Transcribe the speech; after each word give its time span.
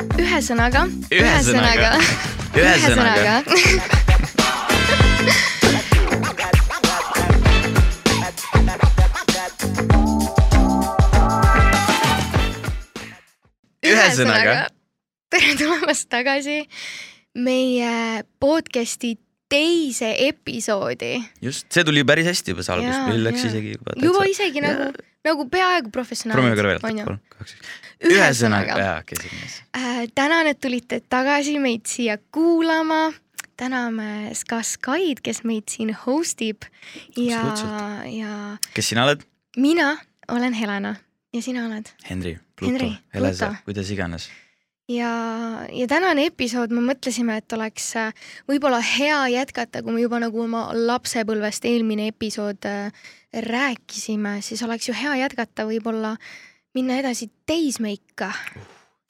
ühesõnaga. 0.00 0.84
Ühesõnaga. 1.12 1.90
ühesõnaga. 2.56 3.34
ühesõnaga. 13.84 14.54
tere 15.30 15.54
tulemast 15.58 16.08
tagasi 16.10 16.64
meie 17.38 18.22
podcast'i 18.42 19.14
teise 19.50 20.10
episoodi. 20.26 21.20
just, 21.42 21.66
see 21.70 21.84
tuli 21.86 22.02
päris 22.06 22.26
hästi 22.30 22.54
juba 22.54 22.64
see 22.66 22.74
algus, 22.76 22.98
meil 23.06 23.22
läks 23.28 23.46
isegi 23.50 23.76
juba 23.76 23.94
juba 24.00 24.26
isegi 24.30 24.64
nagu, 24.64 24.90
nagu 25.24 25.46
peaaegu 25.50 25.90
professionaalselt. 25.94 26.84
onju. 26.84 27.16
ühesõnaga, 28.10 28.76
ühesõnaga, 28.76 28.78
äh, 29.76 30.04
tänan, 30.14 30.46
et 30.50 30.60
tulite 30.60 31.00
tagasi 31.08 31.58
meid 31.58 31.86
siia 31.86 32.18
kuulama. 32.32 33.12
täname 33.60 34.30
Ska 34.34 34.62
Sky'd, 34.64 35.20
kes 35.20 35.42
meid 35.44 35.68
siin 35.68 35.92
host 35.92 36.40
ib 36.40 36.64
ja, 37.16 37.42
ja 38.08 38.56
kes 38.72 38.88
sina 38.88 39.04
oled? 39.04 39.20
mina 39.56 39.98
olen 40.28 40.56
Helena 40.56 40.94
ja 41.32 41.42
sina 41.42 41.66
oled 41.66 41.90
Henri, 42.08 42.38
Pluto 42.56 42.88
Helese 43.14 43.50
kuidas 43.64 43.90
iganes. 43.90 44.30
ja, 44.90 45.12
ja 45.72 45.86
tänane 45.90 46.26
episood, 46.30 46.72
me 46.74 46.82
mõtlesime, 46.84 47.38
et 47.40 47.52
oleks 47.56 47.90
äh, 48.00 48.10
võib-olla 48.50 48.80
hea 48.84 49.20
jätkata, 49.36 49.84
kui 49.84 49.94
me 49.94 50.02
juba 50.02 50.20
nagu 50.22 50.42
oma 50.44 50.68
lapsepõlvest 50.74 51.66
eelmine 51.70 52.10
episood 52.10 52.66
äh, 52.68 53.08
rääkisime, 53.46 54.38
siis 54.44 54.62
oleks 54.66 54.90
ju 54.90 54.96
hea 54.96 55.20
jätkata, 55.24 55.68
võib-olla 55.68 56.16
minna 56.74 56.98
edasi 57.00 57.30
teismeikka. 57.46 58.32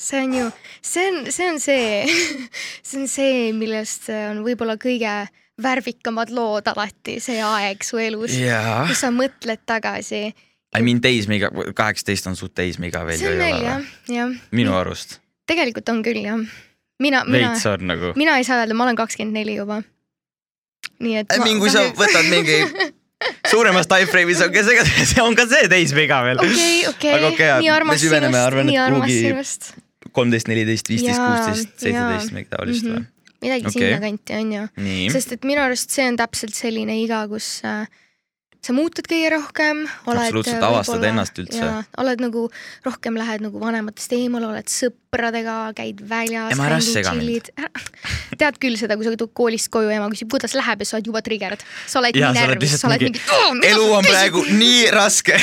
see 0.01 0.23
on 0.25 0.35
ju, 0.35 0.47
see 0.83 1.09
on, 1.09 1.25
see 1.33 1.51
on 1.51 1.61
see, 1.61 2.05
see 2.89 3.03
on 3.03 3.09
see, 3.09 3.53
millest 3.57 4.09
on 4.13 4.45
võib-olla 4.45 4.77
kõige 4.81 5.15
värvikamad 5.61 6.31
lood 6.33 6.69
alati, 6.73 7.19
see 7.21 7.41
aeg 7.45 7.85
su 7.85 8.01
elus, 8.01 8.37
jaa. 8.41 8.87
kus 8.89 9.03
sa 9.05 9.11
mõtled 9.13 9.61
tagasi. 9.69 10.31
I 10.71 10.85
mean 10.87 11.03
teismeiga, 11.03 11.51
kaheksateist 11.75 12.31
on 12.31 12.39
suht 12.39 12.55
teismeiga 12.55 13.03
veel 13.09 13.19
see 13.19 13.33
on 13.33 13.43
veel 13.43 13.65
jah 13.67 13.89
jah. 14.09 14.37
minu 14.55 14.77
arust. 14.79 15.19
Tegelikult 15.51 15.93
on 15.93 16.03
küll 16.07 16.23
jah. 16.25 16.41
mina, 17.03 17.25
mina, 17.29 17.53
nagu. 17.87 18.15
mina 18.19 18.39
ei 18.39 18.47
saa 18.47 18.63
öelda, 18.63 18.77
ma 18.77 18.89
olen 18.89 18.99
kakskümmend 18.99 19.37
neli 19.41 19.59
juba. 19.59 19.83
nii 21.01 21.21
et. 21.23 21.37
I 21.37 21.45
mean, 21.45 21.61
kui 21.63 21.73
sa 21.73 21.85
võtad 22.01 22.31
mingi 22.33 22.63
suuremas 23.51 23.89
time 23.91 24.09
frame'is 24.11 24.43
on 24.45 24.53
ka 24.55 24.65
see, 24.67 24.89
see 25.13 25.23
on 25.23 25.39
ka 25.39 25.47
see 25.51 25.71
teismeiga 25.73 26.23
veel. 26.27 26.43
okei, 26.43 27.15
okei 27.33 27.55
nii 27.65 27.73
armas 27.73 28.03
sinust, 28.03 28.61
nii 28.71 28.81
armas 28.81 29.15
sinust. 29.15 29.73
kolmteist, 30.17 30.51
neliteist, 30.51 30.93
viisteist, 30.93 31.23
kuusteist, 31.23 31.75
seitseteist, 31.77 32.37
midagi 32.37 32.53
taolist 32.55 32.91
või? 32.91 33.07
midagi 33.41 33.71
Okei. 33.71 33.87
sinnakanti 33.87 34.37
on 34.37 34.53
ju, 34.53 34.63
sest 35.15 35.35
et 35.37 35.47
minu 35.49 35.63
arust 35.65 35.95
see 35.95 36.05
on 36.11 36.19
täpselt 36.21 36.53
selline 36.57 36.99
iga, 37.01 37.23
kus 37.31 37.63
äh, 37.65 37.87
sa 38.61 38.75
muutud 38.77 39.09
kõige 39.09 39.31
rohkem, 39.33 39.85
oled. 40.05 40.27
Absoluutselt, 40.27 40.65
avastad 40.67 41.07
ennast 41.09 41.41
üldse.. 41.41 41.71
oled 42.03 42.21
nagu 42.21 42.47
rohkem 42.85 43.17
lähed 43.21 43.45
nagu 43.47 43.63
vanematest 43.63 44.13
eemal, 44.17 44.45
oled 44.51 44.69
sõpradega, 45.11 45.55
käid 45.75 46.01
väljas. 46.07 46.53
Ema, 46.55 46.67
ära 46.69 46.77
sega 46.79 47.13
mind. 47.19 47.49
tead 48.39 48.59
küll 48.63 48.77
seda, 48.79 48.95
kui 48.95 49.05
sa 49.05 49.11
tuled 49.11 49.33
koolist 49.35 49.67
koju, 49.75 49.91
ema 49.91 50.07
küsib, 50.13 50.29
kuidas 50.31 50.55
läheb 50.55 50.85
ja 50.85 50.87
sa 50.87 50.97
oled 50.99 51.09
juba 51.11 51.23
triggered. 51.27 51.65
sa 51.91 51.99
oled 51.99 52.15
Jaa, 52.15 52.31
nii 52.31 52.39
närvis, 52.47 52.77
sa 52.79 52.87
oled 52.87 53.03
mingi, 53.03 53.19
mingi. 53.19 53.67
elu 53.73 53.89
on 53.97 54.07
praegu 54.07 54.45
nii 54.47 54.85
raske. 54.95 55.35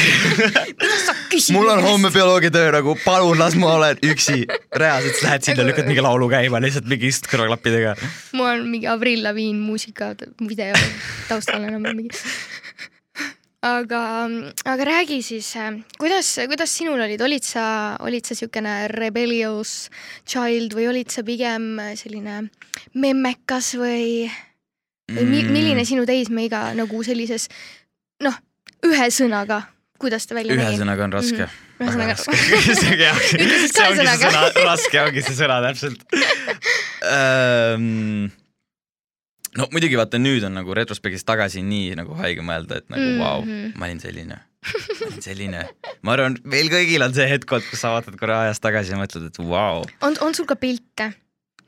mul 1.56 1.68
on 1.74 1.84
homme. 1.84 2.14
bioloogiatöö 2.16 2.72
nagu, 2.78 2.96
palun 3.04 3.40
las 3.40 3.60
ma 3.60 3.74
olen 3.76 4.00
üksi. 4.08 4.46
reaalselt 4.72 5.20
lähed 5.26 5.50
sinna, 5.50 5.68
lükkad 5.68 5.92
mingi 5.92 6.06
laulu 6.06 6.32
käima 6.32 6.64
lihtsalt 6.64 6.88
mingi 6.88 7.12
istud 7.12 7.28
kõrvaklappidega. 7.34 7.98
mul 8.40 8.54
on 8.54 8.70
mingi 8.72 8.88
Avril 8.88 9.26
Lavigne 9.28 9.60
muusika 9.60 10.14
video 10.48 10.80
taustal 11.28 11.68
enam 11.68 11.84
mingi. 11.92 12.16
aga, 13.66 14.02
aga 14.66 14.86
räägi 14.86 15.22
siis, 15.26 15.50
kuidas, 15.98 16.40
kuidas 16.46 16.74
sinul 16.78 17.02
olid, 17.02 17.22
olid 17.22 17.44
sa, 17.44 17.98
olid 18.06 18.26
sa 18.26 18.38
siukene 18.38 18.88
rebellious 18.94 19.90
child 20.26 20.76
või 20.78 20.88
olid 20.92 21.14
sa 21.14 21.24
pigem 21.26 21.80
selline 21.98 22.48
memmekas 22.94 23.74
või, 23.80 24.28
või 25.12 25.26
mi, 25.26 25.44
milline 25.50 25.86
sinu 25.88 26.06
teismeiga 26.06 26.70
nagu 26.78 27.04
sellises 27.06 27.50
noh, 28.24 28.38
ühesõnaga, 28.86 29.64
kuidas 29.98 30.30
ta 30.30 30.38
välja 30.38 30.56
nägi? 30.56 30.76
ühesõnaga 30.78 31.08
on 31.08 31.18
raske. 31.18 31.50
ühesõnaga, 31.82 32.18
see 32.18 32.98
Ütle 33.44 33.62
siis 33.64 33.78
kahe 33.78 33.94
ongi 33.94 34.06
see 34.06 34.20
sõna, 34.26 34.44
raske 34.70 35.06
ongi 35.06 35.26
see 35.26 35.40
sõna 35.42 35.62
täpselt. 35.66 36.06
no 39.58 39.68
muidugi 39.74 39.98
vaata 40.00 40.20
nüüd 40.22 40.44
on 40.48 40.54
nagu 40.60 40.74
retrospektiivis 40.78 41.26
tagasi 41.28 41.64
nii 41.66 41.96
nagu 42.00 42.16
haige 42.20 42.44
mõelda, 42.46 42.78
et 42.82 42.90
nagu 42.94 43.04
Mhm. 43.04 43.20
vau 43.22 43.42
wow,, 43.42 43.72
ma 43.80 43.86
olin 43.90 44.00
selline, 44.04 44.38
ma 44.38 45.08
olin 45.12 45.22
selline. 45.26 45.64
ma 46.02 46.14
arvan, 46.18 46.38
meil 46.44 46.70
kõigil 46.74 47.04
on 47.06 47.14
see 47.18 47.28
hetk 47.30 47.52
olnud, 47.52 47.70
kus 47.72 47.80
sa 47.82 47.94
vaatad 47.96 48.18
korra 48.20 48.44
ajas 48.48 48.60
tagasi 48.64 48.94
ja 48.94 49.00
mõtled, 49.02 49.28
et 49.32 49.40
vau 49.42 49.48
wow,, 49.54 49.86
on, 50.02 50.18
on 50.22 50.34
sul 50.38 50.46
ka 50.50 50.56
pilte? 50.60 51.12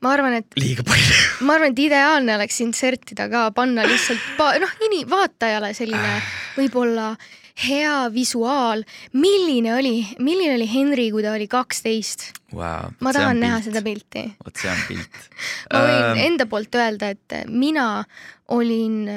ma 0.00 0.14
arvan, 0.16 0.32
et 0.38 0.54
liiga 0.56 0.80
palju. 0.86 1.16
ma 1.46 1.58
arvan, 1.58 1.74
et 1.74 1.82
ideaalne 1.84 2.36
oleks 2.38 2.60
insertida 2.64 3.26
ka, 3.28 3.50
panna 3.52 3.84
lihtsalt 3.84 4.22
pa- 4.38 4.54
noh, 4.62 4.70
ini-, 4.86 5.04
vaatajale 5.10 5.74
selline 5.76 6.14
võib-olla 6.56 7.10
hea 7.60 7.96
visuaal, 8.14 8.84
milline 9.12 9.74
oli, 9.74 9.94
milline 10.18 10.56
oli 10.58 10.68
Henri, 10.70 11.08
kui 11.14 11.24
ta 11.24 11.34
oli 11.36 11.48
kaksteist. 11.50 12.30
Wow, 12.54 12.92
ma 13.00 13.14
tahan 13.14 13.40
näha 13.42 13.60
seda 13.64 13.82
pilti. 13.84 14.26
vot 14.44 14.60
see 14.60 14.70
on 14.72 14.84
pilt. 14.88 15.24
ma 15.72 15.84
võin 15.86 15.98
Ähm, 16.00 16.22
enda 16.28 16.46
poolt 16.50 16.74
öelda, 16.74 17.12
et 17.14 17.40
mina 17.50 18.04
olin 18.50 19.04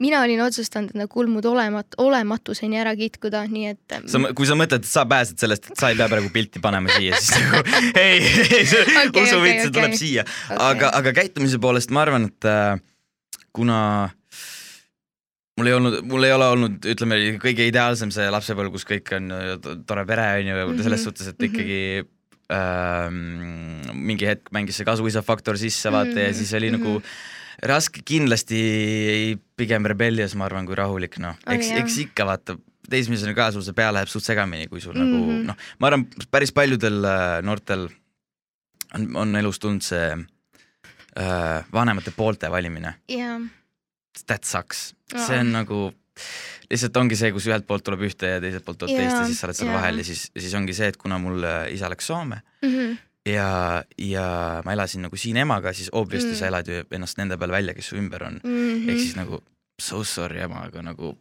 mina 0.00 0.22
olin 0.24 0.40
otsustanud 0.42 0.94
enda 0.94 1.06
kulmud 1.10 1.44
olemat-, 1.44 1.96
olematuseni 2.00 2.78
ära 2.80 2.94
kitkuda, 2.96 3.44
nii 3.52 3.72
et 3.74 3.96
sa, 4.10 4.20
kui 4.36 4.48
sa 4.48 4.56
mõtled, 4.58 4.84
et 4.84 4.90
sa 4.90 5.04
pääsed 5.08 5.40
sellest, 5.42 5.70
et 5.70 5.80
sa 5.80 5.92
ei 5.92 5.98
pea 5.98 6.08
praegu 6.10 6.30
pilti 6.34 6.62
panema 6.62 6.92
siia, 6.96 7.18
siis 7.20 7.42
nagu 7.44 7.80
ei, 8.00 8.22
ei, 8.46 8.64
see 8.64 8.86
okay, 8.86 9.26
usu 9.26 9.36
okei, 9.36 9.44
vits, 9.44 9.66
see 9.66 9.74
tuleb 9.74 9.92
okei. 9.92 10.00
siia. 10.00 10.24
Okei. 10.24 10.62
aga, 10.70 10.94
aga 11.02 11.14
käitumise 11.20 11.60
poolest 11.62 11.92
ma 11.94 12.06
arvan, 12.06 12.30
et 12.30 12.48
äh, 12.48 12.80
kuna 13.56 13.80
mul 15.60 15.68
ei 15.68 15.74
olnud, 15.76 15.98
mul 16.08 16.24
ei 16.24 16.32
ole 16.32 16.46
olnud, 16.54 16.78
ütleme 16.94 17.18
kõige 17.42 17.66
ideaalsem 17.68 18.10
see 18.14 18.30
lapsepõlv, 18.32 18.72
kus 18.72 18.86
kõik 18.88 19.12
on 19.18 19.28
to- 19.60 19.76
tore 19.88 20.06
pere 20.08 20.26
on 20.40 20.46
ju 20.48 20.54
mm 20.56 20.72
-hmm. 20.72 20.82
selles 20.82 21.00
Mhm, 21.00 21.04
suhtes, 21.10 21.28
et 21.34 21.42
ikkagi 21.50 21.80
ähm, 22.50 23.84
mingi 23.94 24.26
hetk 24.26 24.48
mängis 24.54 24.76
see 24.80 24.84
kasuisa 24.88 25.22
faktor 25.22 25.58
sisse 25.60 25.92
vaata 25.92 26.10
mm 26.10 26.16
-hmm. 26.16 26.24
ja 26.24 26.30
Mhm, 26.32 26.38
siis 26.38 26.54
oli 26.54 26.70
mm 26.70 26.76
-hmm. 26.76 26.84
nagu 26.84 27.02
raske 27.62 28.00
kindlasti 28.04 29.38
pigem 29.56 29.84
rebellious, 29.86 30.34
ma 30.34 30.44
arvan, 30.46 30.66
kui 30.66 30.74
rahulik 30.74 31.18
noh, 31.18 31.34
Oli, 31.46 31.56
eks, 31.56 31.70
eks 31.70 31.98
ikka 31.98 32.24
vaata 32.26 32.56
teismelisena 32.90 33.34
ka 33.34 33.52
sul 33.52 33.62
see 33.62 33.72
pea 33.76 33.92
läheb 33.92 34.08
suht 34.08 34.24
segamini, 34.24 34.66
kui 34.68 34.80
sul 34.80 34.94
mm 34.94 35.00
Mhm. 35.00 35.14
-hmm. 35.14 35.26
nagu 35.30 35.46
noh, 35.46 35.56
ma 35.78 35.86
arvan, 35.86 36.06
päris 36.30 36.52
paljudel 36.52 37.04
äh, 37.04 37.42
noortel 37.42 37.88
on, 38.94 39.16
on 39.16 39.36
elus 39.36 39.58
tulnud 39.58 39.82
see 39.82 40.16
äh, 41.18 41.64
vanemate 41.72 42.10
poolte 42.16 42.50
valimine, 42.50 42.94
ja 43.08 43.40
that 44.26 44.44
sucks, 44.44 44.90
see 45.14 45.38
on 45.40 45.52
nagu 45.54 45.90
lihtsalt 46.70 46.96
ongi 47.00 47.18
see, 47.18 47.30
kus 47.34 47.46
ühelt 47.50 47.66
poolt 47.68 47.84
tuleb 47.86 48.02
ühte 48.08 48.34
ja 48.34 48.40
teiselt 48.42 48.66
poolt 48.66 48.80
tuleb 48.82 48.98
teist 48.98 49.16
ja 49.16 49.22
siis 49.28 49.40
sa 49.40 49.48
oled 49.48 49.58
seal 49.58 49.72
vahel 49.74 50.02
ja 50.02 50.06
siis, 50.06 50.26
siis 50.36 50.56
ongi 50.58 50.76
see, 50.76 50.90
et 50.92 50.98
kuna 51.00 51.18
mul 51.22 51.46
äh, 51.46 51.62
isa 51.74 51.90
läks 51.90 52.10
Soome 52.10 52.42
mm 52.62 52.68
-hmm. 52.68 52.98
ja, 53.32 53.48
ja 53.98 54.26
ma 54.64 54.76
elasin 54.76 55.02
nagu 55.06 55.16
siin 55.16 55.36
emaga, 55.36 55.72
siis 55.72 55.90
obviously 55.92 56.30
Mm. 56.30 56.34
mm. 56.34 56.38
sa 56.38 56.46
elad 56.46 56.68
ju 56.68 56.84
ennast 56.90 57.18
nende 57.18 57.38
peal 57.38 57.50
välja, 57.50 57.74
kes 57.74 57.88
su 57.88 57.96
ümber 57.96 58.26
on 58.26 58.40
Mm 58.44 58.50
mm., 58.50 58.88
ehk 58.88 58.98
siis 58.98 59.16
nagu 59.16 59.42
so 59.80 60.04
sorry 60.04 60.40
ema, 60.40 60.64
aga 60.68 60.82
nagu 60.82 61.16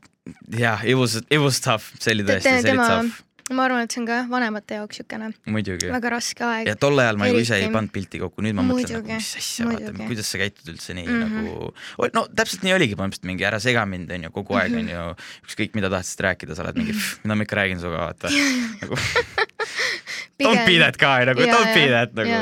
jah, 0.58 0.84
it 0.86 0.96
was, 0.96 1.16
it 1.16 1.40
was 1.40 1.62
tough, 1.62 1.84
see 2.00 2.14
oli 2.14 2.24
tõesti, 2.24 2.62
see 2.62 2.72
oli 2.72 2.88
tough, 2.88 3.24
ma 3.50 3.66
arvan, 3.66 3.86
et 3.86 3.94
see 3.94 4.02
on 4.02 4.08
ka 4.10 4.20
vanemate 4.30 4.80
jaoks 4.80 5.02
muidugi. 5.50 5.90
väga 5.92 6.10
raske 6.16 6.46
aeg 6.46 6.68
ja. 6.72 6.76
tol 6.80 7.00
ajal 7.00 7.18
ma 7.22 7.30
ju 7.30 7.40
ise 7.42 7.60
ei 7.60 7.70
pannud 7.74 7.94
pilti 7.94 8.22
kokku, 8.22 8.44
nüüd 8.46 8.58
ma 8.58 8.66
mõtlen 8.66 8.80
Muidugi, 8.80 9.14
nagu, 9.14 9.20
mis 9.20 9.32
asja, 9.42 9.68
vaata 9.70 10.10
kuidas 10.10 10.32
sa 10.32 10.42
käitud 10.42 10.74
üldse 10.74 10.96
nii 10.98 11.08
mm 11.08 11.22
-hmm. 11.24 11.48
nagu, 11.50 12.12
no 12.18 12.26
täpselt 12.36 12.66
nii 12.68 12.76
oligi 12.78 12.98
põhimõtteliselt 13.00 13.30
mingi 13.32 13.48
ära 13.50 13.60
sega 13.64 13.86
mind, 13.90 14.12
onju, 14.18 14.32
kogu 14.36 14.60
aeg 14.60 14.72
Mhm. 14.72 14.80
onju, 14.80 15.16
ükskõik 15.48 15.76
mida 15.78 15.90
tahtsid 15.90 16.24
rääkida, 16.26 16.56
sa 16.56 16.64
oled 16.64 16.78
mingi, 16.80 16.96
mida 17.24 17.36
ma 17.36 17.44
ikka 17.44 17.56
räägin 17.60 17.80
sinuga, 17.82 18.06
vaata. 18.10 18.30
nagu 18.82 18.96
don't 20.40 20.66
be 20.66 20.78
that 20.80 20.98
guy 20.98 21.26
nagu, 21.28 21.44
don't 21.44 21.74
be 21.76 21.88
that 21.92 22.14
nagu 22.16 22.38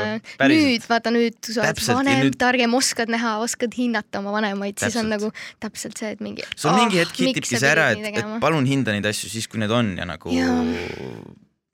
nüüd. 0.52 0.84
vaata 0.88 1.12
nüüd, 1.14 1.38
kui 1.42 1.54
sa 1.54 1.64
oled 1.64 1.82
ja 1.82 1.96
vanem 1.98 2.20
nüüd-, 2.22 2.38
targem, 2.38 2.74
oskad 2.78 3.10
näha, 3.12 3.38
oskad 3.44 3.74
hinnata 3.78 4.22
oma 4.22 4.34
vanemaid, 4.36 4.78
siis 4.78 4.96
on 5.00 5.10
nagu 5.12 5.32
täpselt 5.62 5.98
see, 5.98 6.12
et 6.14 6.22
mingi. 6.24 6.46
sul 6.54 6.70
"Ah, 6.70 6.78
mingi 6.82 7.00
hetk 7.02 7.18
hitibki 7.18 7.58
see 7.58 7.70
ära, 7.70 7.90
et, 7.94 8.20
et 8.22 8.30
palun 8.42 8.66
hinda 8.68 8.94
neid 8.94 9.06
asju 9.10 9.30
siis, 9.32 9.48
kui 9.50 9.60
need 9.62 9.74
on 9.74 9.96
ja 9.98 10.06
nagu 10.08 10.30
Jaa. 10.34 10.62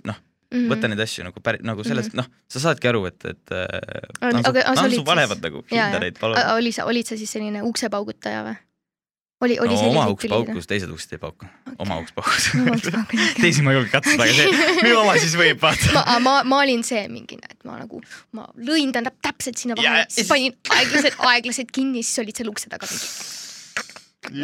noh, 0.04 0.18
Mhm. 0.54 0.68
võta 0.70 0.88
neid 0.92 1.00
asju 1.02 1.24
nagu 1.26 1.40
päri-, 1.42 1.62
nagu 1.66 1.82
sellest, 1.84 2.12
noh, 2.14 2.26
sa 2.48 2.60
saadki 2.68 2.86
aru, 2.92 3.06
et, 3.10 3.24
et 3.32 3.50
äh, 3.50 3.64
on 4.22 4.38
aga- 4.38 4.62
aga 4.68 4.74
sa 4.76 4.84
olid 4.86 5.02
vanemad 5.06 5.38
siis- 5.40 5.46
nagu, 5.48 5.64
Jaa, 5.70 5.72
hinda 5.88 5.98
jaa. 5.98 6.04
neid, 6.04 6.18
palun. 6.20 6.38
oli 6.58 6.70
sa, 6.72 6.84
olid 6.86 7.06
sa 7.10 7.16
siis 7.18 7.30
selline 7.32 7.62
uksepaugutaja 7.66 8.44
või? 8.46 8.56
oli, 9.44 9.58
oli 9.60 9.74
no, 9.76 9.88
oma 9.90 10.04
uks 10.08 10.24
paukus, 10.30 10.64
teised 10.70 10.88
uksed 10.94 11.12
ei 11.12 11.18
pauku. 11.20 11.44
paukus 11.44 11.80
Oma 11.84 11.96
uks 12.00 12.12
paukus, 12.16 12.46
teisi 13.42 13.60
ma 13.66 13.72
ei 13.74 13.76
julge 13.76 13.90
katsuda, 13.92 14.24
aga 14.24 14.32
see, 14.32 14.78
minu 14.86 15.00
oma 15.02 15.16
siis 15.20 15.34
võib 15.36 15.58
vaata. 15.60 15.90
ma, 15.92 16.18
ma, 16.22 16.34
ma 16.48 16.60
olin 16.62 16.84
see 16.86 17.02
mingi, 17.12 17.36
et 17.42 17.58
ma 17.68 17.76
nagu, 17.82 18.00
ma 18.32 18.46
lõin 18.56 18.92
ta 18.94 19.02
täp- 19.04 19.18
täpselt 19.26 19.58
sinna 19.60 19.74
vahele 19.76 20.04
ja, 20.06 20.06
siis 20.08 20.28
panin 20.30 20.54
aeglaselt, 20.70 21.18
aeglaselt 21.18 21.74
kinni, 21.76 22.00
siis 22.06 22.22
olid 22.24 22.36
seal 22.40 22.48
ukse 22.54 22.70
taga 22.72 22.86
mingi. 22.88 23.10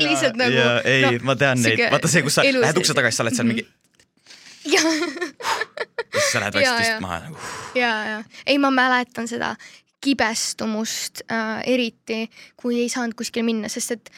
lihtsalt 0.04 0.36
nagu- 0.36 0.82
ei 0.84 1.02
no,, 1.06 1.12
ma 1.30 1.34
tean 1.38 1.62
neid, 1.64 1.80
vaata 1.94 2.08
see, 2.10 2.22
kus 2.26 2.34
sa 2.36 2.44
lähed 2.44 2.76
ukse 2.82 2.92
taga, 2.98 3.08
siis 3.08 3.16
sa 3.22 3.24
oled 3.24 3.36
seal 3.38 3.48
mingi, 3.48 3.64
ja, 4.64 4.80
siis 4.80 6.32
sa 6.32 6.42
lähed 6.42 6.58
vaikselt 6.60 7.04
maha 7.04 7.20
nagu. 7.26 7.38
ja, 7.78 7.92
ja 8.12 8.18
ei, 8.46 8.58
ma 8.58 8.72
mäletan 8.74 9.28
seda 9.30 9.54
kibestumust 10.00 11.24
äh, 11.28 11.60
eriti, 11.68 12.24
kui 12.56 12.80
ei 12.80 12.88
saanud 12.92 13.16
kuskile 13.18 13.44
minna, 13.44 13.68
sest 13.72 13.96
et 13.98 14.12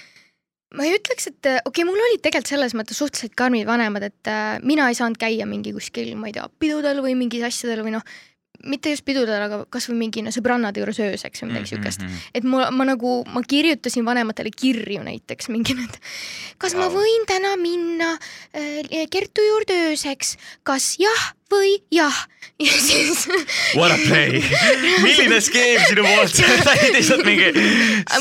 ma 0.77 0.87
ei 0.87 0.95
ütleks, 0.97 1.29
et 1.33 1.49
äh, 1.51 1.59
okei 1.65 1.83
okay,, 1.83 1.89
mul 1.89 2.05
olid 2.09 2.23
tegelikult 2.23 2.53
selles 2.55 2.77
mõttes 2.79 3.01
suhteliselt 3.03 3.35
karmid 3.39 3.67
vanemad, 3.69 4.07
et 4.09 4.31
äh, 4.31 4.59
mina 4.63 4.89
ei 4.91 4.99
saanud 4.99 5.19
käia 5.21 5.47
mingi 5.49 5.75
kuskil, 5.75 6.15
ma 6.19 6.31
ei 6.31 6.37
tea, 6.37 6.47
pidudel 6.63 7.03
või 7.05 7.17
mingis 7.19 7.45
asjadel 7.51 7.85
või 7.87 7.97
noh, 7.97 8.07
mitte 8.63 8.93
just 8.93 9.03
pidudel, 9.05 9.43
aga 9.43 9.57
kasvõi 9.73 9.97
mingi 9.99 10.23
sõbrannade 10.31 10.79
juures 10.83 10.99
ööseks 11.03 11.43
või 11.43 11.49
Mhm, 11.49 11.55
midagi 11.57 11.71
siukest. 11.73 12.05
et 12.35 12.45
ma, 12.45 12.71
ma 12.71 12.85
nagu, 12.87 13.25
ma 13.27 13.43
kirjutasin 13.43 14.05
vanematele 14.07 14.53
kirju 14.55 15.03
näiteks 15.03 15.49
mingi 15.51 15.75
need, 15.75 15.97
kas 16.63 16.75
wow. 16.77 16.85
ma 16.85 16.89
võin 16.95 17.27
täna 17.27 17.57
minna 17.59 18.13
äh, 18.55 19.07
Kertu 19.11 19.43
juurde 19.43 19.75
ööseks, 19.91 20.37
kas 20.63 20.93
jah 21.03 21.33
või 21.51 21.83
jah. 21.91 22.15
ja 22.63 22.73
siis 22.79 23.27
What 23.79 23.93
a 23.93 23.99
play, 24.07 24.39
milline 25.03 25.41
skeem 25.43 25.83
sinu 25.89 26.07
poolt, 26.07 26.37
sa 26.39 26.77
olid 26.77 26.95
lihtsalt 27.01 27.27
mingi. 27.27 27.51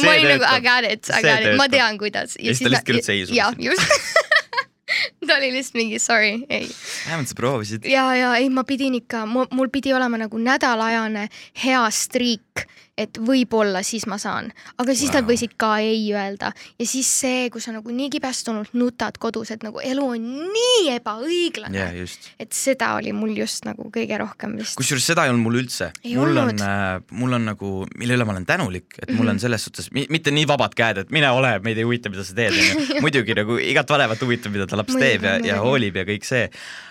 ma 0.01 0.15
olin 0.15 0.31
nagu 0.35 0.47
I 0.47 0.59
got 0.65 0.89
it, 0.89 1.05
I 1.11 1.21
got 1.21 1.45
it, 1.45 1.57
ma 1.59 1.69
tean, 1.69 2.01
kuidas. 2.01 2.33
Ja 2.39 2.55
siis 2.55 2.65
ta 2.65 2.71
lihtsalt 2.73 2.89
kirjutas 2.89 3.13
ei 3.13 3.25
sulle 3.27 3.37
jah, 3.43 3.53
just. 3.59 3.85
ta 5.27 5.37
oli 5.37 5.51
lihtsalt 5.55 5.79
mingi 5.79 5.99
sorry, 6.01 6.41
ei. 6.49 6.67
vähemalt 7.05 7.31
sa 7.31 7.37
proovisid. 7.37 7.85
ja, 7.89 8.07
ja 8.17 8.35
ei, 8.41 8.49
ma 8.49 8.63
pidin 8.67 8.97
ikka, 9.01 9.25
mul 9.29 9.71
pidi 9.73 9.93
olema 9.93 10.17
nagu 10.21 10.37
nädalajane 10.41 11.27
hea 11.63 11.83
striik, 11.93 12.67
et 13.01 13.17
võib-olla 13.23 13.79
siis 13.87 14.03
ma 14.09 14.17
saan, 14.21 14.49
aga 14.77 14.93
siis 14.93 15.09
wow. 15.09 15.21
nad 15.21 15.29
võisid 15.29 15.53
ka 15.59 15.69
ei 15.81 16.03
öelda 16.13 16.51
ja 16.53 16.85
siis 16.85 17.07
see, 17.21 17.47
kui 17.53 17.63
sa 17.63 17.71
nagu 17.73 17.93
nii 17.95 18.09
kibestunult 18.13 18.75
nutad 18.77 19.17
kodus, 19.21 19.53
et 19.55 19.63
nagu 19.65 19.81
elu 19.81 20.07
on 20.17 20.25
nii 20.51 20.91
ebaõiglane 20.97 21.85
just. 21.97 22.27
et 22.41 22.51
seda 22.53 22.91
oli 22.99 23.13
mul 23.15 23.33
just 23.37 23.65
nagu 23.65 23.87
kõige 23.93 24.19
rohkem 24.21 24.57
vist. 24.59 24.75
kusjuures 24.77 25.07
seda 25.07 25.25
ei 25.25 25.33
olnud 25.33 25.45
mul 25.47 25.61
üldse. 25.63 25.91
Mul 26.11 26.35
on 26.35 26.51
olnud., 26.51 27.07
mul 27.17 27.37
on 27.37 27.47
nagu, 27.53 27.71
mille 27.97 28.17
üle 28.17 28.27
ma 28.27 28.35
olen 28.35 28.45
tänulik, 28.49 28.99
et 28.99 29.09
mul 29.15 29.25
Mhm. 29.25 29.35
on 29.37 29.39
selles 29.39 29.63
suhtes 29.65 29.89
mi, 29.95 30.05
mitte 30.09 30.31
nii 30.31 30.45
vabad 30.49 30.75
käed, 30.75 31.01
et 31.05 31.11
mine 31.15 31.29
ole, 31.31 31.53
meid 31.63 31.79
ei 31.79 31.87
huvita, 31.87 32.11
mida 32.11 32.25
sa 32.27 32.35
teed, 32.37 32.53
onju. 32.53 32.99
muidugi 33.05 33.35
nagu 33.37 33.57
igat 33.61 33.89
vanemat 33.89 34.21
huvitab, 34.21 34.51
mida 34.53 34.67
ta 34.67 34.77
laps 34.79 34.93
Muidugi, 34.93 35.10
teeb 35.11 35.23
ja, 35.27 35.33
ja 35.51 35.59
hoolib 35.63 35.95
ja 36.01 36.05
kõik 36.07 36.23
see. 36.27 36.47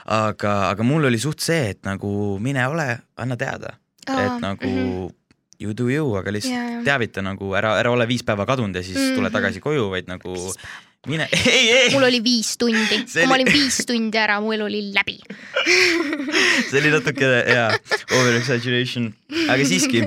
aga, 0.06 0.52
aga 0.70 0.82
mul 0.86 1.04
oli 1.10 1.18
suht 1.18 1.40
see, 1.44 1.70
et 1.74 1.82
nagu 1.88 2.38
mine 2.42 2.66
ole, 2.68 2.88
anna 3.16 3.36
teada, 3.40 3.74
et 4.08 4.38
nagu 4.42 4.66
mm 4.66 5.08
-hmm. 5.08 5.14
you 5.60 5.74
do 5.76 5.88
you, 5.92 6.14
aga 6.16 6.30
lihtsalt 6.32 6.54
Ja, 6.54 6.62
ja. 6.76 6.82
teavita 6.84 7.22
nagu 7.22 7.50
ära, 7.54 7.74
ära 7.80 7.90
ole 7.92 8.06
viis 8.08 8.22
päeva 8.24 8.46
kadunud 8.46 8.76
ja 8.76 8.82
siis 8.82 8.96
mm 8.96 9.02
-hmm. 9.02 9.14
tule 9.16 9.28
Mhm. 9.28 9.32
tagasi 9.36 9.60
koju, 9.60 9.90
vaid 9.90 10.08
nagu 10.08 10.34
mine, 11.06 11.28
ei, 11.56 11.70
ei, 11.72 11.90
mul 11.92 12.02
oli 12.04 12.20
viis 12.24 12.56
tundi, 12.58 13.04
kui 13.12 13.26
ma 13.26 13.34
oli- 13.34 13.42
olin 13.44 13.52
viis 13.52 13.76
tundi 13.86 14.18
ära, 14.18 14.40
mu 14.40 14.52
elu 14.52 14.64
oli 14.64 14.82
läbi. 14.94 15.18
see 16.70 16.80
oli 16.80 16.90
natuke 16.90 17.24
jaa, 17.54 17.70
over 18.18 18.34
exaggeration, 18.36 19.12
aga 19.48 19.64
siiski 19.64 20.02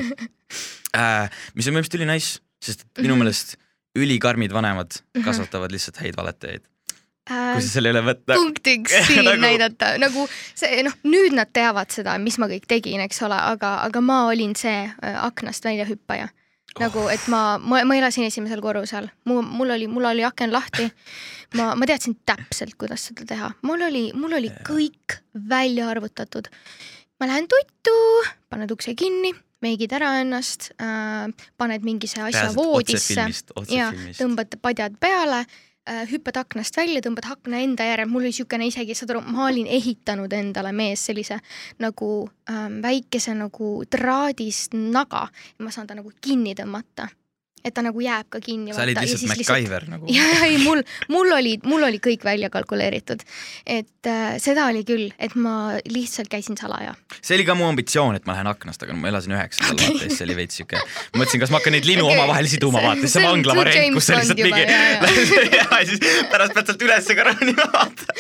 äh,, 0.96 1.30
mis 1.56 1.68
on 1.68 1.74
minu 1.74 1.80
meelest 1.82 1.96
üli 1.98 2.06
nice, 2.10 2.40
sest 2.64 2.86
minu 3.02 3.16
meelest 3.20 3.56
ülikarmid 3.98 4.52
vanemad 4.54 4.92
Mhm. 5.16 5.24
kasvatavad 5.26 5.72
lihtsalt 5.74 5.98
häid 6.02 6.16
valetajaid, 6.18 6.64
kui 7.28 7.64
sa 7.64 7.70
selle 7.78 7.94
üle 7.94 8.04
võtta. 8.04 8.36
punktiks 8.36 8.96
siin 9.08 9.24
Nagu- 9.28 9.42
näidata, 9.42 9.94
nagu 10.02 10.26
see 10.30 10.84
noh, 10.86 10.96
nüüd 11.08 11.36
nad 11.38 11.52
teavad 11.56 11.92
seda, 11.94 12.18
mis 12.22 12.38
ma 12.42 12.50
kõik 12.52 12.68
tegin, 12.70 13.04
eks 13.06 13.22
ole, 13.28 13.38
aga, 13.54 13.78
aga 13.88 14.02
ma 14.04 14.26
olin 14.32 14.56
see 14.60 14.84
äh, 14.90 15.20
aknast 15.24 15.66
väljahüppaja. 15.68 16.30
nagu, 16.82 17.06
et 17.14 17.28
ma, 17.30 17.60
ma, 17.62 17.84
ma 17.86 17.96
elasin 18.00 18.26
esimesel 18.28 18.62
korrusel, 18.64 19.08
mu, 19.30 19.42
mul 19.46 19.76
oli, 19.76 19.88
mul 19.88 20.10
oli 20.10 20.26
aken 20.28 20.52
lahti. 20.52 20.90
ma, 21.60 21.72
ma 21.78 21.88
teadsin 21.88 22.18
täpselt, 22.26 22.76
kuidas 22.82 23.08
seda 23.10 23.28
teha, 23.30 23.54
mul 23.62 23.88
oli, 23.88 24.08
mul 24.18 24.40
oli 24.42 24.52
kõik 24.68 25.22
välja 25.50 25.90
arvutatud. 25.94 26.52
ma 27.22 27.30
lähen 27.30 27.48
tuttu, 27.48 27.98
paned 28.52 28.72
ukse 28.74 28.98
kinni, 29.00 29.32
meigid 29.64 29.94
ära 29.96 30.18
ennast 30.20 30.74
äh,, 30.76 31.30
paned 31.56 31.86
mingise 31.88 32.20
asja 32.20 32.50
voodisse 32.52 33.30
ja 33.72 33.94
tõmbad 34.18 34.58
padjad 34.60 34.98
peale, 35.00 35.46
hüppad 36.12 36.38
aknast 36.40 36.78
välja, 36.78 37.02
tõmbad 37.04 37.26
akna 37.32 37.60
enda 37.64 37.84
järel, 37.88 38.08
mul 38.08 38.24
oli 38.24 38.32
niisugune 38.32 38.70
isegi, 38.70 38.96
saad 38.96 39.12
aru, 39.12 39.24
ma 39.28 39.48
olin 39.50 39.68
ehitanud 39.68 40.32
endale 40.34 40.72
mees 40.76 41.04
sellise 41.10 41.40
nagu 41.84 42.12
ähm, 42.50 42.80
väikese 42.84 43.36
nagu 43.36 43.74
traadist 43.92 44.78
naga, 44.78 45.26
ma 45.60 45.74
saan 45.76 45.90
ta 45.90 45.98
nagu 46.00 46.14
kinni 46.22 46.56
tõmmata. 46.56 47.10
Et 47.64 47.74
ta 47.74 47.84
nagu 47.86 48.02
jääb 48.04 48.28
ka 48.34 48.42
kinni. 48.44 48.74
sa 48.76 48.84
olid 48.84 49.00
lihtsalt 49.00 49.30
MacGyver 49.32 49.86
nagu. 49.88 50.08
ja, 50.12 50.24
ja 50.36 50.48
ei, 50.50 50.58
mul, 50.60 50.84
mul 51.14 51.32
oli, 51.38 51.56
mul 51.68 51.86
oli 51.88 52.00
kõik 52.04 52.26
välja 52.28 52.50
kalkuleeritud, 52.54 53.24
et 53.66 54.10
äh, 54.10 54.36
seda 54.44 54.68
oli 54.72 54.84
küll, 54.88 55.12
et 55.16 55.36
ma 55.40 55.78
lihtsalt 55.88 56.32
käisin 56.32 56.60
salaja. 56.60 56.96
see 57.22 57.38
oli 57.38 57.46
ka 57.48 57.56
mu 57.56 57.68
ambitsioon, 57.70 58.18
et 58.20 58.28
ma 58.28 58.36
lähen 58.36 58.50
aknast, 58.52 58.84
aga 58.84 58.96
ma 58.98 59.12
elasin 59.12 59.36
üheksandal 59.38 59.80
okay. 59.80 60.02
siis 60.04 60.20
see 60.20 60.28
oli 60.28 60.38
veits 60.42 60.60
siuke, 60.60 60.82
ma 61.14 61.22
mõtlesin, 61.22 61.44
kas 61.44 61.54
ma 61.54 61.62
hakkan 61.62 61.78
neid 61.78 61.88
linu 61.88 62.08
okay. 62.08 62.20
omavahel 62.20 62.50
siduma 62.52 62.84
vaata, 62.84 63.12
see 63.14 63.24
vangla 63.24 63.56
variant, 63.60 63.96
kus 63.96 64.10
sa 64.10 64.20
lihtsalt 64.20 64.44
mingi 64.44 64.66
jaa, 65.58 65.80
ja 65.80 65.86
siis 65.88 66.04
pärast 66.34 66.58
pead 66.58 66.72
sealt 66.72 66.84
üles 66.90 67.12
ka 67.14 67.28
ronima 67.30 67.70
vaata. 67.78 68.18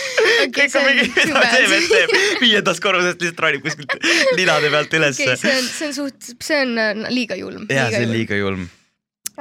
kõik 0.55 0.71
see 0.71 0.79
on 0.79 0.87
mingi, 0.87 1.09
mida 1.17 1.49
see 1.49 1.67
vend 1.73 1.91
teeb, 1.91 2.15
viiendast 2.45 2.85
korrusest 2.85 3.19
lihtsalt 3.19 3.43
ronib 3.47 3.67
kuskilt 3.67 3.97
linade 4.39 4.71
pealt 4.71 4.95
ülesse 5.01 5.27
okei, 5.27 5.41
see 5.43 5.57
on, 5.57 5.67
see 5.67 5.91
on 5.91 5.97
suht, 5.99 6.31
see 6.39 6.63
on 6.63 6.79
äh, 6.79 7.03
liiga 7.11 7.39
julm. 7.39 7.67
ja 7.67 7.89
see 7.91 8.07
on 8.07 8.15
liiga 8.15 8.39
julm. 8.39 8.71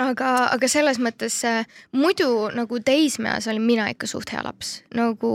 aga, 0.01 0.31
aga 0.55 0.69
selles 0.71 0.99
mõttes 1.03 1.37
äh, 1.49 1.67
muidu 1.97 2.49
nagu 2.57 2.79
teismeeas 2.85 3.49
olin 3.51 3.65
mina 3.67 3.89
ikka 3.93 4.09
suht 4.11 4.33
hea 4.33 4.43
laps, 4.45 4.75
nagu 4.97 5.33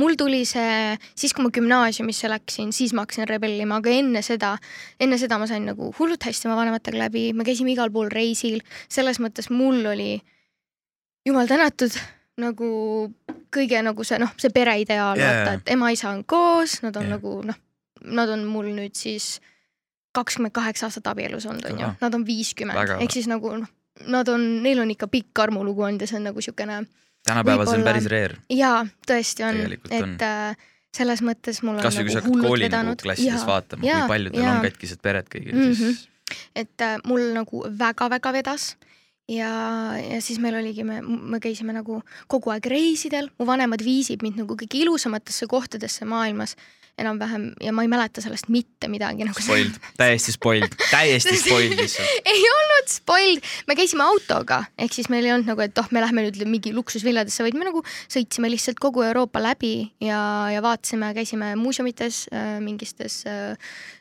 mul 0.00 0.16
tuli 0.20 0.44
see 0.48 0.96
siis, 1.12 1.34
kui 1.34 1.44
ma 1.44 1.52
gümnaasiumisse 1.54 2.30
läksin, 2.32 2.72
siis 2.76 2.94
ma 2.96 3.04
hakkasin 3.04 3.28
rebellima, 3.28 3.80
aga 3.82 3.92
enne 3.92 4.22
seda, 4.24 4.54
enne 5.00 5.18
seda 5.20 5.40
ma 5.40 5.48
sain 5.50 5.66
nagu 5.68 5.92
hullult 5.98 6.24
hästi 6.28 6.48
oma 6.48 6.58
vanematega 6.62 7.04
läbi, 7.04 7.28
me 7.36 7.46
käisime 7.48 7.74
igal 7.74 7.92
pool 7.94 8.10
reisil, 8.12 8.62
selles 8.88 9.20
mõttes 9.22 9.50
mul 9.52 9.84
oli 9.92 10.16
jumal 11.28 11.50
tänatud 11.50 11.92
nagu 12.38 12.70
kõige 13.52 13.80
nagu 13.84 14.04
see 14.06 14.20
noh, 14.22 14.32
see 14.40 14.52
pereideaal 14.54 15.18
Jaa, 15.18 15.28
yeah., 15.28 15.38
vaata, 15.42 15.60
et 15.60 15.72
ema-isa 15.74 16.12
on 16.12 16.24
koos, 16.28 16.80
nad 16.84 16.96
on 16.96 17.08
yeah. 17.08 17.16
nagu 17.16 17.38
noh, 17.48 17.58
nad 18.14 18.30
on 18.30 18.44
mul 18.48 18.70
nüüd 18.76 18.94
siis 18.96 19.38
kakskümmend 20.16 20.54
kaheksa 20.54 20.86
aastat 20.88 21.10
abielus 21.10 21.46
olnud, 21.50 21.66
onju 21.68 21.90
nad 22.00 22.14
on 22.14 22.24
viiskümmend. 22.26 22.94
Ehk 23.02 23.12
siis 23.14 23.28
nagu 23.30 23.50
noh, 23.58 23.68
nad 24.06 24.28
on, 24.28 24.62
neil 24.62 24.80
on 24.82 24.90
ikka 24.90 25.08
pikk 25.08 25.38
armulugu 25.38 25.82
olnud 25.82 26.00
ja 26.00 26.06
see 26.10 26.18
on 26.20 26.28
nagu 26.30 26.40
siukene 26.44 26.82
tänapäeval 27.26 27.66
see 27.66 27.78
on 27.80 27.86
päris 27.86 28.06
rare, 28.10 28.36
jaa, 28.52 28.82
tõesti 29.08 29.46
on, 29.46 29.62
et 29.90 30.22
äh, 30.26 30.68
selles 30.96 31.22
mõttes 31.22 31.62
mul 31.62 31.76
on 31.76 31.82
kasvõi 31.84 32.06
kui 32.08 32.14
sa 32.14 32.20
nagu 32.20 32.26
hakkad 32.26 32.34
hullult 32.34 32.48
kooli 32.48 32.64
nagu 32.64 32.70
vedanud. 32.72 33.02
klassides 33.02 33.46
vaatama, 33.48 33.80
kui 33.82 33.90
jaa, 33.90 34.06
paljudel 34.08 34.42
jaa. 34.44 34.54
on 34.56 34.68
katkised 34.68 35.02
pered 35.04 35.28
kõigil 35.32 35.54
Mhm. 35.54 35.74
siis 35.74 36.08
et 36.56 36.84
äh, 36.84 36.98
mul 37.08 37.30
nagu 37.32 37.64
väga-väga 37.78 38.32
vedas 38.36 38.76
ja, 39.28 39.50
ja 39.96 40.20
siis 40.24 40.38
meil 40.40 40.58
oligi, 40.60 40.84
me, 40.84 41.00
me 41.02 41.40
käisime 41.40 41.72
nagu 41.72 42.02
kogu 42.28 42.52
aeg 42.52 42.66
reisidel, 42.68 43.30
mu 43.38 43.46
vanemad 43.48 43.82
viisid 43.84 44.22
mind 44.22 44.42
nagu 44.42 44.56
kõige 44.56 44.82
ilusamatesse 44.82 45.48
kohtadesse 45.48 46.04
maailmas 46.08 46.56
enam-vähem 46.98 47.50
ja 47.62 47.72
ma 47.74 47.84
ei 47.84 47.90
mäleta 47.90 48.22
sellest 48.24 48.48
mitte 48.52 48.88
midagi 48.90 49.26
nagu. 49.26 49.42
spoiled, 49.42 49.76
täiesti 49.98 50.34
spoiled, 50.34 50.74
täiesti 50.90 51.36
spoiled 51.44 51.76
lihtsalt. 51.78 52.28
ei 52.32 52.42
olnud 52.52 52.90
spoiled, 52.92 53.46
me 53.68 53.76
käisime 53.78 54.04
autoga, 54.06 54.62
ehk 54.78 54.96
siis 54.96 55.10
meil 55.12 55.28
ei 55.28 55.34
olnud 55.36 55.52
nagu, 55.52 55.64
et 55.64 55.78
oh, 55.80 55.90
me 55.94 56.02
lähme 56.04 56.26
nüüd 56.26 56.40
mingi 56.48 56.72
luksusvilladesse, 56.76 57.44
vaid 57.46 57.58
me 57.58 57.68
nagu 57.68 57.84
sõitsime 58.08 58.50
lihtsalt 58.52 58.80
kogu 58.82 59.04
Euroopa 59.06 59.42
läbi 59.44 59.74
ja, 60.04 60.20
ja 60.52 60.64
vaatasime, 60.64 61.12
käisime 61.16 61.54
muuseumites 61.60 62.26
äh,, 62.32 62.58
mingistes 62.64 63.22
äh,, 63.28 63.54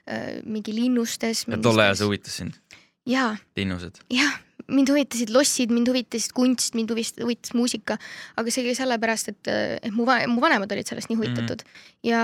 äh, 0.09 0.41
mingi 0.45 0.75
linnustes. 0.75 1.45
tol 1.61 1.85
ajal 1.85 2.01
see 2.01 2.11
huvitas 2.11 2.41
sind, 2.41 2.59
jaa, 3.07 3.35
linnused. 3.59 4.03
jah, 4.13 4.41
mind 4.67 4.91
huvitasid 4.91 5.31
lossid, 5.33 5.71
mind 5.73 5.89
huvitasid 5.91 6.33
kunst, 6.35 6.75
mind 6.75 6.91
huvis- 6.91 7.15
huvitas 7.21 7.53
muusika, 7.57 7.97
aga 8.35 8.53
see 8.53 8.65
oli 8.65 8.75
sellepärast, 8.77 9.31
et, 9.33 9.51
et 9.81 9.93
mu, 9.95 10.07
mu 10.31 10.43
vanemad 10.43 10.71
olid 10.75 10.89
sellest 10.89 11.11
nii 11.11 11.19
huvitatud 11.19 11.63
mm 11.63 11.71
-hmm. 11.71 11.95
ja, 12.09 12.21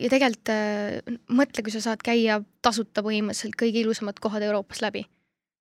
ja 0.00 0.12
tegelikult 0.12 0.52
äh, 0.52 1.18
mõtle, 1.28 1.64
kui 1.64 1.72
sa 1.72 1.80
saad 1.80 2.04
käia 2.04 2.42
tasuta 2.62 3.02
põhimõtteliselt 3.02 3.56
kõige 3.60 3.80
ilusamad 3.80 4.20
kohad 4.20 4.42
Euroopas 4.42 4.82
läbi. 4.84 5.06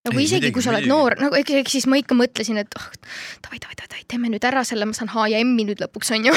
Nagu 0.03 0.19
Ei, 0.19 0.25
isegi, 0.25 0.49
muidugi, 0.49 0.53
kui 0.57 0.63
sa 0.65 0.71
oled 0.73 0.83
muidugi. 0.83 0.91
noor, 0.91 1.15
nagu 1.21 1.37
eks, 1.39 1.53
eks 1.61 1.75
siis 1.77 1.85
ma 1.87 1.95
ikka 1.99 2.15
mõtlesin, 2.19 2.57
et 2.59 2.75
oh, 2.79 2.87
davai, 3.45 3.59
davai, 3.63 3.75
davai, 3.79 4.01
teeme 4.11 4.27
nüüd 4.33 4.43
ära 4.49 4.63
selle, 4.67 4.83
ma 4.89 4.95
saan 4.97 5.11
H 5.13 5.27
ja 5.31 5.39
M-i 5.45 5.63
nüüd 5.69 5.79
lõpuks 5.83 6.11
onju. 6.17 6.33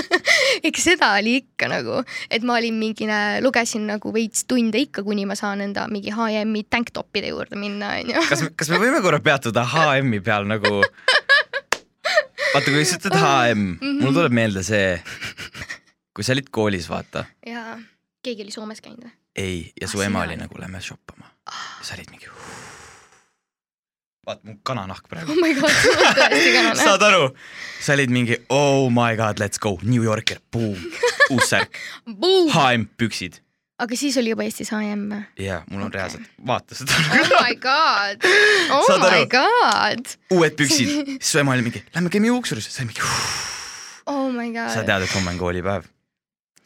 eks 0.68 0.86
seda 0.88 1.10
oli 1.18 1.34
ikka 1.42 1.68
nagu, 1.68 1.98
et 2.32 2.46
ma 2.48 2.56
olin 2.56 2.78
mingine, 2.80 3.18
lugesin 3.44 3.84
nagu 3.90 4.12
veits 4.14 4.46
tunde 4.48 4.80
ikka, 4.80 5.04
kuni 5.04 5.26
ma 5.28 5.36
saan 5.36 5.60
enda 5.66 5.84
mingi 5.92 6.14
H 6.16 6.30
ja 6.32 6.44
M-i 6.48 6.64
tanktopide 6.64 7.28
juurde 7.34 7.60
minna 7.60 7.92
onju. 8.00 8.24
kas, 8.30 8.46
kas 8.56 8.72
me 8.72 8.80
võime 8.82 9.02
korra 9.04 9.20
peatuda 9.24 9.66
HM-i 9.74 10.22
peal 10.24 10.48
nagu, 10.48 10.80
vaata, 12.54 12.64
kui 12.70 12.84
sa 12.88 12.96
ütled 13.02 13.18
HM, 13.20 13.66
mul 14.00 14.16
tuleb 14.16 14.32
meelde 14.40 14.64
see, 14.64 14.94
kui 16.16 16.24
sa 16.24 16.32
olid 16.36 16.48
koolis, 16.54 16.88
vaata, 16.88 17.26
ja 17.44 17.74
keegi 18.24 18.46
oli 18.46 18.54
Soomes 18.54 18.80
käinud 18.80 19.04
või? 19.04 19.12
ei, 19.36 19.56
ja 19.76 19.88
su 19.90 19.98
Ah, 20.00 20.06
ema 20.08 20.22
oli 20.24 20.38
nagu 20.40 20.56
lähme 20.62 20.80
shoppama. 20.80 21.26
sa 21.82 21.98
olid 21.98 22.08
mingi. 22.14 22.30
Vaata 24.26 24.48
mu 24.48 24.56
kananahk 24.66 25.08
praegu 25.10 25.32
oh. 25.34 25.40
my 25.40 25.54
god, 25.58 25.70
sul 25.70 25.94
on 26.00 26.18
tõesti 26.18 26.52
kanane. 26.56 26.80
saad 26.80 27.06
aru, 27.08 27.30
sa 27.84 27.96
olid 27.96 28.12
mingi 28.14 28.38
oh 28.48 28.90
my 28.92 29.14
god, 29.20 29.42
let's 29.42 29.60
go, 29.62 29.76
New 29.82 30.04
Yorker, 30.04 30.40
boom, 30.52 30.78
uus 31.30 31.50
särk, 31.52 31.80
HM 32.56 32.88
püksid 33.00 33.40
aga 33.84 33.96
siis 33.98 34.16
oli 34.20 34.30
juba 34.30 34.44
Eestis 34.46 34.70
HM 34.74 35.06
või? 35.10 35.22
ja 35.44 35.62
mul 35.70 35.82
on 35.82 35.88
Okei. 35.88 35.98
reaalselt, 35.98 36.28
vaata 36.46 36.78
seda, 36.78 37.00
oh 37.20 37.32
my 37.34 37.56
god, 37.62 38.28
oh 38.74 38.84
Saad 38.88 39.08
aru? 39.08 39.16
my 39.16 39.30
god, 39.32 40.14
uued 40.36 40.60
püksid, 40.60 40.92
siis 40.92 41.32
su 41.32 41.42
ema 41.42 41.56
oli 41.56 41.66
mingi, 41.66 41.82
lähme 41.96 42.12
käime 42.14 42.30
juuksuris, 42.30 42.70
sa 42.70 42.84
olid 42.84 42.94
mingi, 42.94 43.10
oh 44.12 44.30
my 44.30 44.52
sa 44.54 44.80
god. 44.80 44.88
tead, 44.92 45.08
et 45.08 45.18
homme 45.18 45.34
on 45.34 45.42
koolipäev. 45.42 45.90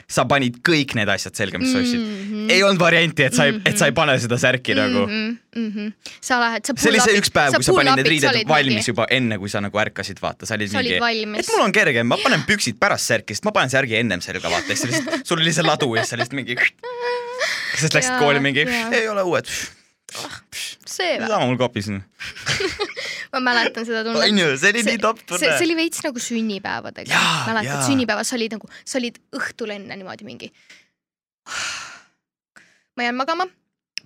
Sa 0.09 0.25
panid 0.29 0.57
kõik 0.65 0.95
need 0.97 1.09
asjad 1.11 1.37
selga, 1.37 1.59
mis 1.61 1.71
sa 1.73 1.81
ostsid. 1.83 2.01
-hmm. 2.01 2.49
ei 2.53 2.63
olnud 2.65 2.81
varianti, 2.81 3.23
et 3.27 3.35
sa 3.37 3.45
ei, 3.45 3.53
et 3.65 3.77
sa 3.77 3.89
ei 3.89 3.93
pane 3.95 4.15
seda 4.19 4.37
särki 4.41 4.75
nagu. 4.77 5.05
mm. 5.05 5.37
-hmm. 5.55 5.93
sa 6.21 6.39
lähed, 6.41 6.65
sa 6.65 6.73
see 6.75 6.91
oli 6.91 7.01
see 7.03 7.19
üks 7.21 7.31
päev, 7.33 7.53
kui 7.57 7.67
sa 7.67 7.75
panid 7.77 8.01
need 8.01 8.11
riided 8.13 8.47
valmis 8.49 8.89
juba 8.89 9.05
enne, 9.09 9.37
kui 9.37 9.49
sa 9.49 9.61
nagu 9.61 9.81
ärkasid, 9.85 10.21
vaata, 10.21 10.49
sa 10.49 10.57
olid 10.57 10.71
sa 10.73 10.81
mingi, 10.81 10.97
et 11.39 11.51
mul 11.53 11.65
on 11.67 11.75
kergem, 11.75 12.07
ma 12.09 12.17
panen 12.23 12.45
püksid 12.49 12.79
pärast 12.81 13.05
särki, 13.13 13.37
sest 13.37 13.45
ma 13.45 13.53
panen 13.55 13.69
särgi 13.69 13.99
ennem 14.01 14.21
selga, 14.25 14.49
vaata, 14.49 14.73
siis 14.73 14.81
sa 14.81 14.91
lihtsalt, 14.93 15.27
sul 15.27 15.43
oli 15.45 15.53
see 15.53 15.67
ladu 15.67 15.93
ja 15.95 16.03
siis 16.03 16.15
sa 16.15 16.21
lihtsalt 16.21 16.39
mingi. 16.41 16.57
siis 17.77 17.93
läksid 17.93 18.13
Jaa, 18.15 18.19
kooli 18.19 18.39
mingi, 18.39 18.65
ei 18.91 19.07
ole 19.07 19.23
uued. 19.23 19.45
see 20.89 21.19
või? 21.19 21.27
sama 21.27 21.45
mul 21.45 21.57
kopis. 21.61 21.93
ma 23.33 23.41
mäletan 23.45 23.85
seda 23.87 24.03
tunnet. 24.07 24.25
on 24.25 24.41
ju, 24.41 24.49
see 24.57 24.73
oli 24.73 24.83
nii 24.87 25.01
top 25.03 25.21
see, 25.21 25.37
see 25.37 25.45
tunne. 25.45 25.65
oli 25.67 25.77
veits 25.77 26.03
nagu 26.05 26.23
sünnipäevadega 26.23 27.21
mäletad 27.49 27.71
jaa., 27.75 27.85
sünnipäeval 27.87 28.27
sa 28.27 28.37
olid 28.39 28.57
nagu, 28.57 28.71
sa 28.83 28.99
olid 29.01 29.19
õhtul 29.37 29.75
enne 29.75 29.99
niimoodi 29.99 30.27
mingi. 30.27 30.51
ma 32.97 33.05
jään 33.07 33.19
magama, 33.19 33.47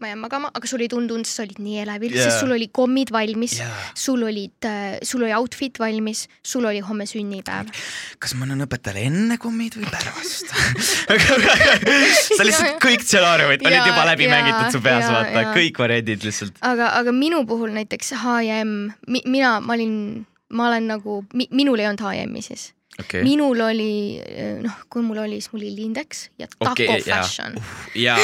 ma 0.02 0.10
jään 0.12 0.22
magama, 0.22 0.50
aga 0.54 0.70
sul 0.70 0.84
ei 0.84 0.90
tundunud, 0.92 1.28
sa 1.30 1.44
olid 1.46 1.60
nii 1.64 1.80
elevil 1.84 2.16
Jaa. 2.16 2.28
sest 2.28 2.44
sul 2.44 2.54
oli 2.56 2.68
kommid 2.74 3.12
valmis 3.14 3.58
jaa, 3.60 3.70
sul 3.98 4.24
olid, 4.28 4.68
sul 5.06 5.26
oli 5.26 5.34
outfit 5.38 5.80
valmis, 5.82 6.26
sul 6.44 6.66
oli 6.70 6.82
homme 6.86 7.08
sünnipäev. 7.10 7.72
kas 8.24 8.36
ma 8.38 8.48
annan 8.48 8.66
õpetajale 8.68 9.06
enne 9.10 9.40
kommid 9.42 9.78
või 9.80 9.90
pärast? 9.94 10.54
sa 12.38 12.48
lihtsalt 12.48 12.80
kõik 12.84 13.06
stsenaariumid 13.06 13.66
olid 13.68 13.90
juba 13.92 14.06
läbi 14.12 14.28
jaa, 14.28 14.36
mängitud 14.38 14.78
su 14.78 14.84
peas, 14.84 15.08
vaata, 15.12 15.48
kõik 15.56 15.82
variandid 15.86 16.28
lihtsalt. 16.28 16.62
aga, 16.66 16.94
aga 17.00 17.16
minu 17.16 17.44
puhul 17.50 17.74
näiteks 17.76 18.16
HM, 18.24 18.78
mina, 19.08 19.58
ma 19.64 19.78
olin, 19.78 19.98
ma 20.54 20.70
olen 20.72 20.90
nagu, 20.96 21.22
minul 21.34 21.84
ei 21.84 21.92
olnud 21.92 22.06
HM-i 22.06 22.46
siis 22.46 22.72
okay.. 23.00 23.24
minul 23.24 23.60
oli 23.66 24.22
noh, 24.64 24.76
kui 24.90 25.04
mul 25.06 25.22
oli, 25.24 25.40
siis 25.42 25.54
mul 25.54 25.64
oli 25.64 25.72
Lindex 25.76 26.28
ja 26.40 26.48
Taco 26.52 26.72
okay, 26.72 27.02
jaa. 27.06 27.22
Fashion. 27.22 27.58
jaa, 27.96 28.20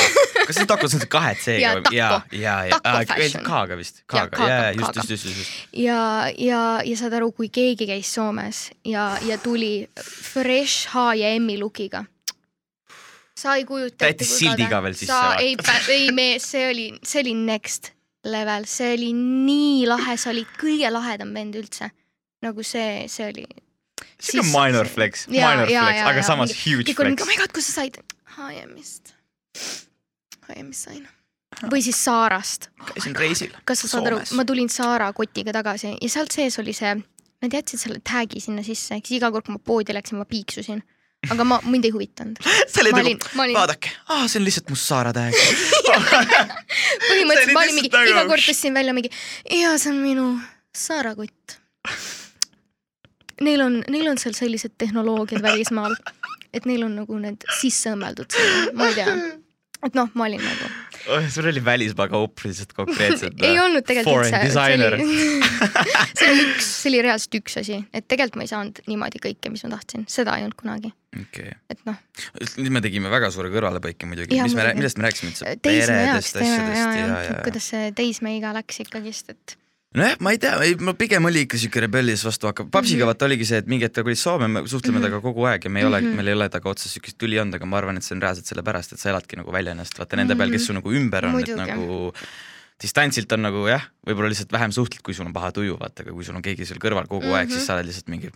kas 0.46 0.60
see 0.60 0.70
takos 0.70 0.96
on 0.98 1.06
kahe 1.10 1.34
C-ga 1.40 1.60
Jaa, 1.62 1.76
või? 1.80 1.98
ja, 1.98 2.10
ja, 2.32 2.56
ja 2.70 2.80
Taco, 2.84 3.14
fashion. 3.14 3.46
K-ga 3.48 3.80
vist, 3.80 4.02
Jaa, 4.04 4.28
K-ga, 4.28 4.38
K-ga, 4.38 4.48
ja, 4.50 4.62
ja 4.62 4.72
just, 4.78 5.02
just, 5.02 5.10
just, 5.16 5.42
just, 5.42 5.60
ja, 5.74 6.02
ja, 6.38 6.64
ja 6.86 7.02
saad 7.02 7.18
aru, 7.20 7.32
kui 7.36 7.52
keegi 7.54 7.90
käis 7.90 8.14
Soomes 8.14 8.66
ja, 8.88 9.12
ja 9.26 9.40
tuli 9.42 9.74
fresh 10.00 10.94
H&M-i 10.94 11.60
look'iga. 11.62 12.06
sa 13.40 13.56
ei 13.56 13.66
kujuta 13.66 14.10
Jättis 14.10 14.36
sildiga 14.38 14.84
veel 14.84 14.98
sisse, 14.98 15.14
sa 15.14 15.40
ei, 15.40 15.56
ei 15.94 16.12
mees, 16.12 16.52
see 16.52 16.68
oli, 16.70 16.92
see 17.04 17.24
oli 17.24 17.38
next 17.46 17.94
level, 18.24 18.68
see 18.68 18.94
oli 18.98 19.14
nii 19.16 19.88
lahe, 19.88 20.18
sa 20.20 20.34
olid 20.34 20.50
kõige 20.60 20.92
lahedam 20.92 21.34
vend 21.34 21.56
üldse. 21.60 21.92
nagu 22.44 22.64
see, 22.64 23.08
see 23.12 23.28
oli. 23.28 23.48
Siuke 24.20 24.46
minor 24.52 24.88
flex, 24.92 25.26
Jaa, 25.28 25.52
minor 25.56 25.70
jaa, 25.72 25.86
flex, 25.86 25.98
jaa, 26.00 26.08
aga 26.12 26.20
jaa, 26.22 26.28
samas 26.28 26.52
mingi- 26.52 26.64
huge 26.66 26.92
kõik 26.92 27.00
olid 27.06 27.14
mingi, 27.16 27.24
oh 27.24 27.26
flex. 27.30 27.38
my 27.38 27.42
god, 27.44 27.54
kus 27.56 27.70
sa 27.72 27.82
said 27.82 28.00
H&M-ist? 28.36 29.14
H&M-ist 30.50 30.84
sain. 30.90 31.08
või 31.72 31.82
siis 31.84 31.98
Saarast. 32.06 32.70
käisin 32.94 33.16
reisil. 33.18 33.56
kas 33.66 33.82
sa 33.84 33.88
saad 33.96 34.08
aru, 34.12 34.20
ma 34.38 34.46
tulin 34.46 34.70
Saara 34.70 35.10
kotiga 35.14 35.54
tagasi 35.56 35.96
ja 35.96 36.10
sealt 36.12 36.32
sees 36.36 36.60
oli 36.62 36.74
see, 36.78 36.94
nad 37.42 37.54
jätsid 37.56 37.80
selle 37.82 38.00
tag'i 38.06 38.40
sinna 38.44 38.64
sisse, 38.64 38.94
siis 39.00 39.18
iga 39.18 39.32
kord, 39.32 39.46
kui 39.48 39.56
ma 39.58 39.60
poodi 39.64 39.96
läksin, 39.96 40.20
ma 40.20 40.26
piiksusin. 40.30 40.82
aga 41.32 41.44
ma, 41.44 41.58
mind 41.68 41.86
ei 41.88 41.92
huvitanud. 41.92 42.38
see 42.72 42.84
oli 42.86 42.92
nagu 42.96 43.56
vaadake, 43.58 43.92
aa, 44.08 44.28
see 44.28 44.40
on 44.40 44.46
lihtsalt 44.48 44.70
must 44.72 44.88
Saara 44.88 45.12
täheg. 45.16 45.36
põhimõtteliselt 47.10 47.54
ma 47.56 47.64
olin 47.66 47.76
mingi, 47.80 47.92
iga 47.92 48.24
kord 48.30 48.44
tõstsin 48.46 48.76
välja 48.78 48.94
mingi, 48.96 49.12
ja 49.60 49.74
see 49.82 49.92
on 49.94 50.00
minu 50.04 50.28
Saara 50.76 51.16
kott. 51.18 51.59
Neil 53.42 53.62
on, 53.64 53.80
neil 53.88 54.10
on 54.12 54.20
seal 54.20 54.36
sellised 54.38 54.76
tehnoloogiad 54.82 55.44
välismaal, 55.44 55.96
et 56.54 56.66
neil 56.70 56.84
on 56.88 56.98
nagu 57.04 57.22
need 57.22 57.46
sisse 57.60 57.94
õmmeldud, 57.94 58.36
ma 58.78 58.90
ei 58.90 58.98
tea. 58.98 59.16
et 59.88 59.96
noh, 59.96 60.10
ma 60.20 60.28
olin 60.28 60.44
nagu, 60.44 60.72
sul 61.32 61.48
oli 61.48 61.62
välismaa 61.66 62.10
kaup 62.12 62.42
lihtsalt 62.44 62.74
konkreetselt. 62.76 63.40
ei 63.46 63.60
olnud 63.62 63.86
tegelikult 63.88 64.28
üldse, 64.28 64.42
see 64.52 64.76
oli, 64.76 65.06
see 66.20 66.32
oli 66.32 66.44
üks, 66.50 66.72
see 66.82 66.92
oli 66.92 67.04
reaalselt 67.06 67.40
üks 67.40 67.60
asi, 67.62 67.80
et 67.94 68.08
tegelikult 68.12 68.42
ma 68.42 68.48
ei 68.48 68.52
saanud 68.52 68.82
niimoodi 68.90 69.24
kõike, 69.24 69.54
mis 69.54 69.64
ma 69.66 69.72
tahtsin, 69.78 70.04
seda 70.12 70.36
ei 70.40 70.48
olnud 70.48 70.60
kunagi, 70.60 70.92
okei, 71.22 71.56
et 71.72 71.88
noh, 71.88 72.02
nüüd 72.60 72.76
me 72.76 72.84
tegime 72.86 73.14
väga 73.14 73.32
suure 73.36 73.54
kõrvalepõike 73.54 74.10
muidugi, 74.10 74.42
mis 74.44 74.58
me, 74.58 74.68
millest 74.76 75.00
me 75.00 75.08
rääkisime 75.08 75.32
üldse? 75.32 75.56
peredest, 75.64 76.36
asjadest 76.36 76.84
ja, 76.84 76.92
ja, 76.92 77.08
ja, 77.08 77.24
ja, 77.30 77.40
kuidas 77.48 77.72
see 77.72 77.96
teismeiga 77.96 78.52
läks 78.60 78.84
ikkagist, 78.84 79.32
et 79.36 79.58
nojah, 79.98 80.16
ma 80.22 80.32
ei 80.36 80.38
tea, 80.38 80.54
ei 80.66 80.76
ma 80.86 80.94
pigem 80.94 81.26
oli 81.26 81.46
ikka 81.48 81.58
siuke 81.58 81.82
rebellious 81.82 82.22
vastu 82.28 82.50
hakkav, 82.50 82.68
papsiga 82.74 83.04
Mhm. 83.06 83.10
vaata 83.10 83.26
oligi 83.26 83.46
see, 83.50 83.58
et 83.58 83.68
mingi 83.72 83.86
hetk 83.88 83.96
ta 83.96 84.04
kolis 84.06 84.22
Soome, 84.22 84.48
me 84.48 84.62
suhtleme 84.68 85.00
Mhm. 85.00 85.06
temaga 85.08 85.22
kogu 85.22 85.46
aeg 85.50 85.64
ja 85.66 85.70
me 85.70 85.80
ei 85.82 85.86
ole, 85.86 86.02
Mhm. 86.02 86.16
meil 86.16 86.28
ei 86.28 86.34
ole 86.34 86.50
temaga 86.50 86.70
otseselt 86.70 86.94
siukest 87.02 87.18
tüli 87.18 87.40
olnud, 87.42 87.56
aga 87.56 87.66
ma 87.66 87.78
arvan, 87.78 87.98
et 87.98 88.04
see 88.04 88.16
on 88.16 88.22
reaalselt 88.22 88.46
sellepärast, 88.46 88.94
et 88.94 89.00
sa 89.00 89.10
eladki 89.10 89.36
nagu 89.38 89.52
välja 89.52 89.72
ennast, 89.72 89.98
vaata 89.98 90.16
nende 90.16 90.36
peal, 90.38 90.52
kes 90.52 90.66
su 90.68 90.74
nagu 90.74 90.90
ümber 90.92 91.26
on, 91.26 91.40
et 91.40 91.56
nagu 91.56 92.14
distantsilt 92.80 93.32
on 93.34 93.42
nagu 93.42 93.68
jah, 93.68 93.82
võib-olla 94.06 94.30
lihtsalt 94.30 94.52
vähem 94.52 94.72
suhtled, 94.72 95.02
kui 95.02 95.14
sul 95.14 95.26
on 95.26 95.34
paha 95.34 95.52
tuju, 95.52 95.78
vaata, 95.80 96.04
aga 96.06 96.12
kui 96.14 96.24
sul 96.24 96.36
on 96.36 96.42
keegi 96.42 96.66
seal 96.66 96.78
kõrval 96.80 97.08
kogu 97.08 97.26
mm 97.26 97.32
-hmm. 97.32 97.36
aeg, 97.36 97.48
Mhm. 97.50 97.56
siis 97.58 97.66
sa 97.66 97.74
oled 97.76 97.86
lihtsalt 97.88 98.08
mingi 98.08 98.30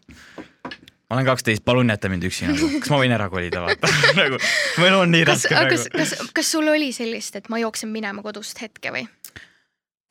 ma 1.09 1.15
olen 1.19 1.25
kaksteist, 1.25 1.63
palun 1.63 1.87
jäta 1.89 2.09
mind 2.09 2.23
üksi 2.23 2.47
nagu, 2.47 2.79
kas 2.79 2.89
ma 2.89 2.97
võin 2.97 3.13
ära 3.13 3.29
kolida, 3.29 3.61
vaata 3.61 3.87
nagu 4.17 4.37
mu 4.79 4.85
elu 4.85 4.99
on 4.99 5.11
nii 5.11 5.25
kas, 5.25 5.45
raske 5.45 5.49
kas 5.55 5.87
praegu,. 5.87 5.97
kas, 6.19 6.31
kas 6.33 6.51
sul 6.51 6.67
oli 6.67 6.91
sellist, 6.91 7.35
et 7.35 7.47
ma 7.49 7.57
jooksen 7.59 7.89
minema 7.89 8.21
kodust 8.23 8.57
hetke 8.59 8.89
või? 8.89 9.07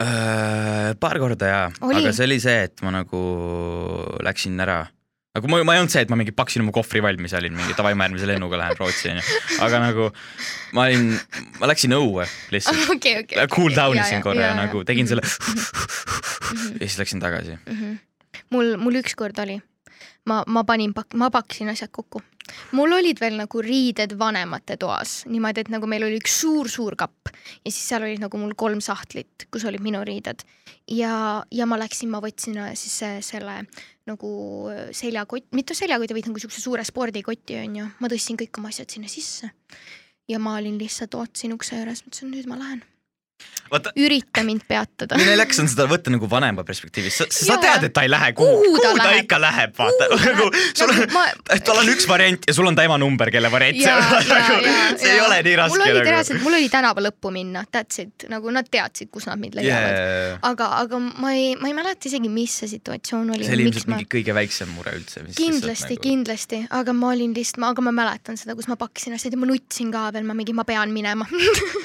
Äh, 0.00 0.94
paar 0.99 1.18
korda 1.20 1.49
jaa, 1.50 1.68
aga 1.84 2.11
see 2.16 2.25
oli 2.25 2.38
see, 2.42 2.64
et 2.66 2.80
ma 2.82 2.90
nagu 2.94 3.20
läksin 4.25 4.56
ära. 4.64 4.87
aga 5.37 5.49
ma, 5.49 5.61
ma 5.68 5.75
ei 5.76 5.82
olnud 5.82 5.92
see, 5.92 6.02
et 6.06 6.11
ma 6.12 6.16
mingi 6.18 6.32
pakkisin 6.37 6.64
oma 6.64 6.72
kohvri 6.75 7.02
valmis 7.04 7.34
ja 7.34 7.40
olin 7.42 7.54
mingi 7.56 7.76
davai, 7.76 7.92
ma 7.96 8.08
järgmise 8.08 8.26
lennuga 8.30 8.58
lähen 8.61 8.80
Rootsi 8.80 9.12
onju, 9.12 9.25
aga 9.64 9.82
nagu 9.84 10.08
ma 10.76 10.87
olin, 10.88 11.12
ma 11.61 11.68
läksin 11.70 11.94
õue 11.96 12.26
lihtsalt, 12.54 12.88
okei, 12.96 13.20
okei. 13.22 13.46
cool 13.52 13.76
down 13.76 14.00
isin 14.00 14.25
korra 14.25 14.49
ja 14.50 14.56
nagu 14.58 14.82
tegin 14.88 15.11
selle 15.11 15.25
ja 16.80 16.87
siis 16.87 16.99
läksin 17.04 17.22
tagasi. 17.22 17.58
Mhm. 17.68 18.00
mul, 18.56 18.75
mul 18.80 19.00
ükskord 19.04 19.38
oli, 19.44 19.61
ma, 20.29 20.43
ma 20.47 20.62
panin, 20.64 20.93
ma 21.14 21.31
pakkisin 21.33 21.73
asjad 21.73 21.91
kokku. 21.93 22.23
mul 22.76 22.93
olid 22.93 23.21
veel 23.23 23.37
nagu 23.38 23.62
riided 23.62 24.17
vanemate 24.19 24.76
toas, 24.76 25.23
niimoodi, 25.31 25.62
et 25.62 25.71
nagu 25.73 25.87
meil 25.88 26.05
oli 26.05 26.19
üks 26.19 26.41
suur-suur 26.43 26.97
kapp 26.99 27.31
ja 27.33 27.71
siis 27.71 27.85
seal 27.87 28.02
olid 28.02 28.21
nagu 28.23 28.41
mul 28.41 28.55
kolm 28.59 28.83
sahtlit, 28.83 29.47
kus 29.50 29.64
olid 29.69 29.83
minu 29.85 30.02
riided. 30.05 30.43
Ja, 30.91 31.14
ja 31.55 31.67
ma 31.71 31.79
läksin, 31.79 32.11
ma 32.11 32.21
võtsin 32.23 32.59
äh, 32.59 32.75
siis 32.79 32.99
see, 33.02 33.21
selle 33.25 33.61
nagu 34.11 34.31
seljakott, 34.95 35.47
mitte 35.55 35.76
seljakoti, 35.79 36.17
vaid 36.17 36.31
nagu 36.31 36.43
siukse 36.43 36.62
suure 36.62 36.85
spordikoti 36.87 37.61
onju, 37.62 37.88
ma 38.02 38.11
tõstsin 38.11 38.41
kõik 38.41 38.59
oma 38.59 38.73
asjad 38.75 38.91
sinna 38.91 39.11
sisse. 39.11 39.52
Ja 40.31 40.38
ma 40.43 40.57
olin 40.59 40.79
lihtsalt 40.79 41.14
ootasin 41.19 41.55
ukse 41.55 41.79
juures, 41.79 42.02
mõtlesin 42.07 42.31
nüüd 42.35 42.50
ma 42.50 42.59
lähen, 42.59 42.83
vaata, 43.73 43.93
ürita 43.97 44.45
mind 44.47 44.64
peatada. 44.69 45.17
minu 45.19 45.33
naljakas 45.33 45.62
on 45.62 45.71
seda 45.73 45.87
võtta 45.91 46.12
nagu 46.12 46.29
vanema 46.31 46.64
perspektiivist, 46.69 47.23
sa, 47.23 47.26
sa 47.33 47.59
tead, 47.62 47.88
et 47.88 47.95
ta 47.97 48.05
ei 48.07 48.11
lähe 48.12 48.33
kuhugi, 48.37 48.69
Kuhu 48.73 48.83
ta 48.85 48.93
ta 48.99 49.12
ikka 49.19 49.38
läheb, 49.43 49.75
vaata 49.79 50.09
nagu 50.12 50.49
sul 50.75 50.93
on 50.93 50.99
Nagu 51.02 51.14
ma- 51.14 51.55
et 51.57 51.64
tal 51.67 51.81
on 51.81 51.88
üks 51.93 52.07
variant 52.09 52.45
ja 52.49 52.55
sul 52.57 52.69
on 52.69 52.76
ta 52.79 52.85
ema 52.87 52.99
number, 53.00 53.31
kelle 53.33 53.50
variant 53.52 53.81
see 53.81 53.93
on, 53.93 54.02
nagu 54.33 54.59
see 55.00 55.11
ei 55.11 55.17
jaa. 55.17 55.26
ole 55.26 55.41
nii 55.49 55.57
raske 55.62 55.79
mul 55.79 55.87
oli 55.87 55.97
nagu. 55.99 56.11
reaalselt, 56.11 56.43
mul 56.45 56.59
oli 56.59 56.69
tänava 56.73 57.05
lõppu 57.07 57.33
minna, 57.35 57.64
that's 57.73 58.02
it, 58.05 58.26
nagu 58.33 58.52
nad 58.55 58.69
teadsid, 58.73 59.11
kus 59.14 59.29
nad 59.31 59.41
mind 59.41 59.57
leiavad 59.59 59.97
yeah.. 59.97 60.12
Yeah. 60.12 60.43
aga, 60.52 60.69
aga 60.83 61.00
ma 61.02 61.33
ei, 61.37 61.55
ma 61.61 61.71
ei 61.73 61.76
mäleta 61.76 62.11
isegi, 62.11 62.31
mis 62.33 62.59
see 62.62 62.71
situatsioon 62.75 63.33
oli. 63.37 63.47
see 63.47 63.57
oli 63.57 63.69
ilmselt 63.71 63.91
mingi 63.93 64.09
kõige 64.17 64.37
väiksem 64.37 64.71
mure 64.76 64.95
üldse. 64.99 65.25
kindlasti 65.38 65.97
nagu..., 65.97 66.05
kindlasti, 66.07 66.62
aga 66.81 66.95
ma 66.97 67.12
olin 67.14 67.35
lihtsalt, 67.37 67.64
aga 67.73 67.87
ma 67.88 67.95
mäletan 68.02 68.38
seda, 68.41 68.57
kus 68.59 68.69
ma 68.71 68.76
pakkisin 68.81 69.17
asjad 69.17 69.35
ja 69.35 69.41
ma 69.41 69.49
nutsin 69.50 69.93
ka 69.95 70.09
veel, 70.14 70.29
ma 70.29 70.37
mingi, 70.38 70.55
ma 70.57 70.67
pean 70.69 70.93
minema 70.95 71.26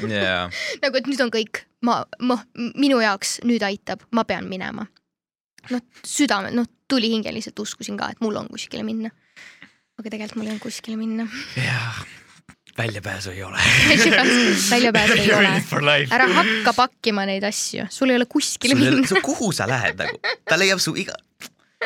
jaa, 0.03 0.45
nagu, 0.83 0.99
et 0.99 1.09
nüüd 1.09 1.23
on 1.23 1.33
kõik, 1.33 1.63
ma, 1.85 2.01
ma, 2.19 2.37
minu 2.75 2.99
jaoks 3.03 3.39
nüüd 3.47 3.63
aitab, 3.67 4.05
ma 4.11 4.25
pean 4.27 4.47
minema. 4.49 4.87
noh, 5.69 5.81
südame, 6.05 6.53
noh, 6.55 6.67
tuli 6.87 7.09
hingeliselt 7.11 7.59
uskusin 7.59 7.97
ka, 7.99 8.11
et 8.13 8.21
mul 8.23 8.37
on 8.39 8.47
kuskile 8.51 8.85
minna. 8.87 9.11
aga 9.99 10.09
tegelikult 10.09 10.39
mul 10.39 10.47
ei 10.47 10.55
olnud 10.55 10.63
kuskile 10.63 10.97
minna. 10.99 11.27
jaa, 11.59 11.93
väljapääsu 12.77 13.35
ei 13.35 13.43
ole. 13.43 13.59
väljapääsu 14.73 15.19
ei 15.21 15.33
ole. 15.33 15.99
ära 16.11 16.29
hakka 16.39 16.73
pakkima 16.77 17.27
neid 17.29 17.43
asju, 17.47 17.87
sul 17.89 18.13
ei 18.13 18.19
ole 18.21 18.29
kuskile 18.29 18.77
minna. 18.79 19.21
kuhu 19.21 19.51
sa 19.51 19.67
lähed 19.69 19.99
nagu, 19.99 20.19
ta 20.47 20.59
leiab 20.59 20.81
su 20.83 20.95
iga, 20.95 21.17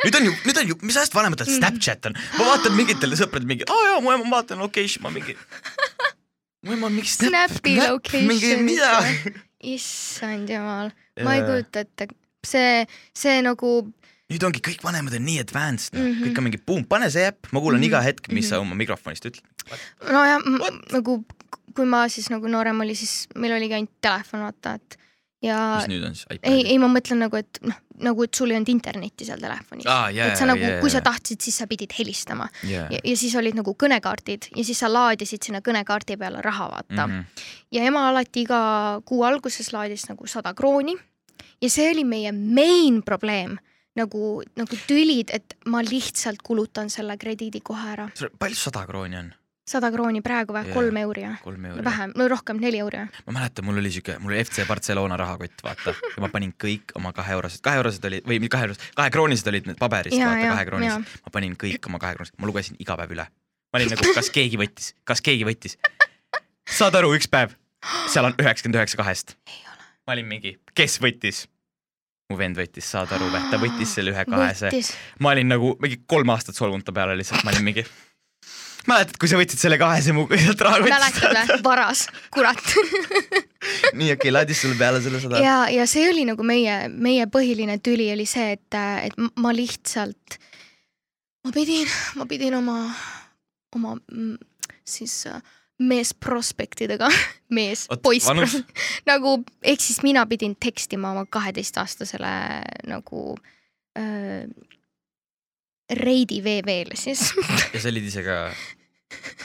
nüüd 0.01 0.17
on 0.17 0.27
ju, 0.29 0.33
nüüd 0.47 0.61
on 0.61 0.73
ju, 0.73 0.79
mis 0.87 0.97
ajast 0.97 1.15
vanematel 1.15 1.49
Mm. 1.51 1.57
Snapchat 1.57 2.05
on, 2.07 2.17
ma 2.37 2.51
vaatan 2.53 2.75
mingitel 2.77 3.15
sõpradel 3.17 3.49
mingi, 3.49 3.65
aa 3.67 3.87
jaa, 3.89 4.01
mu 4.03 4.13
ema, 4.13 4.23
ma 4.23 4.37
vaatan 4.39 4.61
location, 4.61 5.03
ma 5.03 5.11
mingi. 5.11 5.35
mu 6.65 6.75
ema 6.77 6.87
on 6.87 6.93
mingi 6.95 7.09
Snap, 7.09 7.51
Snapi 7.51 7.73
mingi 7.73 7.89
location. 7.89 8.63
mida. 8.63 9.41
Issand 9.63 10.49
jumal, 10.49 10.91
ma 11.23 11.35
ei 11.35 11.41
kujuta 11.47 11.83
ette, 11.85 12.07
see, 12.45 12.85
see 13.13 13.41
nagu 13.45 13.73
nüüd 14.31 14.43
ongi 14.47 14.61
kõik 14.63 14.83
vanemad 14.83 15.13
on 15.17 15.25
nii 15.27 15.39
advanced 15.43 15.93
mm, 15.93 15.99
Mhm. 16.01 16.11
-hmm. 16.13 16.25
kõik 16.29 16.37
on 16.39 16.43
mingi 16.47 16.61
boom, 16.65 16.83
pane 16.85 17.09
see 17.11 17.25
äpp, 17.27 17.51
ma 17.51 17.59
kuulan 17.59 17.79
mm 17.81 17.83
-hmm. 17.83 17.87
Iga 17.91 18.01
hetk, 18.01 18.31
mis 18.31 18.45
Mhm. 18.45 18.49
sa 18.49 18.59
oma 18.59 18.75
mikrofonist 18.75 19.25
ütled. 19.25 19.43
nojah 20.11 20.39
nagu 20.91 21.23
kui 21.75 21.85
ma 21.85 22.07
siis 22.09 22.29
nagu 22.29 22.47
noorem 22.47 22.79
olin, 22.81 22.95
siis 22.95 23.27
meil 23.35 23.53
oligi 23.53 23.73
ainult 23.73 23.91
telefon, 24.01 24.39
vaata, 24.41 24.73
et 24.75 24.97
ja 25.41 25.57
mis 25.79 25.89
nüüd 25.91 26.03
on 26.05 26.17
siis 26.17 26.27
ei, 26.29 26.37
iPad? 26.37 26.69
ei, 26.73 26.77
ma 26.81 26.89
mõtlen 26.91 27.21
nagu, 27.25 27.39
et 27.39 27.61
noh, 27.65 27.77
nagu, 28.05 28.25
et 28.25 28.37
sul 28.37 28.51
ei 28.51 28.59
olnud 28.59 28.71
internetti 28.73 29.27
seal 29.27 29.41
telefonis 29.41 29.87
aa, 29.89 30.09
jaa, 30.13 30.29
et 30.31 30.39
sa 30.39 30.47
nagu, 30.49 30.61
jaa, 30.61 30.79
kui 30.83 30.93
sa 30.93 31.01
tahtsid, 31.05 31.41
siis 31.43 31.57
sa 31.61 31.67
pidid 31.69 31.93
helistama 31.97 32.47
jaa 32.67 32.87
ja, 32.93 33.01
ja 33.01 33.15
siis 33.17 33.35
olid 33.39 33.57
nagu 33.57 33.73
kõnekaardid 33.79 34.51
ja 34.55 34.65
siis 34.67 34.81
sa 34.83 34.91
laadisid 34.91 35.47
sinna 35.47 35.63
kõnekaardi 35.65 36.17
peale 36.21 36.43
raha, 36.45 36.69
vaata 36.75 37.07
mm. 37.07 37.17
Mhm. 37.17 37.47
ja 37.77 37.87
ema 37.89 38.07
alati 38.11 38.45
iga 38.45 38.61
kuu 39.05 39.25
alguses 39.27 39.73
laadis 39.73 40.07
nagu 40.09 40.29
sada 40.29 40.53
krooni 40.57 40.95
ja 41.61 41.69
see 41.69 41.89
oli 41.93 42.05
meie 42.07 42.31
main 42.31 43.01
probleem 43.05 43.57
nagu, 43.97 44.41
nagu 44.55 44.77
tülid, 44.87 45.33
et 45.35 45.57
ma 45.67 45.81
lihtsalt 45.83 46.41
kulutan 46.45 46.89
selle 46.93 47.17
krediidi 47.19 47.61
kohe 47.65 47.93
ära. 47.95 48.07
palju 48.39 48.57
sada 48.57 48.85
krooni 48.87 49.19
on? 49.19 49.31
Sada 49.67 49.91
krooni 49.93 50.21
praegu 50.25 50.55
või 50.55 50.73
kolm 50.73 50.97
euri 51.03 51.25
või? 51.27 51.83
vähem, 51.85 52.13
no 52.17 52.27
rohkem, 52.31 52.59
neli 52.61 52.81
euri 52.81 53.03
või? 53.03 53.21
ma 53.27 53.35
mäletan, 53.39 53.65
mul 53.67 53.77
oli 53.81 53.91
siuke, 53.93 54.17
mul 54.21 54.33
oli 54.33 54.41
FC 54.43 54.65
Barcelona 54.67 55.17
rahakott, 55.19 55.61
vaata, 55.65 55.93
ja 55.93 56.23
ma 56.23 56.31
panin 56.33 56.53
kõik 56.59 56.95
oma 56.99 57.13
kaheeurosed, 57.15 57.61
kaheeurosed 57.65 58.05
olid 58.09 58.27
või 58.27 58.41
mitte 58.41 58.55
kaheeurosed, 58.57 58.89
kahekroonilised 58.97 59.51
olid 59.53 59.69
need 59.69 59.79
paberist, 59.81 60.17
vaata 60.17 60.41
jaa, 60.41 60.57
kahekroonilised, 60.57 61.23
ma 61.27 61.35
panin 61.37 61.55
kõik 61.61 61.89
oma 61.91 62.01
kahekroonilised, 62.01 62.41
ma 62.41 62.51
lugesin 62.51 62.81
iga 62.81 62.97
päev 62.99 63.15
üle. 63.17 63.27
ma 63.71 63.81
olin 63.81 63.93
nagu, 63.93 64.13
kas 64.17 64.33
keegi 64.33 64.59
võttis, 64.59 64.91
kas 65.07 65.23
keegi 65.23 65.47
võttis. 65.47 65.77
saad 66.79 66.97
aru, 66.97 67.13
üks 67.19 67.29
päev, 67.31 67.55
seal 68.11 68.27
on 68.27 68.37
üheksakümmend 68.41 68.81
üheksa 68.81 68.99
kahest. 68.99 69.37
ma 70.07 70.17
olin 70.17 70.29
mingi, 70.33 70.57
kes 70.73 70.99
võttis? 71.03 71.45
mu 72.31 72.37
vend 72.39 72.55
võttis, 72.55 72.87
saad 72.87 73.11
aru 73.11 73.27
või, 73.27 73.43
ta 73.51 73.59
võttis 73.59 73.91
selle 73.97 74.13
ühe 74.13 74.23
kahese, 74.29 74.71
ma 75.19 75.33
olin 75.35 75.51
nagu 75.51 75.75
mingi 75.83 75.99
kolm 76.07 76.31
aastat 76.31 76.55
solvunud 76.55 76.87
ta 76.87 76.95
peale 76.95 77.17
lihtsalt, 77.19 77.43
ma 77.43 77.51
olin 77.51 77.67
mingi. 77.67 77.83
mäletad, 78.89 79.17
kui 79.21 79.29
sa 79.29 79.39
võtsid 79.39 79.61
selle 79.61 79.77
kahese 79.81 80.15
mu 80.15 80.25
sealt 80.43 80.63
rahakotist 80.67 81.21
mäletad? 81.23 81.53
või? 81.53 81.63
varas, 81.65 82.05
kurat 82.33 82.61
nii 83.99 84.11
okei 84.13 84.15
okay,, 84.15 84.33
laadis 84.33 84.63
sulle 84.63 84.77
peale 84.79 85.01
selle 85.03 85.21
sada. 85.23 85.41
ja, 85.43 85.57
ja 85.71 85.87
see 85.89 86.07
oli 86.09 86.25
nagu 86.29 86.45
meie, 86.47 86.83
meie 86.91 87.27
põhiline 87.31 87.77
tüli 87.83 88.09
oli 88.13 88.27
see, 88.29 88.57
et, 88.57 88.79
et 89.05 89.17
ma 89.41 89.53
lihtsalt, 89.55 90.37
ma 91.45 91.55
pidin, 91.55 91.89
ma 92.19 92.27
pidin 92.29 92.57
oma, 92.57 92.77
oma 93.77 93.97
mm, 93.99 94.37
siis 94.87 95.23
äh, 95.29 95.41
meesprospektidega, 95.81 97.09
mees 97.57 97.87
poiss 98.03 98.29
nagu 99.09 99.37
ehk 99.61 99.81
siis 99.83 100.01
mina 100.05 100.25
pidin 100.29 100.55
tekstima 100.59 101.13
oma 101.15 101.25
kaheteistaastasele 101.29 102.35
nagu 102.89 103.23
äh, 103.97 104.45
Reidi 105.97 106.39
VV-le 106.43 106.97
siis, 106.99 107.31
ja 107.73 107.81
sa 107.81 107.91
olid 107.91 108.07
ise 108.07 108.23
ka 108.25 108.39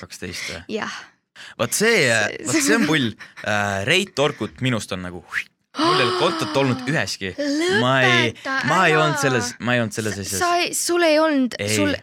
kaksteist 0.01 0.51
või? 0.53 0.63
jah. 0.77 0.97
vot 1.59 1.75
see, 1.77 2.09
vot 2.47 2.57
see 2.57 2.79
on 2.79 2.89
pull 2.89 3.13
uh,. 3.13 3.85
Reit 3.89 4.19
Orkut 4.23 4.63
minust 4.65 4.93
on 4.95 5.05
nagu, 5.07 5.23
mul 5.77 6.01
ei 6.01 6.07
ole 6.07 6.19
kontot 6.21 6.57
olnud 6.63 6.85
üheski. 6.89 7.33
ma 7.83 7.95
ei, 8.07 8.35
ma 8.69 8.83
ei 8.89 8.97
olnud 8.97 9.21
selles, 9.23 9.55
ma 9.61 9.77
ei 9.77 9.85
olnud 9.85 9.97
selles 9.97 10.21
sa 10.33 10.53
asjas., 10.57 10.85
sul 10.87 11.07
ei 11.07 11.19
olnud, 11.23 11.57
Ei. 11.61 11.73
sul, 11.75 11.97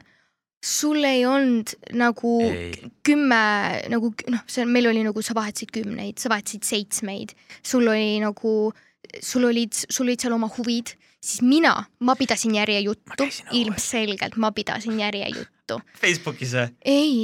sul 0.63 1.03
ei 1.07 1.25
olnud 1.27 1.73
nagu 1.99 2.35
ei, 2.47 2.71
kümme 3.05 3.43
nagu 3.91 4.13
noh, 4.31 4.43
see 4.47 4.67
meil 4.69 4.91
oli 4.91 5.05
nagu 5.05 5.25
sa 5.25 5.35
vahetasid 5.37 5.73
kümneid, 5.75 6.19
sa 6.21 6.31
vahetasid 6.33 6.67
seitsmeid, 6.67 7.35
sul 7.65 7.87
oli 7.91 8.19
nagu, 8.23 8.71
sul 9.19 9.49
olid, 9.49 9.75
sul 9.87 10.07
olid 10.07 10.23
seal 10.23 10.35
oma 10.37 10.51
huvid, 10.57 10.95
siis 11.23 11.41
mina, 11.41 11.83
ma 11.99 12.15
pidasin 12.15 12.55
järjejuttu 12.55 13.27
ilmselgelt 13.51 14.35
ma 14.35 14.51
pidasin 14.51 14.99
järjejuttu. 14.99 15.53
Facebookis 16.01 16.53
või? 16.57 16.67
ei? 16.85 17.15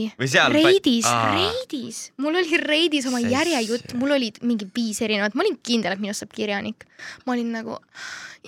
Reidis. 0.54 1.06
Reidis, 1.34 2.00
mul 2.18 2.40
oli 2.42 2.58
Reidis 2.64 3.06
oma 3.10 3.20
See- 3.24 3.34
järjejutt, 3.34 3.94
mul 4.00 4.16
olid 4.18 4.40
mingi 4.46 4.68
viis 4.76 5.02
erinevat, 5.06 5.36
ma 5.36 5.46
olin 5.46 5.60
kindel, 5.64 5.94
et 5.98 6.02
minust 6.04 6.24
saab 6.26 6.34
kirjanik. 6.36 6.86
ma 7.26 7.34
olin 7.36 7.52
nagu, 7.52 7.78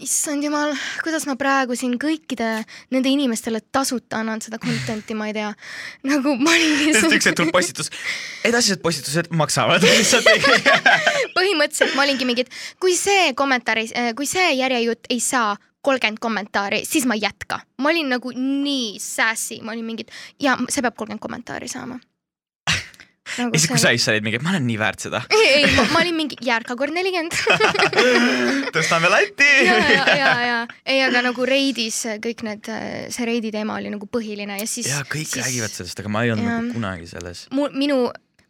issand 0.01 0.43
jumal, 0.43 0.71
kuidas 1.03 1.25
ma 1.27 1.35
praegu 1.39 1.75
siin 1.75 1.97
kõikide 1.99 2.63
nende 2.95 3.09
inimestele 3.11 3.59
tasuta 3.75 4.21
annan 4.21 4.39
seda 4.43 4.57
content'i, 4.61 5.13
ma 5.17 5.27
ei 5.27 5.33
tea. 5.35 5.49
nagu 6.07 6.35
ma 6.39 6.53
olin 6.55 6.93
sest 6.95 7.11
üks 7.17 7.27
hetk 7.29 7.37
tuleb 7.41 7.51
postitus, 7.55 7.91
edasised 8.47 8.81
postitused 8.81 9.31
maksavad 9.35 9.83
lihtsalt. 9.87 10.27
põhimõtteliselt 11.35 11.95
ma 11.97 12.05
olingi 12.07 12.27
mingi, 12.29 12.45
et 12.47 12.79
kui 12.81 12.95
see 12.97 13.33
kommentaari, 13.37 13.87
kui 14.17 14.25
see 14.29 14.53
järjejutt 14.61 15.11
ei 15.11 15.19
saa 15.23 15.55
kolmkümmend 15.81 16.21
kommentaari, 16.21 16.85
siis 16.85 17.05
ma 17.09 17.17
ei 17.17 17.25
jätka. 17.25 17.59
ma 17.81 17.89
olin 17.89 18.09
nagu 18.09 18.31
nii 18.35 18.99
sassy, 19.01 19.61
ma 19.65 19.73
olin 19.75 19.85
mingi, 19.85 20.05
et 20.07 20.47
ja 20.47 20.57
see 20.69 20.83
peab 20.83 20.95
kolmkümmend 20.95 21.23
kommentaari 21.23 21.67
saama. 21.71 21.97
ja 23.37 23.47
siis, 23.55 23.67
kui 23.69 23.81
sa 23.81 23.91
sa 23.97 24.13
olid 24.13 24.25
mingi, 24.25 24.41
ma 24.43 24.53
olen 24.53 24.65
nii 24.67 24.77
väärt 24.81 25.07
seda. 25.07 25.23
ei, 25.35 25.47
ei, 25.61 25.73
ma 25.79 26.01
olin 26.03 26.17
mingi 26.17 26.37
järka 26.45 26.77
kord 26.79 26.93
nelikümmend. 26.95 27.35
tõstame 28.75 29.11
latti. 29.11 29.49
ja, 29.65 29.77
ja, 29.81 30.05
ja, 30.17 30.31
ja 30.47 30.59
ei, 30.85 31.01
aga 31.05 31.25
nagu 31.25 31.45
Reidis 31.47 32.03
kõik 32.23 32.45
need, 32.47 32.71
see 33.13 33.29
Reidi 33.29 33.53
teema 33.53 33.79
oli 33.81 33.93
nagu 33.93 34.09
põhiline 34.09 34.61
ja 34.61 34.69
siis. 34.69 34.91
ja 34.91 35.03
kõik 35.05 35.29
siis... 35.29 35.45
räägivad 35.45 35.73
sellest, 35.73 36.03
aga 36.03 36.13
ma 36.13 36.25
ei 36.25 36.35
olnud 36.35 36.49
Jah. 36.49 36.59
nagu 36.61 36.75
kunagi 36.77 37.09
selles. 37.09 37.45
mu, 37.55 37.69
minu, 37.73 38.03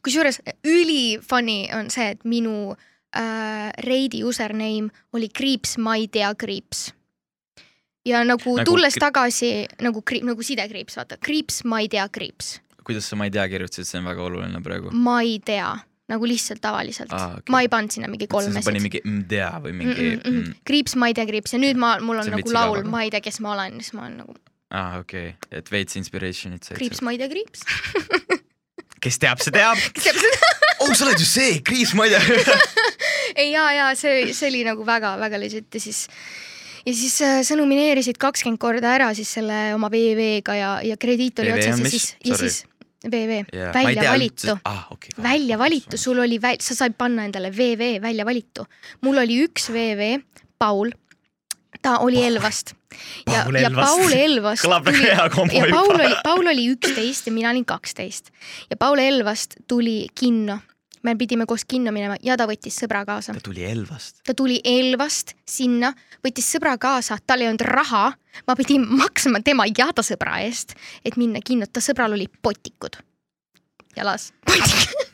kusjuures 0.03 0.41
üli 0.67 1.19
funny 1.23 1.67
on 1.77 1.91
see, 1.93 2.11
et 2.15 2.25
minu 2.27 2.73
äh, 3.15 3.69
Reidi 3.85 4.25
username 4.27 4.91
oli 5.15 5.29
kriips, 5.31 5.77
ma 5.81 5.95
ei 5.99 6.09
tea 6.11 6.33
kriips. 6.35 6.89
Ja 8.05 8.23
nagu, 8.25 8.57
Nagu 8.57 8.65
tulles 8.65 8.95
kri- 8.95 9.03
tagasi 9.05 9.51
nagu 9.81 10.01
kriips, 10.01 10.27
nagu 10.31 10.43
sidekriips, 10.45 10.97
vaata, 10.99 11.17
kriips, 11.21 11.61
ma 11.69 11.81
ei 11.83 11.89
tea 11.91 12.07
kriips, 12.09 12.59
kuidas 12.85 13.07
sa, 13.07 13.15
ma 13.19 13.27
ei 13.29 13.33
tea, 13.33 13.47
kirjutasid, 13.51 13.87
see 13.87 14.01
on 14.01 14.09
väga 14.09 14.25
oluline 14.25 14.61
praegu. 14.65 14.93
ma 14.93 15.19
ei 15.25 15.39
tea, 15.45 15.69
nagu 16.11 16.27
lihtsalt 16.27 16.61
tavaliselt 16.63 17.13
ah,. 17.13 17.37
okei. 17.39 17.53
ma 17.53 17.63
ei 17.63 17.71
pannud 17.71 17.97
sinna 17.97 18.11
mingi 18.11 18.27
sa 18.27 18.35
kolmesid 18.37 18.67
pani. 18.67 18.83
mingi 18.83 19.03
mdea 19.05 19.51
või 19.63 19.75
mingi 19.77 20.07
Mm 20.07 20.21
-mm 20.21 20.37
-mm. 20.37 20.53
kriips, 20.65 20.95
ma 20.95 21.07
ei 21.11 21.17
tea 21.17 21.25
kriips 21.29 21.53
ja 21.53 21.59
nüüd 21.59 21.77
ma, 21.77 21.97
mul 21.99 22.17
on 22.17 22.29
See 22.29 22.35
nagu 22.35 22.53
laul, 22.53 22.83
ma 22.83 23.03
ei 23.03 23.11
tea, 23.11 23.21
kes 23.21 23.39
ma 23.39 23.53
olen, 23.53 23.81
siis 23.81 23.93
ma 23.93 24.05
olen 24.07 24.17
nagu 24.23 24.35
aa 24.71 24.99
okei 24.99 25.29
okay., 25.29 25.59
et 25.59 25.71
veits 25.71 25.95
inspiration'it 25.95 26.63
said 26.63 26.77
kriips, 26.77 27.01
ma 27.01 27.11
ei 27.11 27.17
tea 27.17 27.29
kriips. 27.29 27.61
kes 29.03 29.17
teab, 29.19 29.41
see 29.41 29.53
teab. 29.53 29.77
kes 29.93 30.03
teab 30.03 30.19
seda? 30.21 30.51
oh, 30.81 30.93
sa 30.93 31.05
oled 31.05 31.19
ju 31.21 31.27
see, 31.27 31.59
Kriis, 31.65 31.93
ma 31.97 32.07
ei 32.07 32.15
tea. 32.15 32.55
ei 33.41 33.51
ja, 33.51 33.65
ja 33.73 33.89
see, 33.97 34.31
see 34.33 34.49
oli 34.51 34.63
nagu 34.67 34.85
väga-väga 34.87 35.39
legit 35.41 35.77
ja 35.77 35.81
siis 35.83 36.05
ja 36.85 36.93
siis 36.93 37.21
äh, 37.25 37.39
sa 37.45 37.55
nomineerisid 37.59 38.19
kakskümmend 38.21 38.61
korda 38.61 38.95
ära 38.97 39.11
siis 39.17 39.31
selle 39.37 39.71
oma 39.75 39.91
VV-ga 39.91 40.57
ja, 40.57 40.73
ja 40.85 40.97
krediit 40.97 41.39
oli 41.43 41.53
mis? 41.55 41.91
siis, 41.91 42.11
ja 42.25 42.37
siis 42.37 42.63
VV, 43.01 43.45
Yeah. 43.53 43.73
Välja 43.73 44.01
tea 44.01 44.11
valitu 44.11 44.53
ah, 44.63 44.85
okay, 44.93 45.09
välja 45.23 45.57
valitu, 45.57 45.97
sul 45.97 46.19
oli 46.19 46.37
sa 46.59 46.75
said 46.75 46.93
panna 46.97 47.25
endale 47.25 47.49
VV 47.49 48.01
välja 48.01 48.25
valitu. 48.25 48.65
mul 49.01 49.17
oli 49.17 49.39
üks 49.45 49.71
VV, 49.73 50.21
Paul, 50.59 50.91
ta 51.81 51.97
oli 51.97 52.15
Paul. 52.15 52.25
Elvast. 52.25 52.75
ja 53.25 53.43
Paul, 53.43 53.55
ja 53.55 53.67
Elvast. 53.67 53.89
Paul 53.89 54.11
Elvast 54.13 54.63
kombo 55.35 55.53
ja 55.53 55.65
Paul 55.71 55.95
oli, 55.95 56.15
Paul 56.23 56.47
oli 56.47 56.67
üksteist 56.75 57.25
ja 57.25 57.33
mina 57.33 57.49
olin 57.49 57.65
kaksteist 57.65 58.29
ja 58.69 58.77
Paul 58.77 58.99
Elvast 58.99 59.55
tuli 59.67 60.07
kinno. 60.15 60.59
Me 61.03 61.15
pidime 61.17 61.45
koos 61.49 61.65
kinno 61.67 61.91
minema 61.91 62.15
ja 62.23 62.37
ta 62.37 62.47
võttis 62.49 62.77
sõbra 62.81 63.03
kaasa. 63.07 63.33
Ta 63.37 63.43
tuli 63.43 63.63
Elvast. 63.65 64.21
ta 64.27 64.33
tuli 64.37 64.59
Elvast 64.63 65.35
sinna, 65.47 65.93
võttis 66.25 66.47
sõbra 66.53 66.77
kaasa, 66.81 67.17
tal 67.27 67.41
ei 67.41 67.51
olnud 67.51 67.65
raha, 67.67 68.11
ma 68.47 68.57
pidin 68.59 68.85
maksma 68.87 69.41
tema 69.45 69.67
ja 69.69 69.91
ta 69.95 70.05
sõbra 70.05 70.39
eest, 70.45 70.75
et 71.05 71.17
minna 71.17 71.41
kinno, 71.45 71.65
ta 71.67 71.83
sõbral 71.83 72.17
oli 72.17 72.27
potikud. 72.41 72.99
Jalas. 73.97 74.31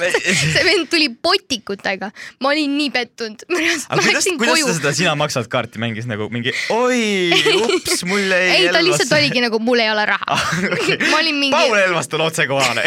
see 0.40 0.64
vend 0.66 0.88
tuli 0.92 1.08
potikutega, 1.10 2.10
ma 2.44 2.52
olin 2.52 2.76
nii 2.78 2.90
pettunud, 2.94 3.44
aga 3.48 4.02
kuidas, 4.02 4.28
kuidas 4.28 4.28
koju 4.42 4.68
ta. 4.68 4.76
seda 4.78 4.92
sina 4.98 5.14
maksad 5.18 5.48
kaarti 5.52 5.82
mängis 5.82 6.08
nagu 6.10 6.28
mingi 6.32 6.54
oi, 6.74 7.32
ups, 7.64 8.04
mul 8.08 8.22
jäi 8.22 8.54
ei, 8.54 8.68
ta 8.74 8.82
lihtsalt 8.84 9.14
oligi 9.18 9.44
nagu 9.44 9.60
mul 9.62 9.82
ei 9.82 9.90
ole 9.92 10.06
raha. 10.08 10.38
okay. 10.76 10.98
ma 11.12 11.20
olin 11.20 11.40
mingi, 11.40 11.54
Paul 11.56 11.78
Elvast 11.80 12.16
on 12.18 12.26
otsekohane, 12.26 12.86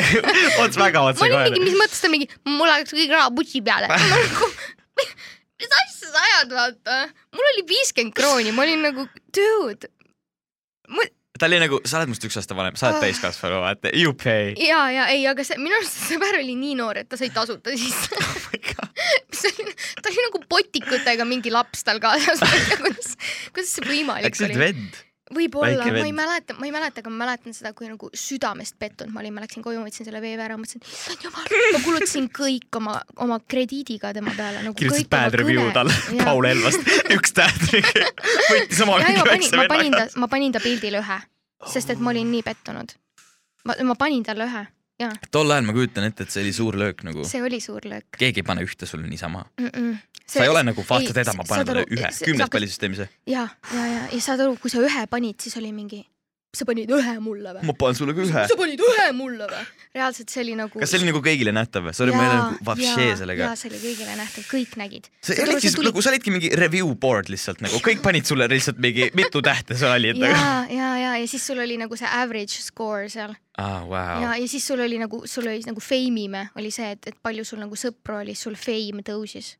ots 0.64 0.80
väga 0.80 1.06
ma 1.06 1.12
olin 1.12 1.22
mingi, 1.22 1.36
otsekohane. 1.36 1.64
mis 1.68 1.78
mõttes 1.84 2.04
ta 2.04 2.12
mingi, 2.12 2.30
mul 2.50 2.68
oleks 2.68 2.96
kõik 2.96 3.16
raha 3.16 3.32
putsi 3.36 3.64
peale. 3.66 3.92
mis 5.60 5.80
asja 5.84 6.10
sa 6.10 6.26
ajad, 6.26 6.58
vaata. 6.58 7.00
mul 7.36 7.54
oli 7.54 7.66
viiskümmend 7.70 8.18
krooni, 8.18 8.54
ma 8.56 8.66
olin 8.68 8.86
nagu, 8.90 9.08
dude. 9.36 9.94
Ta 11.40 11.48
oli 11.50 11.60
nagu, 11.62 11.80
sa 11.88 12.00
oled 12.02 12.12
must 12.12 12.26
üks 12.28 12.38
aasta 12.40 12.56
vanem, 12.58 12.76
sa 12.80 12.90
oled 12.90 13.00
Ah. 13.00 13.06
täiskasvanu, 13.08 13.62
vaata, 13.64 13.92
you 13.96 14.14
pay. 14.14 14.54
ja, 14.60 14.82
ja 14.92 15.08
ei, 15.14 15.26
aga 15.30 15.44
see 15.48 15.58
minu 15.62 15.78
arust 15.80 15.96
see 15.96 16.14
sõber 16.18 16.40
oli 16.42 16.56
nii 16.60 16.76
noor, 16.80 17.00
et 17.04 17.10
ta 17.10 17.20
sai 17.20 17.32
tasuta 17.36 17.74
sisse. 17.80 18.16
mis 19.30 19.44
oli, 19.52 19.74
ta 20.02 20.10
oli 20.12 20.26
nagu 20.28 20.42
potikutega 20.52 21.26
mingi 21.30 21.54
laps 21.54 21.86
tal 21.88 22.02
kaasas. 22.04 22.42
kuidas, 22.84 23.14
kuidas 23.54 23.76
see 23.78 23.88
võimalik 23.88 24.30
äkki 24.32 24.44
sa 24.44 24.50
oled 24.50 24.60
oli? 24.60 24.66
vend? 24.68 25.06
võib-olla, 25.34 25.86
ma 25.94 26.06
ei 26.06 26.14
mäleta, 26.16 26.56
ma 26.58 26.68
ei 26.68 26.74
mäleta, 26.74 27.04
aga 27.04 27.12
ma 27.14 27.24
mäletan 27.24 27.56
seda, 27.56 27.72
kui 27.78 27.90
nagu 27.90 28.10
südamest 28.18 28.78
pettunud 28.82 29.14
ma 29.14 29.22
olin, 29.22 29.36
ma 29.36 29.44
läksin 29.44 29.64
koju, 29.66 29.82
võtsin 29.86 30.08
selle 30.08 30.22
vee 30.24 30.34
ära, 30.40 30.58
mõtlesin, 30.60 30.82
issand 30.86 31.26
jumal, 31.26 31.46
ma 31.76 31.82
kulutasin 31.86 32.30
kõik 32.34 32.80
oma, 32.80 32.96
oma 33.26 33.40
krediidiga 33.46 34.14
tema 34.16 34.34
peale 34.38 34.64
nagu. 34.66 34.78
kirjutasid 34.80 35.12
bad 35.12 35.38
review 35.42 35.70
talle, 35.76 35.94
Paul 36.24 36.50
Elvast, 36.50 36.90
üks 37.16 37.36
täht, 37.38 37.70
võttis 38.52 38.82
oma 38.86 38.98
ja, 39.04 39.14
ja 39.20 39.22
ma 39.22 39.30
panin, 39.30 39.54
ma 39.62 39.68
panin 39.70 40.00
ta 40.00 40.08
ma 40.20 40.32
panin 40.32 40.58
ta 40.58 40.64
pildile 40.64 41.04
ühe, 41.04 41.22
sest 41.70 41.94
et 41.94 42.02
ma 42.02 42.14
olin 42.16 42.34
nii 42.34 42.44
pettunud. 42.46 42.98
ma, 43.70 43.78
ma 43.86 43.98
panin 44.00 44.26
talle 44.26 44.50
ühe 44.50 44.66
tol 45.32 45.52
ajal 45.52 45.66
ma 45.70 45.74
kujutan 45.78 46.04
ette, 46.10 46.24
et 46.28 46.34
see 46.34 46.44
oli 46.44 46.54
suur 46.56 46.78
löök 46.80 47.04
nagu, 47.08 47.24
see 47.28 47.42
oli 47.46 47.60
suur 47.64 47.86
löök 47.88 48.20
keegi 48.20 48.44
ei 48.44 48.48
pane 48.52 48.66
ühte 48.68 48.86
sulle 48.90 49.08
niisama. 49.08 49.46
mm. 49.60 49.68
-mm. 49.74 49.98
sa 50.28 50.44
ei 50.44 50.50
ole 50.52 50.64
nagu, 50.64 50.86
vaata 50.90 51.14
teda, 51.14 51.34
ma 51.38 51.44
panen 51.50 51.66
talle 51.66 51.86
ühe, 51.90 52.12
see- 52.12 52.26
kümnes 52.30 52.46
sa- 52.46 52.54
pallisüsteemis. 52.56 53.00
ja, 53.26 53.48
ja, 53.74 53.86
ja, 53.88 54.02
ja 54.12 54.22
saad 54.22 54.40
aru, 54.46 54.58
kui 54.62 54.70
sa 54.72 54.82
ühe 54.84 55.06
panid, 55.08 55.40
siis 55.42 55.58
oli 55.58 55.72
mingi, 55.74 56.04
sa 56.50 56.66
panid 56.66 56.90
ühe 56.90 57.12
mulle 57.22 57.52
või? 57.54 57.66
ma 57.70 57.74
panen 57.78 57.98
sulle 57.98 58.14
ka 58.18 58.24
ühe. 58.26 58.44
sa 58.50 58.56
panid 58.58 58.82
ühe 58.82 59.06
mulle 59.14 59.46
või? 59.52 59.66
reaalselt 59.94 60.34
see 60.34 60.42
oli 60.42 60.56
nagu. 60.58 60.82
kas 60.82 60.90
see 60.90 61.00
oli 61.00 61.10
nagu 61.12 61.22
kõigile 61.26 61.54
nähtav 61.54 61.86
või? 61.86 61.94
sorry, 61.98 62.16
ma 62.16 62.24
ei 62.24 62.30
ole 62.32 62.40
nagu 62.40 62.66
vapšee 62.72 63.10
sellega 63.22 63.46
jaa,. 63.46 63.60
see 63.60 63.70
oli 63.70 63.82
kõigile 63.84 64.16
nähtav, 64.18 64.48
kõik 64.50 64.74
nägid. 64.82 65.12
sa 65.22 65.38
olidki 65.46 65.72
nagu, 65.86 66.04
sa 66.06 66.14
olidki 66.14 66.34
mingi 66.34 66.52
review 66.58 66.90
board 67.06 67.30
lihtsalt 67.30 67.62
nagu, 67.66 67.82
kõik 67.86 68.02
panid 68.06 68.26
sulle 68.30 68.50
lihtsalt 68.50 68.82
mingi 68.82 69.12
mitu 69.20 69.44
tähte 69.46 69.78
sa 69.78 69.94
olid 69.94 70.18
nagu. 70.18 70.34
ja, 70.34 70.58
ja, 70.74 70.90
ja, 71.04 71.14
ja 71.22 71.30
siis 71.30 71.46
sul 71.46 71.62
oli 71.62 71.78
nagu 71.82 72.00
see 72.00 72.10
average 72.10 72.66
score 72.66 73.06
seal 73.14 73.38
aa, 73.62 73.86
vau 73.86 74.26
ja, 74.26 74.34
ja 74.42 74.50
siis 74.50 74.66
sul 74.66 74.82
oli 74.82 74.98
nagu, 75.02 75.22
sul 75.30 75.46
oli 75.54 75.62
nagu 75.70 75.86
fame 75.86 76.26
ime 76.26 76.48
oli 76.58 76.74
see, 76.74 76.96
et, 76.98 77.14
et 77.14 77.22
palju 77.22 77.46
sul 77.46 77.62
nagu 77.62 77.78
sõpru 77.78 78.24
oli, 78.24 78.34
sul 78.34 78.58
fame 78.58 79.06
tõusis. 79.06 79.54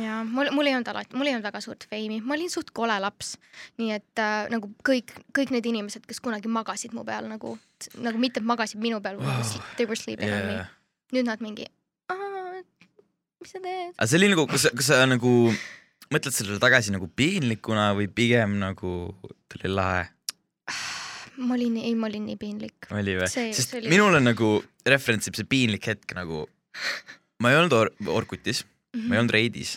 Ja 0.00 0.20
mul, 0.28 0.50
mul 0.54 0.70
ei 0.70 0.76
olnud 0.76 0.90
alati, 0.92 1.16
mul 1.16 1.30
ei 1.30 1.36
olnud 1.36 1.48
väga 1.48 1.62
suurt 1.64 1.86
fame'i, 1.90 2.20
ma 2.24 2.36
olin 2.36 2.52
suht 2.52 2.72
kole 2.76 2.96
laps. 3.02 3.36
nii 3.80 3.92
et 3.96 4.22
äh, 4.22 4.48
nagu 4.52 4.70
kõik, 4.86 5.14
kõik 5.36 5.52
need 5.54 5.68
inimesed, 5.72 6.06
kes 6.08 6.22
kunagi 6.24 6.50
magasid 6.52 6.96
mu 6.96 7.04
peal 7.08 7.28
nagu, 7.30 7.56
nagu 8.00 8.20
mitte 8.22 8.44
magasid 8.44 8.82
minu 8.82 9.00
peal 9.04 9.20
wow. 9.20 9.40
Wow., 9.40 9.62
they 9.76 9.88
were 9.88 9.98
sleeping 9.98 10.28
yeah. 10.28 10.42
on 10.42 10.52
me 10.52 10.64
nüüd 11.14 11.28
nad 11.28 11.42
mingi, 11.44 11.66
mis 13.42 13.52
sa 13.52 13.62
teed? 13.62 13.94
aga 13.94 14.08
see 14.10 14.18
oli 14.18 14.30
nagu, 14.32 14.46
kas 14.50 14.66
kas 14.74 14.90
sa 14.90 15.02
nagu 15.06 15.32
mõtled 16.12 16.34
sellele 16.34 16.62
tagasi 16.62 16.94
nagu 16.94 17.08
piinlikuna 17.18 17.92
või 17.98 18.08
pigem 18.10 18.58
nagu 18.62 18.92
ta 19.46 19.60
oli 19.60 19.72
lahe, 19.72 20.06
ma 21.36 21.54
olin, 21.58 21.78
ei, 21.82 21.94
ma 21.98 22.10
olin 22.10 22.26
nii 22.30 22.38
piinlik. 22.40 22.90
oli 22.94 23.18
või? 23.20 23.30
Sest 23.30 23.76
oli- 23.78 23.92
minul 23.92 24.18
on 24.18 24.26
nagu 24.26 24.56
referents 24.86 25.30
ib 25.30 25.38
see 25.38 25.48
piinlik 25.48 25.86
hetk 25.92 26.16
nagu, 26.18 26.46
ma 27.42 27.52
ei 27.52 27.60
olnud 27.60 27.76
or 27.76 27.92
Orkutis, 28.18 28.64
Mhm. 28.96 29.08
ma 29.08 29.14
ei 29.14 29.20
olnud 29.20 29.34
Reidis. 29.36 29.72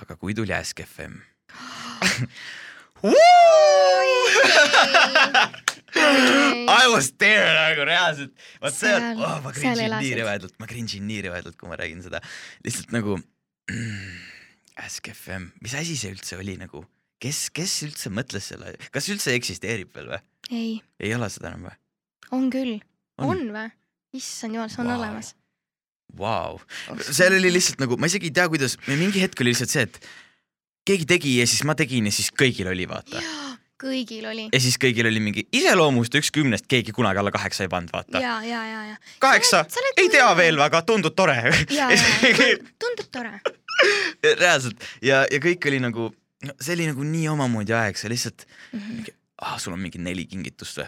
aga 0.00 0.16
kui 0.16 0.32
tuli 0.34 0.52
Ask 0.56 0.80
FM. 0.80 1.20
I 5.94 6.86
was 6.92 7.12
there 7.18 7.46
nagu 7.54 7.84
reaalselt, 7.86 8.32
vot 8.62 8.74
see 8.74 8.90
on 8.94 9.20
oh,, 9.22 9.38
ma 9.44 9.52
cringe 9.54 9.84
in 9.84 9.94
nii 9.94 10.14
rõvedalt, 10.18 10.56
ma 10.62 10.66
cringe 10.70 10.98
in 10.98 11.06
nii 11.08 11.20
rõvedalt, 11.28 11.56
kui 11.60 11.70
ma 11.70 11.78
räägin 11.78 12.02
seda. 12.04 12.20
lihtsalt 12.66 12.94
nagu 12.94 13.16
Ask 14.84 15.06
FM, 15.12 15.52
mis 15.62 15.74
asi 15.78 15.94
see 15.98 16.10
üldse 16.14 16.38
oli 16.40 16.56
nagu, 16.58 16.82
kes, 17.22 17.46
kes 17.54 17.76
üldse 17.86 18.10
mõtles 18.14 18.50
selle, 18.50 18.74
kas 18.94 19.08
üldse 19.12 19.36
eksisteerib 19.38 19.94
veel 19.94 20.10
või? 20.14 20.20
ei, 20.50 20.74
ei 21.00 21.14
ole 21.16 21.30
seda 21.32 21.52
enam 21.52 21.68
või? 21.68 21.76
on 22.34 22.50
küll, 22.52 22.76
On. 23.22 23.44
või? 23.54 23.68
issand 24.18 24.58
jumal, 24.58 24.72
see 24.72 24.82
on 24.82 24.90
Vau. 24.90 24.98
olemas. 24.98 25.34
Vau, 26.18 26.60
seal 27.02 27.34
oli 27.40 27.50
lihtsalt 27.54 27.80
nagu, 27.82 27.96
ma 27.98 28.06
isegi 28.10 28.30
ei 28.30 28.36
tea, 28.36 28.46
kuidas, 28.52 28.76
mingi 28.86 29.22
hetk 29.24 29.40
oli 29.42 29.50
lihtsalt 29.54 29.72
see, 29.72 29.82
et 29.88 29.98
keegi 30.86 31.06
tegi 31.08 31.38
ja 31.40 31.46
siis 31.48 31.64
ma 31.66 31.74
tegin 31.78 32.06
ja 32.06 32.12
siis 32.14 32.30
kõigil 32.30 32.68
oli, 32.70 32.84
vaata. 32.90 33.20
jaa, 33.24 33.54
kõigil 33.80 34.26
oli. 34.30 34.44
ja 34.52 34.60
siis 34.62 34.76
kõigil 34.80 35.08
oli 35.10 35.20
mingi 35.24 35.46
iseloomust 35.56 36.14
üks 36.20 36.30
kümnest, 36.34 36.68
keegi 36.70 36.92
kunagi 36.96 37.18
alla 37.22 37.32
kaheksa 37.34 37.64
ei 37.66 37.72
pannud, 37.72 37.90
vaata. 37.94 38.20
ja, 38.22 38.36
ja, 38.46 38.62
ja, 38.68 38.84
ja. 38.92 38.96
kaheksa 39.24 39.64
ei 39.96 40.08
tea 40.12 40.28
veel 40.38 40.60
väga, 40.60 40.82
tundub 40.86 41.16
tore. 41.18 41.38
ja, 41.72 41.88
ja, 41.90 42.48
tundub 42.78 43.10
tore. 43.12 43.40
reaalselt 44.38 44.84
ja, 45.02 45.24
ja 45.30 45.40
kõik 45.42 45.66
oli 45.72 45.80
nagu, 45.82 46.10
see 46.60 46.76
oli 46.76 46.86
nagu 46.92 47.04
nii 47.08 47.28
omamoodi 47.34 47.74
aeg, 47.76 47.98
sa 48.00 48.12
lihtsalt, 48.12 48.46
Mhm. 48.72 49.04
ah 49.42 49.56
sul 49.58 49.72
on 49.74 49.80
mingi 49.82 49.98
neli 49.98 50.24
kingitust 50.30 50.78
või? 50.78 50.86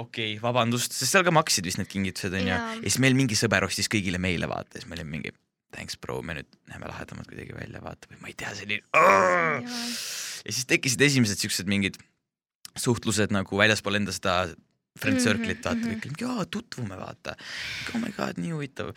Okei 0.00 0.32
okay,, 0.34 0.40
vabandust, 0.42 0.92
sest 0.96 1.12
seal 1.14 1.24
ka 1.26 1.32
maksid 1.34 1.66
vist 1.68 1.78
need 1.80 1.90
kingitused 1.92 2.34
onju. 2.40 2.50
Jaa. 2.52 2.74
ja 2.78 2.82
siis 2.86 2.98
meil 3.04 3.16
mingi 3.18 3.38
sõber 3.38 3.66
ostis 3.68 3.88
kõigile 3.92 4.18
meile 4.22 4.48
vaata. 4.50 4.74
Ja 4.76 4.82
siis 4.82 4.90
me 4.90 4.98
olime 4.98 5.16
mingi 5.18 5.32
thanks 5.74 5.96
bro, 6.02 6.18
me 6.26 6.34
nüüd 6.40 6.48
näeme 6.72 6.88
lahedamad 6.90 7.28
kuidagi 7.30 7.54
välja 7.54 7.82
vaata. 7.84 8.08
Või 8.10 8.22
ma 8.24 8.30
ei 8.32 8.36
tea, 8.40 8.54
see 8.58 8.66
oli 8.66 8.80
ja 10.40 10.52
siis 10.56 10.66
tekkisid 10.70 11.02
esimesed 11.04 11.38
siuksed 11.42 11.68
mingid 11.70 11.98
suhtlused 12.80 13.32
nagu 13.34 13.58
väljaspool 13.60 13.98
enda 14.00 14.14
seda 14.14 14.34
friend 14.98 15.20
Mhm, 15.20 15.24
circle'it 15.26 15.64
vaata. 15.64 15.76
mhm. 15.78 15.90
kõik 15.90 16.06
olid 16.06 16.16
mingi 16.16 16.26
aa 16.30 16.46
tutvume 16.50 16.96
vaata. 16.98 17.36
oh 17.94 18.00
my 18.02 18.10
god, 18.16 18.38
nii 18.42 18.50
huvitav. 18.56 18.90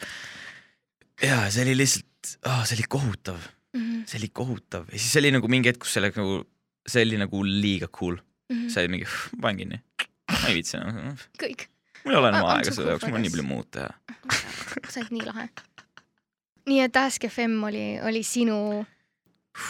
ja 1.21 1.43
see 1.53 1.65
oli 1.67 1.75
lihtsalt 1.77 2.37
oh,, 2.49 2.63
see 2.65 2.77
oli 2.79 2.87
kohutav, 2.89 3.39
Mhm, 3.73 4.03
see 4.09 4.19
oli 4.21 4.29
kohutav. 4.29 4.85
Ja 4.93 4.99
siis 4.99 5.15
oli 5.21 5.31
nagu 5.33 5.47
mingi 5.49 5.69
hetk, 5.71 5.81
kus 5.81 5.93
see 5.95 6.01
oli 6.03 6.11
nagu, 6.15 6.35
see 6.87 7.01
oli 7.05 7.17
nagu 7.21 7.43
liiga 7.47 7.87
cool, 7.89 8.17
see 8.69 8.83
oli 8.83 8.91
mingi, 8.95 9.07
panen 9.41 9.57
kinni, 9.63 9.79
ma 10.43 10.51
ei 10.51 10.57
viitsi 10.59 10.77
enam, 10.79 10.93
mhm. 10.93 11.27
kõik, 11.41 11.67
mul 12.03 12.15
ei 12.15 12.21
ole 12.21 12.31
enam 12.33 12.49
aega 12.53 12.75
selle 12.75 12.95
jaoks, 12.95 13.07
mul 13.09 13.19
on 13.19 13.25
nii 13.25 13.35
palju 13.35 13.47
muud 13.49 13.69
teha. 13.73 13.91
sa 14.89 15.01
oled 15.01 15.13
nii 15.17 15.27
lahe. 15.29 15.47
nii 16.71 16.81
et 16.85 17.03
Ask 17.03 17.27
FM 17.29 17.59
oli, 17.69 17.85
oli 18.03 18.23
sinu, 18.27 18.57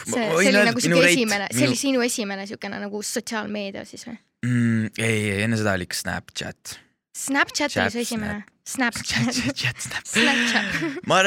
see, 0.04 0.20
see 0.20 0.54
oli 0.54 0.68
nagu 0.70 0.84
siuke 0.84 1.10
esimene, 1.12 1.50
see 1.54 1.68
oli 1.70 1.80
sinu 1.80 2.06
esimene 2.06 2.48
siukene 2.50 2.82
nagu 2.84 3.04
sotsiaalmeedia 3.14 3.86
siis 3.90 4.08
või? 4.10 4.18
mm,. 4.46 4.96
ei, 4.98 5.20
ei 5.38 5.46
enne 5.48 5.60
seda 5.60 5.78
oli 5.78 5.88
ikka 5.88 6.02
Snapchat. 6.02 6.80
Snapchat 7.14 7.70
Chat, 7.70 7.84
oli 7.84 7.92
su 7.94 8.02
esimene? 8.02 8.42
chat, 8.42 8.54
Snapchat. 8.66 9.34
chat, 9.36 9.56
chat, 9.56 9.82
Snap. 9.82 10.06
Snapchat. 10.08 11.06
ma, 11.06 11.20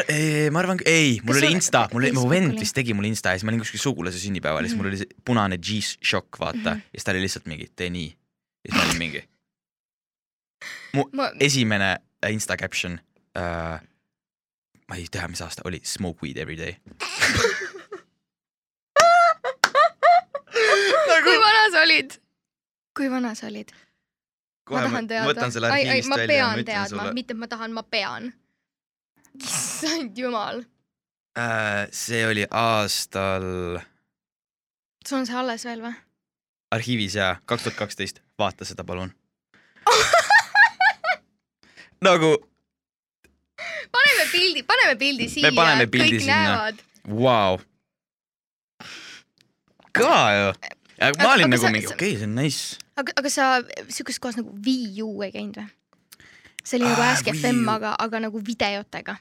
ma 0.50 0.62
arvan, 0.62 0.80
ei, 0.88 1.20
mul 1.22 1.38
oli 1.38 1.52
Insta, 1.54 1.84
mul 1.92 2.06
oli, 2.06 2.12
mu 2.16 2.26
vend 2.30 2.56
vist 2.58 2.74
tegi 2.74 2.96
mulle 2.96 3.10
Insta 3.12 3.34
ja 3.34 3.38
siis 3.38 3.46
ma 3.46 3.52
olin 3.52 3.62
kuskil 3.62 3.82
sugulase 3.82 4.18
sünnipäeval 4.22 4.64
ja 4.64 4.72
siis 4.72 4.80
mul 4.80 4.90
oli 4.90 5.00
see 5.02 5.20
punane 5.24 5.58
G-Shock, 5.60 6.40
vaata 6.40 6.74
Mhm. 6.74 6.84
ja 6.90 6.98
siis 6.98 7.04
ta 7.06 7.14
oli 7.14 7.24
lihtsalt 7.26 7.46
mingi 7.52 7.68
tee 7.76 7.90
nii. 7.92 8.08
ja 8.08 8.72
siis 8.72 8.76
ma 8.78 8.88
olin 8.88 8.98
mingi, 9.04 9.22
mu 10.96 11.04
ma, 11.16 11.30
esimene 11.40 11.90
äh, 12.24 12.32
Insta 12.32 12.56
caption 12.56 12.98
äh,. 13.36 13.80
ma 14.88 14.94
ei 14.96 15.06
tea, 15.10 15.28
mis 15.28 15.42
aasta 15.42 15.62
oli, 15.66 15.80
smoke 15.84 16.22
weed 16.22 16.36
every 16.38 16.56
day. 16.56 16.76
kui 21.26 21.38
vana 21.42 21.64
sa 21.72 21.82
olid? 21.82 22.10
kui 22.96 23.10
vana 23.10 23.34
sa 23.34 23.46
olid? 23.50 23.72
ma 24.70 24.82
tahan 24.82 25.08
teada. 25.08 25.44
ai, 25.72 25.88
ai, 25.88 26.02
ma 26.06 26.16
pean 26.16 26.58
ma 26.58 26.64
teadma, 26.64 27.02
sulle. 27.02 27.12
mitte 27.14 27.34
et 27.34 27.38
ma 27.38 27.46
tahan, 27.50 27.72
ma 27.74 27.82
pean. 27.82 28.32
issand 29.36 30.18
jumal, 30.18 30.64
Äh, 31.36 31.88
see 31.92 32.26
oli 32.26 32.46
aastal 32.50 33.44
sul 35.06 35.18
on 35.18 35.26
see 35.28 35.36
alles 35.36 35.66
veel 35.68 35.82
või? 35.84 35.92
arhiivis 36.72 37.16
ja 37.18 37.34
kaks 37.44 37.66
tuhat 37.66 37.76
kaksteist, 37.76 38.22
vaata 38.40 38.64
seda 38.64 38.86
palun 38.88 39.12
nagu 42.04 42.36
paneme 43.92 44.24
pildi, 44.32 44.62
paneme 44.62 44.96
pildi 45.00 45.28
siia. 45.32 45.52
paneme 45.56 45.86
pildi 45.90 46.18
kõik 46.18 46.26
sinna. 46.26 46.72
Vau. 47.06 47.60
kõva 49.96 50.22
ju. 50.36 50.48
ma 51.00 51.32
olin 51.32 51.46
aga 51.46 51.52
nagu 51.52 51.62
sa- 51.62 51.72
mingi 51.72 51.86
okei 51.88 52.12
okay,, 52.12 52.18
see 52.18 52.28
on 52.28 52.34
nice. 52.36 52.76
aga, 52.96 53.12
aga 53.16 53.30
sa 53.32 53.44
siukeses 53.88 54.20
kohas 54.20 54.36
nagu 54.36 54.52
Wii 54.66 55.02
U 55.02 55.22
ei 55.24 55.32
käinud 55.32 55.56
või? 55.56 55.68
see 56.66 56.80
oli 56.80 56.88
nagu 56.90 57.00
Aa, 57.00 57.12
Ask 57.14 57.30
Wii 57.30 57.40
FM, 57.40 57.62
aga, 57.70 57.94
aga 57.98 58.20
nagu 58.26 58.42
videotega. 58.42 59.16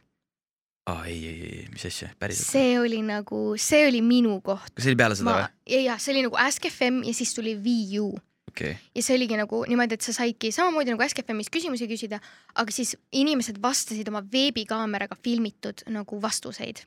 aa 0.90 1.06
ei, 1.08 1.20
ei, 1.28 1.40
ei, 1.50 1.66
mis 1.72 1.86
asja, 1.88 2.10
päriselt? 2.20 2.50
see 2.50 2.80
oli 2.80 3.02
nagu, 3.06 3.56
see 3.58 3.88
oli 3.88 4.02
minu 4.02 4.42
koht. 4.42 4.74
kas 4.74 4.84
see 4.84 4.92
oli 4.94 5.00
peale 5.00 5.16
seda 5.16 5.38
või?, 5.38 5.50
ja, 5.72 5.82
ja 5.92 5.98
see 6.02 6.16
oli 6.16 6.26
nagu 6.28 6.40
Ask 6.42 6.68
FM 6.68 7.04
ja 7.08 7.14
siis 7.14 7.34
tuli 7.38 7.56
Wii 7.56 8.00
U 8.04 8.12
okay., 8.56 8.76
ja 8.96 9.04
see 9.04 9.20
oligi 9.20 9.38
nagu 9.40 9.62
niimoodi, 9.70 10.00
et 10.00 10.06
sa 10.06 10.16
saidki 10.16 10.52
samamoodi 10.56 10.96
nagu 10.96 11.06
Ask 11.06 11.20
FM-is 11.22 11.52
küsimusi 11.54 11.88
küsida, 11.92 12.22
aga 12.56 12.74
siis 12.74 12.96
inimesed 13.12 13.62
vastasid 13.62 14.10
oma 14.12 14.24
veebikaameraga 14.32 15.18
filmitud 15.22 15.86
nagu 15.94 16.22
vastuseid 16.22 16.86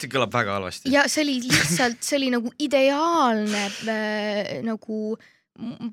see 0.00 0.10
kõlab 0.12 0.32
väga 0.32 0.56
halvasti. 0.56 0.92
ja 0.92 1.04
see 1.10 1.24
oli 1.26 1.36
lihtsalt, 1.44 2.00
see 2.04 2.18
oli 2.20 2.30
nagu 2.32 2.52
ideaalne 2.62 3.66
äh, 3.90 4.56
nagu 4.64 5.18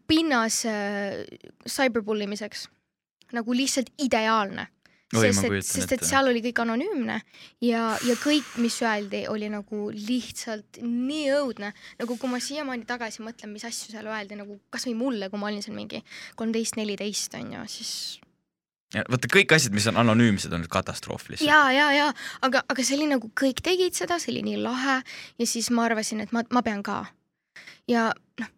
pinnas 0.07 0.61
äh, 0.69 1.25
cyberbullimiseks, 1.67 2.67
nagu 3.35 3.55
lihtsalt 3.55 3.91
ideaalne 4.03 4.69
sest 5.13 5.47
et, 5.47 5.65
sest 5.65 5.93
et 5.95 6.03
seal 6.05 6.27
oli 6.27 6.41
kõik 6.43 6.61
anonüümne 6.65 7.17
ja, 7.63 7.83
ja 8.03 8.15
kõik, 8.19 8.47
mis 8.63 8.75
öeldi, 8.83 9.23
oli 9.31 9.47
nagu 9.51 9.87
lihtsalt 9.93 10.81
nii 10.83 11.31
õudne. 11.37 11.71
nagu 12.01 12.17
kui 12.19 12.31
ma 12.31 12.41
siiamaani 12.43 12.87
tagasi 12.89 13.23
mõtlen, 13.23 13.53
mis 13.55 13.65
asju 13.67 13.95
seal 13.95 14.09
öeldi 14.11 14.39
nagu 14.39 14.59
kasvõi 14.73 14.95
mulle, 14.99 15.29
kui 15.31 15.39
ma 15.39 15.47
olin 15.51 15.63
seal 15.63 15.77
mingi 15.77 16.03
kolmteist, 16.35 16.75
neliteist 16.79 17.37
on 17.39 17.53
ju, 17.55 17.67
siis 17.71 17.93
vaata 18.95 19.31
kõik 19.31 19.55
asjad, 19.55 19.75
mis 19.75 19.87
on 19.91 19.99
anonüümsed, 20.03 20.51
on 20.53 20.67
katastroof 20.71 21.29
lihtsalt. 21.31 21.47
ja, 21.49 21.63
ja, 21.75 21.87
ja 21.95 22.11
aga, 22.45 22.63
aga 22.67 22.83
see 22.83 22.99
oli 22.99 23.09
nagu 23.11 23.31
kõik 23.35 23.63
tegid 23.63 23.95
seda, 23.95 24.19
see 24.19 24.33
oli 24.35 24.43
nii 24.47 24.61
lahe 24.63 24.99
ja 25.39 25.47
siis 25.47 25.71
ma 25.71 25.87
arvasin, 25.87 26.23
et 26.23 26.35
ma, 26.35 26.43
ma 26.51 26.63
pean 26.63 26.83
ka. 26.83 27.05
ja 27.87 28.09
noh, 28.41 28.53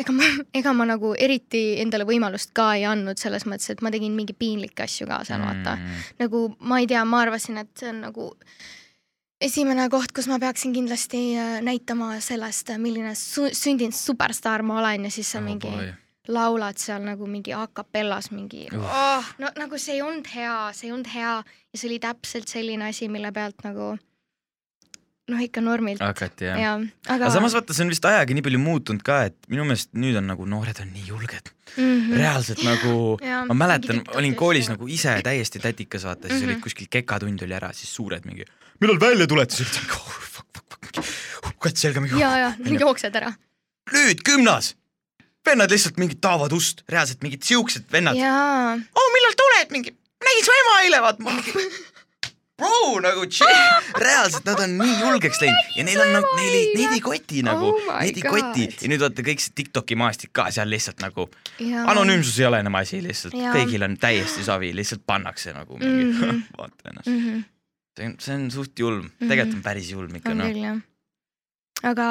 ega 0.00 0.12
ma, 0.14 0.28
ega 0.54 0.72
ma 0.76 0.86
nagu 0.88 1.14
eriti 1.14 1.80
endale 1.82 2.06
võimalust 2.08 2.54
ka 2.56 2.72
ei 2.78 2.86
andnud 2.88 3.20
selles 3.20 3.46
mõttes, 3.46 3.70
et 3.74 3.82
ma 3.84 3.92
tegin 3.94 4.14
mingi 4.16 4.36
piinlikke 4.36 4.86
asju 4.86 5.08
ka 5.10 5.22
seal 5.26 5.44
vaata 5.44 5.76
mm.. 5.76 6.06
nagu 6.22 6.46
ma 6.60 6.80
ei 6.82 6.88
tea, 6.90 7.04
ma 7.08 7.24
arvasin, 7.24 7.60
et 7.62 7.70
see 7.78 7.90
on 7.92 8.00
nagu 8.08 8.30
esimene 9.44 9.88
koht, 9.92 10.14
kus 10.16 10.28
ma 10.30 10.40
peaksin 10.42 10.74
kindlasti 10.74 11.20
äh, 11.38 11.58
näitama 11.64 12.14
sellest, 12.24 12.72
milline 12.80 13.14
su 13.18 13.50
sündinud 13.52 13.96
superstaar 13.96 14.64
ma 14.66 14.80
olen 14.80 15.06
ja 15.08 15.14
siis 15.14 15.30
seal 15.34 15.44
Oh 15.44 15.52
mingi 15.52 15.92
laulad 16.28 16.80
seal 16.80 17.04
nagu 17.04 17.26
mingi 17.28 17.52
a 17.52 17.66
capellas 17.68 18.30
mingi 18.32 18.68
Uh. 18.72 18.80
oh,, 18.80 19.24
no 19.38 19.50
nagu 19.60 19.78
see 19.78 19.98
ei 19.98 20.02
olnud 20.02 20.28
hea, 20.34 20.56
see 20.72 20.88
ei 20.88 20.92
olnud 20.94 21.10
hea 21.12 21.34
ja 21.44 21.78
see 21.78 21.88
oli 21.90 22.00
täpselt 22.00 22.48
selline 22.48 22.88
asi, 22.88 23.08
mille 23.12 23.32
pealt 23.32 23.60
nagu 23.66 23.94
noh, 25.32 25.40
ikka 25.40 25.62
normilt 25.64 26.02
hakati 26.04 26.44
jah. 26.50 26.58
ja 26.60 26.72
aga 26.76 27.14
aga 27.16 27.30
samas 27.32 27.54
vaata, 27.56 27.72
see 27.76 27.84
on 27.86 27.92
vist 27.92 28.04
ajaga 28.08 28.34
nii 28.36 28.44
palju 28.44 28.60
muutunud 28.60 29.04
ka, 29.06 29.22
et 29.30 29.36
minu 29.52 29.64
meelest 29.68 29.94
nüüd 29.96 30.18
on 30.20 30.26
nagu 30.28 30.44
noored 30.48 30.80
on 30.82 30.90
nii 30.92 31.06
julged 31.08 31.48
mm 31.76 31.80
-hmm. 31.84 32.18
reaalselt 32.20 32.62
nagu 32.66 32.94
ma 33.50 33.54
mäletan 33.64 34.02
olin 34.18 34.34
koolis 34.36 34.68
ja- 34.68 34.74
nagu 34.76 34.88
ise 34.88 35.16
täiesti 35.24 35.58
tätikas, 35.64 36.04
vaata, 36.04 36.28
siis 36.28 36.42
Mhm. 36.42 36.50
olid 36.50 36.60
kuskil 36.60 36.86
kekatund 36.90 37.42
oli 37.42 37.54
ära, 37.54 37.72
siis 37.72 37.94
suured 37.94 38.24
mingi, 38.28 38.44
millal 38.80 39.00
välja 39.00 39.26
tulete, 39.26 39.56
siis 39.56 39.68
olid 39.68 39.80
mingi 39.80 39.96
oh, 39.96 40.20
fuck, 40.34 40.48
fuck, 40.54 41.04
fuck, 41.44 41.58
kats 41.58 41.80
selga 41.80 42.00
mingi. 42.00 42.20
ja, 42.20 42.38
ja 42.38 42.54
jooksed 42.80 43.16
ära 43.16 43.32
nüüd 43.92 44.22
gümnas, 44.24 44.74
vennad 45.46 45.70
lihtsalt 45.70 45.96
mingid 46.00 46.20
taavad 46.24 46.52
ust, 46.56 46.82
reaalselt 46.88 47.22
mingid 47.22 47.42
siuksed 47.42 47.84
vennad. 47.92 48.16
jaa, 48.16 48.72
oh, 48.72 49.08
millal 49.16 49.34
tuled, 49.36 49.70
mingi, 49.70 49.96
nägin 50.24 50.44
su 50.44 50.52
ema 50.60 50.78
eile, 50.84 51.00
vaata, 51.04 51.22
ma 51.22 51.30
mingi. 51.36 51.52
Bro 52.64 53.00
nagu 53.04 53.24
chill, 53.28 53.62
reaalselt 54.04 54.46
nad 54.48 54.60
on 54.64 54.76
nii 54.80 54.94
julgeks 55.02 55.40
läinud 55.42 55.76
ja 55.78 55.84
neil 55.86 56.00
on 56.04 56.12
nagu, 56.16 56.30
neil 56.38 56.54
ei, 56.58 56.66
neid 56.78 56.94
ei 56.96 57.02
koti 57.04 57.42
nagu 57.46 57.70
Oh 57.74 57.90
neid 58.00 58.18
ei 58.20 58.24
koti 58.24 58.66
ja 58.70 58.90
nüüd 58.92 59.02
vaata 59.04 59.24
kõik 59.26 59.42
see 59.44 59.54
Tiktoki 59.60 59.96
maastik 60.00 60.32
ka 60.36 60.46
seal 60.54 60.70
lihtsalt 60.72 61.02
nagu 61.04 61.26
jaa. 61.60 61.84
anonüümsus 61.92 62.38
ei 62.40 62.48
ole 62.48 62.62
enam 62.64 62.78
asi 62.80 63.02
lihtsalt, 63.04 63.36
Jaa. 63.36 63.52
kõigil 63.56 63.84
on 63.86 63.96
täiesti 64.00 64.44
savi, 64.46 64.72
lihtsalt 64.76 65.04
pannakse 65.06 65.52
nagu 65.56 65.78
mingi 65.78 66.04
mm, 66.04 66.14
Mhm. 66.14 66.30
-hmm. 66.30 66.42
vaata 66.58 66.90
ennast. 66.90 67.06
mm. 67.06 67.20
-hmm. 67.20 67.44
see 67.98 68.06
on, 68.06 68.16
see 68.18 68.34
on 68.34 68.50
suht 68.50 68.78
julm, 68.78 69.10
tegelikult 69.18 69.56
on 69.60 69.62
päris 69.62 69.90
julm 69.90 70.14
ikka 70.16 70.34
noh. 70.34 70.80
aga 71.82 72.08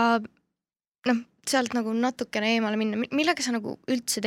noh, 1.09 1.21
sealt 1.47 1.73
nagu 1.73 1.93
natukene 1.93 2.53
eemale 2.55 2.77
minna, 2.79 3.03
millega 3.11 3.43
sa 3.43 3.51
nagu 3.51 3.79
üldse 3.91 4.21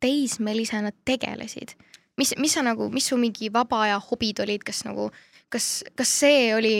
teismelisena 0.00 0.92
tegelesid? 1.04 1.76
mis, 2.20 2.34
mis 2.40 2.56
sa 2.56 2.64
nagu, 2.66 2.90
mis 2.92 3.08
su 3.10 3.18
mingi 3.20 3.50
vaba 3.52 3.84
aja 3.86 4.00
hobid 4.10 4.42
olid, 4.44 4.64
kas 4.66 4.84
nagu, 4.86 5.08
kas, 5.52 5.70
kas 5.98 6.18
see 6.22 6.50
oli 6.56 6.74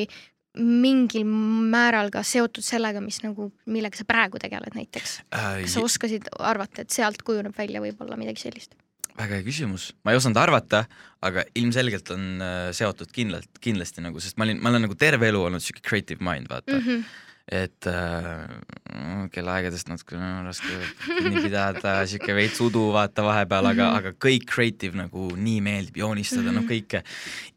mingil 0.59 1.25
määral 1.71 2.11
ka 2.11 2.25
seotud 2.27 2.65
sellega, 2.67 3.03
mis 3.05 3.21
nagu, 3.23 3.51
millega 3.71 4.01
sa 4.01 4.07
praegu 4.09 4.41
tegeled 4.43 4.75
näiteks? 4.75 5.21
kas 5.31 5.77
sa 5.77 5.83
oskasid 5.87 6.27
arvata, 6.39 6.83
et 6.83 6.95
sealt 6.95 7.23
kujuneb 7.27 7.55
välja 7.57 7.83
võib-olla 7.83 8.19
midagi 8.19 8.49
sellist? 8.49 8.75
väga 9.21 9.37
hea 9.37 9.45
küsimus, 9.45 9.91
ma 10.05 10.15
ei 10.15 10.19
osanud 10.21 10.39
arvata, 10.41 10.85
aga 11.27 11.45
ilmselgelt 11.59 12.13
on 12.15 12.45
äh, 12.45 12.59
seotud 12.77 13.11
kindlalt, 13.15 13.51
kindlasti 13.63 14.05
nagu, 14.05 14.23
sest 14.23 14.39
ma 14.41 14.47
olin, 14.47 14.61
ma 14.63 14.73
olen 14.73 14.87
nagu 14.87 14.97
terve 14.99 15.29
elu 15.29 15.43
olnud 15.49 15.65
siuke 15.65 15.83
creative 15.85 16.25
mind, 16.25 16.49
vaata 16.51 16.73
mm. 16.73 16.87
-hmm. 16.87 17.11
Et 17.51 17.87
äh, 17.91 19.27
kellaaegadest 19.35 19.89
natukene 19.91 20.23
on 20.39 20.47
raske 20.47 20.77
kinni 21.07 21.43
pidada, 21.43 21.97
siuke 22.07 22.35
veits 22.37 22.61
udu 22.63 22.93
vaata 22.95 23.25
vahepeal 23.27 23.65
mm, 23.65 23.71
-hmm. 23.71 23.83
aga, 23.83 23.89
Mhm. 23.91 23.97
aga 23.99 24.11
kõik 24.27 24.47
creative 24.55 24.97
nagu 24.97 25.31
nii 25.37 25.61
meeldib 25.61 25.97
joonistada 25.97 26.43
mm, 26.43 26.49
-hmm. 26.49 26.61
Mhm. 26.61 26.65
no 26.65 26.75
kõike. 26.75 27.03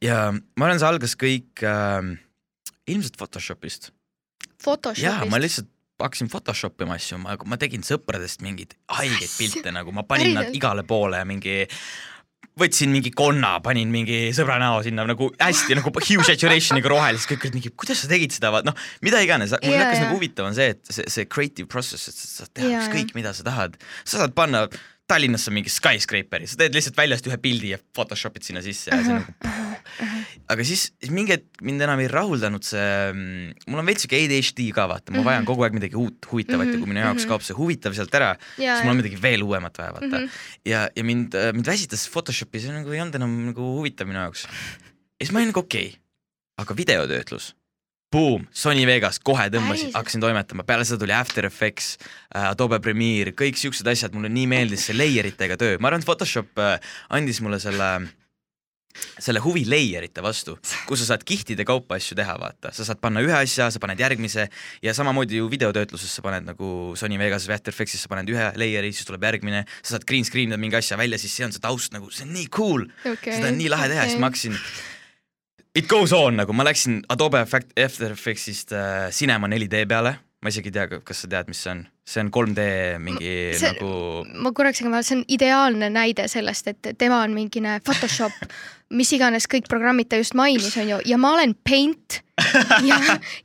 ja 0.02 0.32
ma 0.58 0.66
arvan, 0.66 0.80
see 0.80 0.88
algas 0.88 1.16
kõik 1.16 1.64
äh, 1.64 2.18
ilmselt 2.88 3.18
Photoshopist. 3.18 3.92
jaa, 4.98 5.26
ma 5.26 5.38
lihtsalt 5.40 5.70
hakkasin 6.04 6.30
Photoshop 6.30 6.82
ima 6.82 6.98
asju, 6.98 7.18
ma, 7.22 7.38
ma 7.46 7.58
tegin 7.58 7.82
sõpradest 7.86 8.42
mingeid 8.42 8.74
haigeid 8.92 9.30
pilte 9.38 9.72
nagu, 9.72 9.92
ma 9.92 10.04
panin 10.04 10.34
nad 10.34 10.44
Päriselt? 10.50 10.56
igale 10.56 10.84
poole 10.84 11.26
mingi 11.26 11.68
võtsin 12.60 12.92
mingi 12.94 13.10
konna, 13.18 13.56
panin 13.66 13.90
mingi 13.94 14.28
sõbra 14.36 14.60
näo 14.62 14.82
sinna 14.86 15.06
nagu 15.10 15.32
hästi 15.40 15.78
nagu 15.80 15.94
hue 15.94 16.26
saturation'iga 16.28 16.92
rohelist, 16.92 17.28
kõik 17.30 17.48
olid 17.48 17.58
mingi, 17.58 17.74
kuidas 17.74 18.04
sa 18.04 18.10
tegid 18.12 18.36
seda, 18.36 18.52
noh, 18.68 18.78
mida 19.06 19.22
iganes, 19.26 19.56
mul 19.58 19.78
hakkas 19.80 20.04
nagu 20.04 20.18
huvitav 20.20 20.50
on 20.52 20.58
see, 20.58 20.76
et 20.76 20.94
see, 20.94 21.08
see 21.16 21.30
creative 21.30 21.70
process, 21.72 22.12
et 22.12 22.18
sa 22.20 22.44
saad 22.44 22.54
teha 22.54 22.84
ükskõik, 22.84 23.16
mida 23.18 23.34
sa 23.34 23.48
tahad, 23.48 23.80
sa 24.06 24.22
saad 24.22 24.38
panna 24.38 24.68
Tallinnasse 25.10 25.52
mingi 25.52 25.72
skyscraperi, 25.72 26.48
sa 26.48 26.60
teed 26.60 26.76
lihtsalt 26.78 26.98
väljast 26.98 27.28
ühe 27.28 27.38
pildi 27.44 27.74
ja 27.74 27.80
Photoshopid 27.96 28.46
sinna 28.46 28.64
sisse 28.64 28.92
ja 28.94 29.02
see 29.04 29.18
on 29.18 29.26
nagu 29.26 29.54
aga 30.52 30.66
siis, 30.68 30.86
siis 31.02 31.12
mingi 31.14 31.36
hetk 31.36 31.62
mind 31.66 31.84
enam 31.86 32.02
ei 32.04 32.10
rahuldanud 32.12 32.66
see, 32.66 32.84
mul 33.70 33.82
on 33.82 33.88
veits 33.88 34.06
siuke 34.06 34.20
ADHD 34.20 34.66
ka 34.76 34.86
vaata, 34.92 35.14
ma 35.16 35.24
vajan 35.26 35.48
kogu 35.48 35.66
aeg 35.66 35.78
midagi 35.78 35.98
uut, 36.00 36.28
huvitavat 36.32 36.72
ja 36.72 36.78
kui 36.80 36.90
minu 36.90 37.04
jaoks 37.04 37.28
kaob 37.30 37.46
see 37.46 37.58
huvitav 37.58 37.96
sealt 37.98 38.14
ära, 38.18 38.34
siis 38.58 38.84
mul 38.84 38.96
on 38.96 39.02
midagi 39.02 39.20
veel 39.24 39.46
uuemat 39.46 39.80
vaja 39.80 39.96
vaata 39.98 40.12
mm. 40.12 40.30
ja, 40.70 40.86
ja 40.96 41.08
mind, 41.08 41.38
mind 41.58 41.74
väsitas 41.74 42.06
Photoshopi, 42.12 42.64
see 42.64 42.76
nagu 42.76 42.94
ei 42.94 43.04
olnud 43.04 43.20
enam 43.20 43.36
nagu 43.50 43.74
huvitav 43.80 44.10
minu 44.10 44.22
jaoks. 44.22 44.46
ja 44.48 45.26
siis 45.26 45.34
ma 45.34 45.42
olin 45.42 45.54
nagu 45.54 45.64
okei 45.64 45.92
okay., 45.94 46.00
aga 46.64 46.78
videotöötlus, 46.78 47.54
boom, 48.14 48.48
Sony 48.54 48.86
Vegas, 48.88 49.20
kohe 49.26 49.50
tõmbasin, 49.54 49.94
hakkasin 49.98 50.24
toimetama, 50.24 50.66
peale 50.68 50.86
seda 50.88 51.02
tuli 51.02 51.16
After 51.18 51.48
Effects 51.50 51.96
äh,, 51.98 52.52
Adobe 52.52 52.80
Premiere, 52.84 53.34
kõik 53.38 53.58
siuksed 53.60 53.88
asjad, 53.90 54.14
mulle 54.14 54.32
nii 54.34 54.50
meeldis 54.52 54.86
see 54.88 54.98
layer 54.98 55.28
itega 55.32 55.58
töö, 55.60 55.80
ma 55.82 55.90
arvan, 55.90 56.04
et 56.04 56.10
Photoshop 56.10 56.62
äh, 56.62 56.78
andis 57.18 57.42
mulle 57.44 57.62
selle 57.64 57.96
selle 58.94 59.42
huvi 59.42 59.64
layer 59.66 60.06
ite 60.06 60.22
vastu, 60.24 60.56
kus 60.86 61.02
sa 61.02 61.14
saad 61.14 61.24
kihtide 61.26 61.66
kaupa 61.66 61.98
asju 61.98 62.18
teha, 62.18 62.36
vaata, 62.38 62.70
sa 62.76 62.86
saad 62.86 63.02
panna 63.02 63.24
ühe 63.26 63.34
asja, 63.34 63.70
sa 63.74 63.82
paned 63.82 64.00
järgmise 64.02 64.46
ja 64.86 64.94
samamoodi 64.94 65.40
ju 65.40 65.50
videotöötluses 65.50 66.14
sa 66.14 66.24
paned 66.26 66.46
nagu 66.46 66.94
Sony 67.00 67.18
Vegases 67.22 67.50
või 67.50 67.58
After 67.58 67.74
Effectsis 67.74 68.06
sa 68.06 68.12
paned 68.14 68.30
ühe 68.30 68.52
layer'i, 68.60 68.94
siis 68.94 69.10
tuleb 69.10 69.26
järgmine, 69.26 69.64
sa 69.82 69.96
saad 69.96 70.06
green 70.10 70.28
screen 70.28 70.54
ida 70.54 70.62
mingi 70.62 70.78
asja 70.78 71.00
välja, 71.00 71.18
siis 71.22 71.34
see 71.34 71.48
on 71.48 71.56
see 71.56 71.64
taust 71.64 71.96
nagu, 71.96 72.12
see 72.14 72.28
on 72.28 72.36
nii 72.38 72.50
cool. 72.54 72.86
Okay. 73.02 73.34
seda 73.34 73.50
on 73.50 73.58
nii 73.58 73.72
lahe 73.74 73.90
teha, 73.96 74.10
siis 74.12 74.22
ma 74.22 74.30
hakkasin. 74.30 74.60
It 75.74 75.88
goes 75.90 76.12
on 76.14 76.38
nagu 76.38 76.54
ma 76.54 76.66
läksin 76.68 77.00
Adobe 77.10 77.40
Effect, 77.42 77.72
After 77.80 78.12
Effectsist 78.14 78.72
äh, 78.78 79.08
Cinema 79.10 79.48
4D 79.50 79.88
peale, 79.90 80.12
ma 80.44 80.52
isegi 80.52 80.70
ei 80.70 80.76
tea, 80.76 81.00
kas 81.02 81.24
sa 81.24 81.30
tead, 81.32 81.48
mis 81.50 81.64
see 81.64 81.72
on, 81.72 81.80
see 82.06 82.22
on 82.22 82.28
3D 82.36 82.66
mingi 83.02 83.32
See- 83.56 83.62
see... 83.64 83.72
nagu 83.72 84.44
ma 84.44 84.52
korraks 84.54 84.78
segan 84.84 84.94
vahele, 84.94 85.08
see 85.08 85.18
on 85.18 85.24
ideaalne 85.34 85.90
näide 85.90 86.28
sellest, 86.30 86.70
et 86.70 86.92
tema 87.02 87.24
on 87.26 87.34
mingine 87.34 87.80
Photoshop, 87.88 88.36
mis 89.00 89.10
iganes 89.18 89.50
kõik 89.50 89.66
programmid 89.72 90.12
ta 90.12 90.20
just 90.22 90.38
mainis, 90.38 90.76
on 90.78 90.92
ju, 90.92 91.00
ja 91.10 91.18
ma 91.18 91.32
olen 91.40 91.56
Paint 91.66 92.20
ja, 92.86 93.00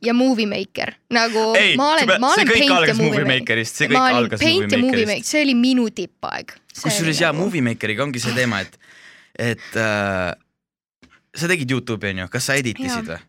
ja 0.04 0.12
Movie 0.16 0.50
Maker 0.50 0.92
nagu 1.16 1.46
Ei, 1.56 1.78
ma 1.80 1.94
olen 1.94 2.12
ma 2.20 2.34
olen 2.34 2.50
Paint 2.50 2.90
ja 2.90 2.96
Movie 2.98 3.06
Movie 3.06 3.24
Maker. 3.24 3.40
Makerist, 3.46 3.80
see 3.80 3.88
kõik 3.88 3.96
ma 3.96 4.04
algas 4.18 4.42
Paint 4.44 4.66
Movie 4.66 4.76
ja 4.76 4.82
Movie 4.82 5.06
Makerist. 5.06 5.14
Maker, 5.14 5.30
see 5.30 5.46
oli 5.46 5.56
minu 5.56 5.88
tippaeg. 5.96 6.52
kusjuures 6.82 7.24
jaa, 7.24 7.32
Movie 7.32 7.64
Makeriga 7.64 8.04
ongi 8.04 8.20
see 8.20 8.36
teema, 8.36 8.60
et, 8.66 8.76
et 9.54 9.80
äh, 9.80 10.36
sa 11.36 11.50
tegid 11.50 11.70
Youtube'i 11.70 12.14
onju, 12.14 12.28
kas 12.32 12.50
sa 12.50 12.58
editisid 12.58 13.08
või? 13.08 13.20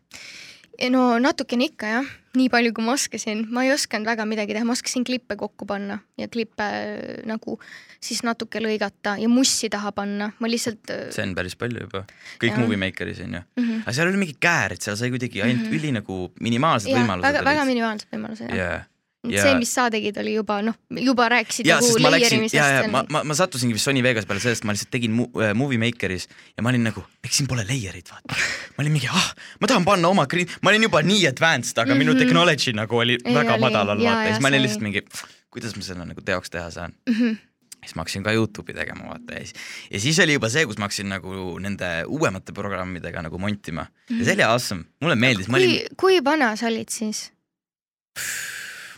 no 0.88 1.18
natukene 1.20 1.66
ikka 1.68 1.88
jah, 1.90 2.06
nii 2.38 2.48
palju 2.52 2.72
kui 2.76 2.84
ma 2.86 2.94
oskasin, 2.96 3.42
ma 3.52 3.64
ei 3.66 3.72
osanud 3.74 4.08
väga 4.08 4.24
midagi 4.28 4.54
teha, 4.56 4.64
ma 4.64 4.72
oskasin 4.76 5.04
klippe 5.04 5.36
kokku 5.40 5.66
panna 5.68 5.98
ja 6.20 6.28
klippe 6.32 6.64
äh, 6.64 7.18
nagu 7.28 7.58
siis 8.00 8.22
natuke 8.24 8.62
lõigata 8.62 9.16
ja 9.20 9.28
mussi 9.28 9.68
taha 9.72 9.92
panna, 9.96 10.30
ma 10.40 10.50
lihtsalt 10.50 10.92
äh, 10.94 11.02
see 11.12 11.26
on 11.26 11.34
päris 11.36 11.58
palju 11.60 11.84
juba, 11.84 12.04
kõik 12.40 12.54
Jah. 12.54 12.62
Movie 12.62 12.80
Makeris 12.80 13.20
onju. 13.26 13.42
Mhm. 13.60 13.82
aga 13.84 13.96
seal 13.98 14.12
oli 14.12 14.22
mingi 14.22 14.38
käärid, 14.40 14.80
seal 14.84 14.96
sai 15.00 15.12
kuidagi 15.12 15.42
ainult 15.42 15.66
mm 15.66 15.68
-hmm. 15.68 15.76
üli 15.82 15.92
nagu 15.98 16.20
minimaalsed 16.40 16.92
jah, 16.94 17.02
võimalused 17.02 17.28
väga, 17.28 17.44
väga 17.50 17.68
minimaalsed 17.68 18.16
võimalused 18.16 18.48
jah 18.48 18.56
yeah.. 18.56 18.89
Ja- 19.28 19.42
see, 19.42 19.54
mis 19.58 19.72
sa 19.74 19.88
tegid, 19.92 20.16
oli 20.22 20.32
juba 20.34 20.62
noh, 20.64 20.74
juba 20.90 21.26
rääkisid 21.28 21.66
ja 21.68 21.76
nagu 21.76 21.86
sest 21.90 22.00
ma 22.00 22.08
läksin, 22.14 22.40
layeerimisest 22.40 22.54
ja, 22.56 22.68
ja 22.82 22.88
ma 22.88 23.02
ma, 23.10 23.20
ma 23.24 23.34
sattusingi 23.36 23.74
vist 23.76 23.84
Sony 23.84 24.02
Vegas 24.02 24.24
peale 24.26 24.40
sellest, 24.40 24.64
ma 24.64 24.72
lihtsalt 24.72 24.90
tegin 24.94 25.12
mu, 25.12 25.26
äh, 25.42 25.52
Movie 25.54 25.78
Makeris 25.82 26.24
ja 26.56 26.62
ma 26.64 26.70
olin 26.72 26.84
nagu, 26.88 27.04
miks 27.22 27.36
siin 27.36 27.48
pole 27.50 27.64
layer'id, 27.68 28.08
vaata. 28.08 28.38
ma 28.76 28.84
olin 28.84 28.92
mingi, 28.96 29.08
ah, 29.12 29.28
ma 29.60 29.66
tahan 29.68 29.84
panna 29.84 30.08
oma 30.08 30.24
green, 30.26 30.48
ma 30.62 30.70
olin 30.72 30.82
juba 30.88 31.02
nii 31.02 31.26
advanced, 31.28 31.76
aga 31.78 31.84
mm 31.90 31.92
-hmm. 31.92 31.98
minu 32.04 32.12
Mhm. 32.14 32.18
technology 32.24 32.72
nagu 32.72 32.96
oli 32.96 33.18
Ei 33.24 33.34
väga 33.34 33.52
oli, 33.54 33.60
madalal, 33.60 33.98
vaata, 33.98 34.24
ja 34.24 34.32
siis 34.34 34.40
ma 34.40 34.48
olin 34.48 34.62
lihtsalt 34.62 34.82
mingi, 34.88 35.02
kuidas 35.50 35.76
ma 35.76 35.82
selle 35.82 36.04
nagu 36.06 36.20
teoks 36.20 36.50
teha 36.50 36.70
saan. 36.70 36.92
Mhm. 37.08 37.36
siis 37.84 37.94
ma 37.96 38.02
hakkasin 38.02 38.22
ka 38.22 38.32
Youtube'i 38.32 38.74
tegema, 38.76 39.04
vaata 39.08 39.32
ja 39.34 39.40
siis, 39.40 39.54
ja 39.90 40.00
siis 40.00 40.18
oli 40.20 40.32
juba 40.36 40.48
see, 40.52 40.66
kus 40.66 40.76
ma 40.78 40.84
hakkasin 40.84 41.08
nagu 41.08 41.58
nende 41.58 42.04
uuemate 42.08 42.52
programmidega 42.52 43.22
nagu 43.22 43.38
montima 43.38 43.86
ja 44.18 44.24
see 44.24 44.34
oli 44.34 44.42
awesome, 44.44 44.84
mulle 45.00 45.14
meeldis, 45.16 45.46
kui 45.46 45.54
olin,, 45.56 45.86
kui 45.96 46.20
vana 46.24 46.56
sa 46.56 46.66
olid 46.66 46.88
siis? 46.92 47.30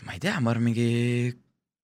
Ma 0.05 0.15
ei 0.15 0.21
tea, 0.23 0.39
ma 0.39 0.53
arvan 0.53 0.67
mingi 0.69 0.89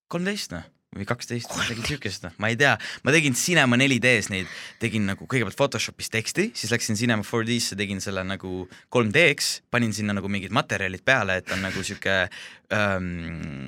kolmteist 0.09 0.53
noh, 0.55 0.65
või 0.95 1.05
kaksteist, 1.05 1.51
midagi 1.53 1.85
siukest, 1.85 2.23
noh, 2.25 2.33
ma 2.41 2.49
ei 2.49 2.57
tea, 2.57 2.71
ma 3.05 3.13
tegin 3.13 3.35
Cinema 3.37 3.77
4D-s 3.77 4.31
neid, 4.33 4.49
tegin 4.81 5.05
nagu 5.05 5.27
kõigepealt 5.29 5.57
Photoshopis 5.57 6.09
teksti, 6.13 6.47
siis 6.57 6.73
läksin 6.73 6.97
Cinema 6.97 7.25
4D-sse, 7.25 7.77
tegin 7.77 8.01
selle 8.01 8.23
nagu 8.25 8.63
3D-ks, 8.95 9.51
panin 9.69 9.93
sinna 9.93 10.17
nagu 10.17 10.31
mingid 10.31 10.55
materjalid 10.55 11.05
peale, 11.05 11.39
et 11.43 11.53
on 11.53 11.61
nagu 11.67 11.83
sihuke 11.85 12.23
ähm,, 12.75 13.67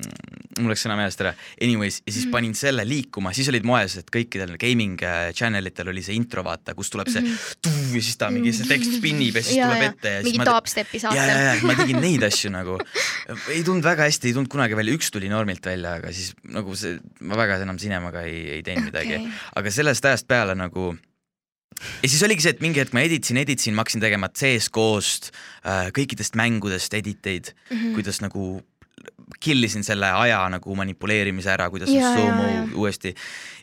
mul 0.60 0.72
läks 0.72 0.84
sõna 0.84 0.96
meelest 0.98 1.22
ära, 1.24 1.32
anyways, 1.64 2.00
ja 2.06 2.14
siis 2.14 2.26
panin 2.32 2.54
selle 2.56 2.84
liikuma, 2.86 3.32
siis 3.36 3.48
olid 3.50 3.66
moes, 3.66 3.96
et 4.00 4.10
kõikidel 4.12 4.54
gaming 4.60 5.00
äh, 5.06 5.30
channel 5.36 5.70
itel 5.70 5.90
oli 5.92 6.04
see 6.04 6.16
intro, 6.18 6.44
vaata, 6.46 6.74
kus 6.78 6.92
tuleb 6.92 7.10
see 7.12 7.22
tuu 7.64 7.96
ja 7.96 8.02
siis 8.02 8.18
ta 8.20 8.30
mingi 8.32 8.52
see 8.56 8.68
tekst 8.70 8.98
spinnib 8.98 9.38
ja 9.38 9.44
siis 9.44 9.58
Ja, 9.58 9.68
tuleb 9.70 9.84
ja. 9.84 9.92
ette 9.92 10.14
ja 10.16 10.18
siis 10.20 10.28
mingi 10.30 10.42
ma 10.42 10.48
dubstepi 10.48 11.00
ja, 11.00 11.14
ja, 11.16 11.28
saate. 11.28 11.46
ja 11.46 11.68
ma 11.68 11.78
tegin 11.78 12.02
neid 12.04 12.26
asju 12.28 12.52
nagu, 12.54 12.76
ei 13.52 13.62
tulnud 13.66 13.86
väga 13.86 14.08
hästi, 14.08 14.30
ei 14.30 14.36
tulnud 14.36 14.52
kunagi 14.52 14.78
välja, 14.78 14.98
üks 14.98 15.12
tuli 15.14 15.30
normilt 15.32 15.66
välja, 15.66 15.96
aga 16.00 16.12
siis 16.14 16.34
nagu 16.52 16.76
see, 16.78 16.98
ma 17.24 17.38
väga 17.40 17.62
enam 17.64 17.80
Cinemaga 17.82 18.26
ei, 18.28 18.44
ei 18.58 18.66
teinud 18.66 18.90
midagi 18.90 19.16
okay., 19.18 19.32
aga 19.60 19.74
sellest 19.74 20.10
ajast 20.12 20.28
peale 20.30 20.56
nagu 20.58 20.92
ja 22.02 22.10
siis 22.10 22.22
oligi 22.26 22.44
see, 22.44 22.54
et 22.56 22.60
mingi 22.64 22.82
hetk 22.82 22.94
ma 22.96 23.04
editasin, 23.06 23.40
editasin, 23.42 23.76
ma 23.76 23.84
hakkasin 23.84 24.04
tegema 24.04 24.28
CS-GO-st 24.28 25.32
äh,, 25.32 25.88
kõikidest 25.96 26.36
mängudest 26.38 26.94
editeid 26.98 27.52
mm. 27.54 27.76
-hmm. 27.76 27.96
kuidas 27.96 28.20
nagu 28.24 28.60
kill 29.40 29.64
isin 29.64 29.84
selle 29.86 30.10
aja 30.12 30.42
nagu 30.52 30.74
manipuleerimise 30.76 31.50
ära, 31.54 31.70
kuidas 31.70 31.90
Ja, 31.92 32.12
ja. 32.18 32.66
uuesti. 32.74 33.14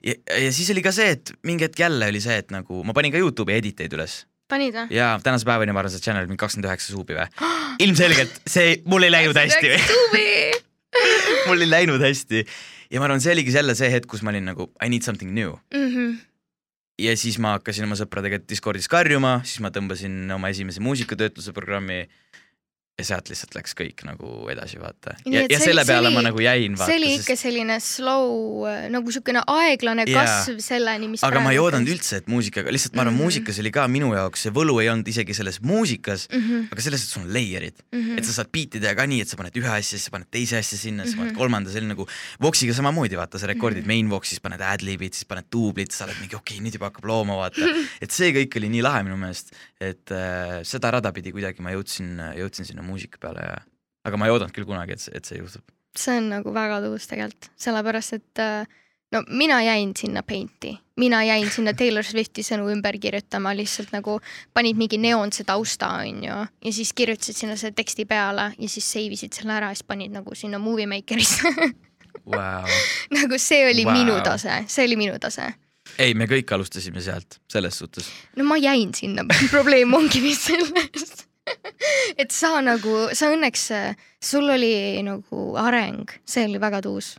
ja, 0.03 0.15
ja 0.45 0.51
siis 0.55 0.69
oli 0.73 0.81
ka 0.85 0.91
see, 0.95 1.11
et 1.17 1.33
mingi 1.43 1.67
hetk 1.67 1.79
jälle 1.79 2.07
oli 2.09 2.21
see, 2.23 2.37
et 2.41 2.51
nagu 2.51 2.83
ma 2.83 2.93
panin 2.97 3.11
ka 3.13 3.21
Youtube'i 3.21 3.59
editeid 3.59 3.93
üles 3.97 4.23
panid 4.49 4.73
või? 4.73 4.87
ja 4.95 5.11
tänase 5.23 5.45
päevani 5.45 5.75
ma 5.75 5.83
arvan, 5.83 5.93
see 5.93 6.01
channel 6.03 6.25
mingi 6.29 6.41
kakskümmend 6.41 6.69
üheksa 6.71 6.93
suubi 6.95 7.17
või. 7.17 7.27
ilmselgelt 7.85 8.41
see, 8.49 8.79
mul 8.91 9.05
ei 9.05 9.13
läinud 9.13 9.37
hästi 9.37 9.75
mul 11.47 11.61
ei 11.61 11.69
läinud 11.69 12.01
hästi. 12.03 12.45
ja 12.91 12.99
ma 13.01 13.07
arvan, 13.09 13.21
see 13.21 13.33
oligi 13.35 13.53
jälle 13.53 13.75
see 13.77 13.91
hetk, 13.93 14.09
kus 14.09 14.23
ma 14.25 14.33
olin 14.33 14.49
nagu 14.51 14.69
I 14.83 14.89
need 14.89 15.05
something 15.05 15.31
new. 15.35 15.55
Mhm. 15.75 16.17
ja 16.99 17.13
siis 17.17 17.37
ma 17.39 17.55
hakkasin 17.57 17.85
oma 17.87 17.95
sõpradega 17.95 18.41
Discordis 18.49 18.89
karjuma, 18.91 19.39
siis 19.47 19.61
ma 19.63 19.71
tõmbasin 19.71 20.33
oma 20.35 20.49
esimese 20.51 20.81
muusikatöötluse 20.83 21.53
programmi 21.55 22.01
ja 22.99 23.05
sealt 23.07 23.29
lihtsalt 23.31 23.55
läks 23.55 23.73
kõik 23.79 24.03
nagu 24.07 24.29
edasi, 24.51 24.79
vaata. 24.81 25.15
Ja, 25.25 25.41
ja 25.41 25.45
oli- 25.47 25.59
selle 25.63 25.85
see 25.85 25.93
peale 25.93 26.09
oli- 26.11 26.17
ma 26.19 26.23
nagu 26.27 26.43
jäin, 26.43 26.75
see 26.77 26.97
oli 26.99 27.13
ikka 27.17 27.35
selline 27.39 27.79
slow, 27.79 28.65
nagu 28.91 29.07
niisugune 29.09 29.41
aeglane 29.47 30.03
Jaa. 30.07 30.25
kasv 30.25 30.59
selleni, 30.63 31.07
mis 31.15 31.23
aga 31.23 31.39
ma 31.43 31.53
ei 31.55 31.59
oodanud 31.61 31.87
üldse, 31.93 32.19
et 32.21 32.27
muusikaga, 32.31 32.71
lihtsalt 32.75 32.95
ma 32.97 33.03
arvan 33.05 33.13
mm. 33.15 33.19
-hmm. 33.19 33.23
muusikas 33.23 33.59
oli 33.63 33.71
ka 33.71 33.87
minu 33.87 34.11
jaoks 34.13 34.43
see 34.45 34.51
võlu 34.55 34.77
ei 34.83 34.89
olnud 34.91 35.07
isegi 35.07 35.33
selles 35.37 35.61
muusikas 35.61 36.27
mm, 36.31 36.39
-hmm. 36.43 36.67
aga 36.73 36.81
selles, 36.81 37.03
et 37.03 37.09
sul 37.15 37.23
on 37.23 37.33
layer'id 37.33 37.77
mm. 37.91 37.99
-hmm. 38.01 38.17
et 38.19 38.25
sa 38.25 38.33
saad 38.39 38.49
beat'i 38.51 38.79
teha 38.83 38.95
ka 38.95 39.05
nii, 39.07 39.21
et 39.21 39.29
sa 39.29 39.37
paned 39.39 39.55
ühe 39.55 39.69
asja, 39.71 39.97
siis 39.97 40.05
sa 40.09 40.11
paned 40.11 40.27
teise 40.31 40.57
asja 40.59 40.77
sinna, 40.77 41.03
siis 41.03 41.15
sa 41.15 41.21
paned 41.23 41.31
Mhm. 41.33 41.37
kolmanda, 41.39 41.69
oli 41.71 41.87
nagu 41.87 42.07
Voxiga 42.41 42.73
samamoodi, 42.73 43.15
vaata, 43.15 43.39
sa 43.39 43.47
rekordid 43.47 43.83
Mhm. 43.85 43.87
main 43.87 44.09
Vox'is, 44.09 44.39
paned 44.41 44.59
ad-lib'id, 44.61 45.13
siis 45.13 45.25
paned 45.25 45.45
duublid, 45.51 45.91
sa 45.91 46.05
oled 46.05 46.17
mingi 46.19 46.35
okei 46.35 46.57
okay,, 46.57 46.65
nüüd 46.65 46.73
juba 46.73 46.89
hakkab 46.89 47.05
looma, 47.05 47.35
vaata. 47.37 47.61
et 48.03 48.11
see 48.11 48.31
kõik 48.33 48.57
oli 48.57 48.69
nii 48.69 48.81
lahe 48.81 49.03
minu 49.03 49.17
meelest, 49.17 49.53
et 49.79 50.11
äh, 50.11 50.63
seda 50.63 50.91
rada 50.91 51.11
pidi 51.11 51.31
kuidagi 51.31 51.61
ma 51.61 51.71
jõudsin, 51.71 52.17
jõudsin 52.35 52.65
sinna 52.65 52.81
muusika 52.89 53.21
peale 53.21 53.45
ja 53.45 53.57
aga 54.07 54.19
ma 54.19 54.27
ei 54.27 54.35
oodanud 54.35 54.55
küll 54.55 54.67
kunagi, 54.67 54.95
et 54.95 55.05
see, 55.05 55.15
et 55.17 55.25
see 55.29 55.39
juhtub. 55.39 55.65
see 55.97 56.19
on 56.21 56.29
nagu 56.33 56.53
väga 56.55 56.81
tõus 56.85 57.09
tegelikult, 57.09 57.49
sellepärast 57.59 58.15
et 58.17 58.43
äh, 58.43 58.77
no 59.13 59.23
mina 59.27 59.59
jäin 59.65 59.93
sinna 59.97 60.23
Painti, 60.23 60.73
mina 61.01 61.21
jäin 61.23 61.49
sinna 61.51 61.73
Taylor 61.73 62.05
Swifti 62.05 62.43
sõnu 62.45 62.69
ümber 62.73 62.97
kirjutama, 63.01 63.53
lihtsalt 63.57 63.93
nagu 63.95 64.19
panid 64.53 64.79
mingi 64.79 64.99
neoonse 65.01 65.45
tausta, 65.47 65.91
onju, 66.05 66.39
ja 66.65 66.73
siis 66.75 66.93
kirjutasid 66.93 67.41
sinna 67.41 67.57
selle 67.59 67.75
teksti 67.77 68.05
peale 68.09 68.51
ja 68.57 68.69
siis 68.69 68.89
save 68.91 69.17
isid 69.17 69.35
selle 69.37 69.55
ära 69.57 69.73
ja 69.73 69.79
siis 69.79 69.87
panid 69.87 70.13
nagu 70.15 70.35
sinna 70.37 70.61
Movie 70.61 70.89
Makerisse 70.89 71.53
Wow. 72.29 72.65
nagu 73.13 73.37
see 73.41 73.63
oli 73.69 73.85
wow. 73.85 73.95
minu 73.95 74.19
tase, 74.25 74.63
see 74.69 74.85
oli 74.85 74.97
minu 74.99 75.17
tase. 75.21 75.45
ei, 75.97 76.13
me 76.13 76.27
kõik 76.29 76.51
alustasime 76.53 77.01
sealt, 77.01 77.39
selles 77.49 77.77
suhtes. 77.79 78.09
no 78.37 78.45
ma 78.45 78.57
jäin 78.59 78.93
sinna, 78.97 79.25
probleem 79.53 79.93
ongi 79.97 80.21
vist 80.21 80.49
selles. 80.49 81.28
et 82.21 82.31
sa 82.31 82.59
nagu, 82.61 83.09
sa 83.13 83.31
õnneks, 83.33 83.65
sul 84.23 84.49
oli 84.49 84.99
nagu 85.05 85.45
areng, 85.59 86.11
see 86.25 86.45
oli 86.49 86.61
väga 86.61 86.81
tuus. 86.85 87.17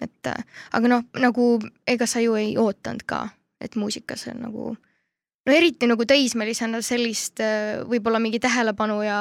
et 0.00 0.28
aga 0.30 0.88
noh, 0.88 1.02
nagu 1.18 1.58
ega 1.86 2.06
sa 2.06 2.20
ju 2.22 2.36
ei 2.38 2.52
ootanud 2.56 3.02
ka, 3.06 3.28
et 3.60 3.74
muusikas 3.76 4.28
on 4.30 4.44
nagu 4.46 4.76
no 5.46 5.54
eriti 5.54 5.88
nagu 5.90 6.04
teismelisena 6.06 6.82
sellist 6.82 7.42
võib-olla 7.88 8.20
mingi 8.22 8.38
tähelepanu 8.38 9.00
ja, 9.02 9.18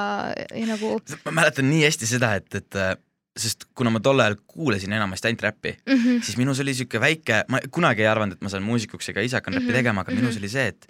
ja 0.54 0.66
nagu 0.70 1.00
ma 1.26 1.34
mäletan 1.42 1.70
nii 1.70 1.82
hästi 1.88 2.10
seda, 2.10 2.36
et, 2.38 2.54
et 2.62 3.02
sest 3.38 3.68
kuna 3.78 3.92
ma 3.94 4.02
tol 4.04 4.22
ajal 4.22 4.38
kuulasin 4.50 4.94
enamasti 4.98 5.30
ainult 5.30 5.46
räppi, 5.46 5.74
mm. 5.86 5.94
-hmm. 5.94 6.22
siis 6.26 6.38
minus 6.38 6.60
oli 6.60 6.74
siuke 6.74 7.02
väike, 7.02 7.44
ma 7.48 7.60
kunagi 7.72 8.02
ei 8.02 8.12
arvanud, 8.12 8.38
et 8.38 8.42
ma 8.42 8.50
saan 8.50 8.66
muusikuks 8.66 9.10
ega 9.14 9.22
ise 9.22 9.38
hakkan 9.38 9.54
räppi 9.54 9.70
Mhm, 9.70 9.78
tegema, 9.80 10.02
aga 10.02 10.12
minus 10.12 10.36
mhm. 10.36 10.42
oli 10.42 10.50
see, 10.50 10.68
et 10.68 10.88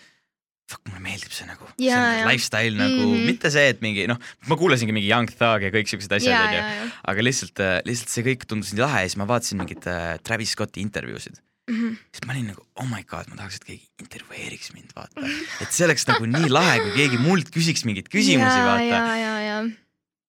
fuck, 0.67 0.83
mulle 0.89 1.01
meeldib 1.03 1.33
see 1.33 1.47
nagu, 1.47 1.67
Jaa, 1.79 1.95
see 1.95 2.19
jaa. 2.19 2.27
lifestyle 2.27 2.75
nagu 2.75 2.99
mm. 2.99 3.13
-hmm. 3.13 3.31
mitte 3.31 3.51
see, 3.53 3.67
et 3.73 3.83
mingi 3.85 4.07
noh, 4.11 4.19
ma 4.51 4.59
kuulasingi 4.59 4.95
mingi 4.95 5.09
Young 5.09 5.31
Thug 5.31 5.65
ja 5.67 5.73
kõik 5.73 5.91
siuksed 5.91 6.15
asjad 6.19 6.33
ja, 6.33 6.43
onju, 6.43 6.59
ja, 6.59 6.69
ja 6.81 6.87
aga 7.13 7.27
lihtsalt, 7.27 7.63
lihtsalt 7.87 8.13
see 8.13 8.27
kõik 8.27 8.47
tundus 8.49 8.73
nii 8.75 8.83
lahe 8.83 9.03
ja 9.05 9.11
siis 9.11 9.19
ma 9.21 9.29
vaatasin 9.29 9.61
mingit 9.63 9.87
äh, 9.87 10.17
Travis 10.27 10.55
Scotti 10.57 10.83
intervjuusid 10.83 11.39
mm. 11.39 11.75
-hmm. 11.75 11.97
siis 12.11 12.27
ma 12.27 12.35
olin 12.35 12.51
nagu 12.51 12.67
oh 12.75 12.87
my 12.91 13.03
god, 13.03 13.31
ma 13.31 13.39
tahaks, 13.39 13.61
et 13.61 13.67
keegi 13.71 13.87
intervjueeriks 14.03 14.73
mind, 14.75 14.91
vaata. 14.95 15.23
et 15.63 15.71
see 15.71 15.87
oleks 15.87 16.07
nagu 16.11 16.27
nii 16.27 16.51
lahe, 16.51 16.79
kui 16.83 16.95
keegi 16.99 17.21
mult 17.21 17.51
küsiks 17.55 17.87
mingeid 17.87 18.11
küsimusi, 18.11 18.63
vaata. 18.67 18.83
ja, 18.91 19.03
ja, 19.23 19.35
ja 19.49 19.59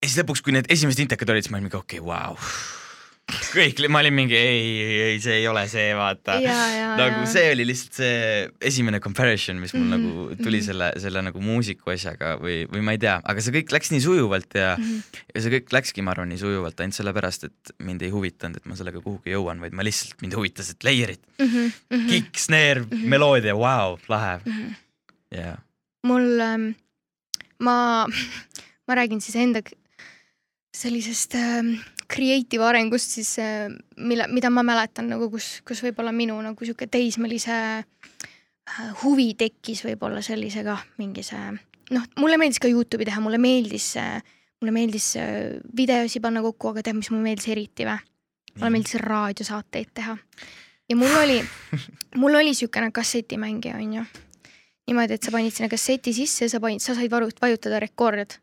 ja 0.03 0.09
siis 0.09 0.21
lõpuks, 0.23 0.43
kui 0.45 0.55
need 0.55 0.69
esimesed 0.71 1.03
intekad 1.05 1.31
olid, 1.33 1.47
siis 1.47 1.53
ma 1.53 1.59
olin 1.59 1.69
mingi 1.69 1.79
okei 1.79 1.99
okay,, 1.99 2.07
vau. 2.07 2.39
kõik, 3.29 3.81
ma 3.93 4.01
olin 4.01 4.15
mingi 4.17 4.37
ei, 4.37 4.61
ei, 4.83 5.01
ei, 5.09 5.17
see 5.21 5.35
ei 5.43 5.47
ole 5.51 5.65
see, 5.69 5.91
vaata. 5.97 6.39
nagu 6.41 7.19
ja. 7.23 7.27
see 7.29 7.51
oli 7.53 7.67
lihtsalt 7.69 7.99
see 8.01 8.15
esimene 8.71 9.01
comparison, 9.05 9.59
mis 9.61 9.75
mul 9.77 9.85
mm 9.85 9.89
Mhm, 9.89 10.05
-hmm, 10.07 10.31
nagu 10.33 10.43
tuli 10.45 10.59
mhm. 10.61 10.67
selle, 10.67 10.89
selle 11.03 11.23
nagu 11.27 11.41
muusiku 11.45 11.91
asjaga 11.93 12.37
või, 12.41 12.63
või 12.73 12.81
ma 12.85 12.93
ei 12.97 13.01
tea, 13.03 13.19
aga 13.25 13.41
see 13.45 13.53
kõik 13.59 13.73
läks 13.77 13.91
nii 13.93 14.01
sujuvalt 14.01 14.55
ja 14.55 14.71
mm, 14.79 14.85
Mhm. 14.85 14.95
-hmm. 14.95 15.25
ja 15.35 15.41
see 15.45 15.53
kõik 15.59 15.73
läkski, 15.77 16.03
ma 16.03 16.11
arvan, 16.17 16.29
nii 16.33 16.39
sujuvalt 16.41 16.81
ainult 16.81 16.95
sellepärast, 16.99 17.45
et 17.45 17.73
mind 17.85 18.03
ei 18.03 18.11
huvitanud, 18.11 18.57
et 18.57 18.67
ma 18.67 18.77
sellega 18.77 19.01
kuhugi 19.05 19.31
jõuan, 19.37 19.61
vaid 19.61 19.73
ma 19.77 19.83
lihtsalt, 19.85 20.17
mind 20.23 20.35
huvitas, 20.35 20.71
et 20.71 20.85
layer'id 20.85 21.21
mm, 21.39 21.45
Mhm, 21.45 21.57
mhm. 21.59 21.73
-hmm. 22.01 22.09
kick, 22.09 22.39
snare 22.39 22.81
mm, 22.81 22.87
Mhm. 22.91 22.97
-hmm. 23.03 23.09
meloodia, 23.09 23.55
vau, 23.57 23.99
lahe 24.09 24.41
Mhm. 24.47 24.75
ja 25.33 25.57
mul 26.07 26.41
ähm,, 26.41 26.71
ma, 27.61 28.07
ma 28.89 28.95
räägin 28.95 29.21
siis 29.21 29.37
enda 29.37 29.61
sellisest 30.75 31.35
ähm, 31.35 31.75
creative 32.09 32.65
arengust 32.65 33.19
siis 33.19 33.35
äh,, 33.43 33.69
mille, 33.97 34.27
mida 34.33 34.51
ma 34.51 34.65
mäletan 34.67 35.11
nagu, 35.13 35.31
kus, 35.33 35.59
kus 35.67 35.83
võib-olla 35.85 36.13
minu 36.15 36.39
nagu 36.43 36.65
sihuke 36.65 36.89
teismelise 36.91 37.59
äh, 37.79 38.91
huvi 39.03 39.35
tekkis 39.39 39.85
võib-olla 39.87 40.23
sellise 40.25 40.65
kah 40.67 40.85
mingi 40.99 41.25
see, 41.27 41.53
noh, 41.95 42.07
mulle 42.21 42.41
meeldis 42.41 42.63
ka 42.63 42.71
Youtube'i 42.71 43.09
teha, 43.09 43.21
mulle 43.25 43.41
meeldis 43.43 43.93
äh,, 44.01 44.23
mulle 44.61 44.75
meeldis 44.75 45.13
videosi 45.77 46.21
panna 46.21 46.43
kokku, 46.43 46.73
aga 46.73 46.89
tead, 46.89 46.99
mis 46.99 47.13
mulle 47.13 47.29
meeldis 47.29 47.51
eriti 47.53 47.87
või? 47.87 48.01
mulle 48.59 48.71
meeldis 48.75 48.97
raadiosaateid 49.03 49.93
teha. 49.95 50.17
ja 50.89 50.97
mul 50.97 51.15
oli, 51.23 51.39
mul 52.21 52.35
oli 52.41 52.55
siukene 52.55 52.91
kassetimängija, 52.93 53.77
onju. 53.77 54.05
niimoodi, 54.89 55.15
et 55.15 55.23
sa 55.23 55.35
panid 55.35 55.55
sinna 55.55 55.69
kasseti 55.69 56.13
sisse 56.17 56.47
ja 56.47 56.57
sa 56.57 56.61
panid, 56.61 56.83
sa 56.83 56.97
said 56.97 57.13
varu- 57.13 57.31
vajutada 57.43 57.81
rekord. 57.85 58.41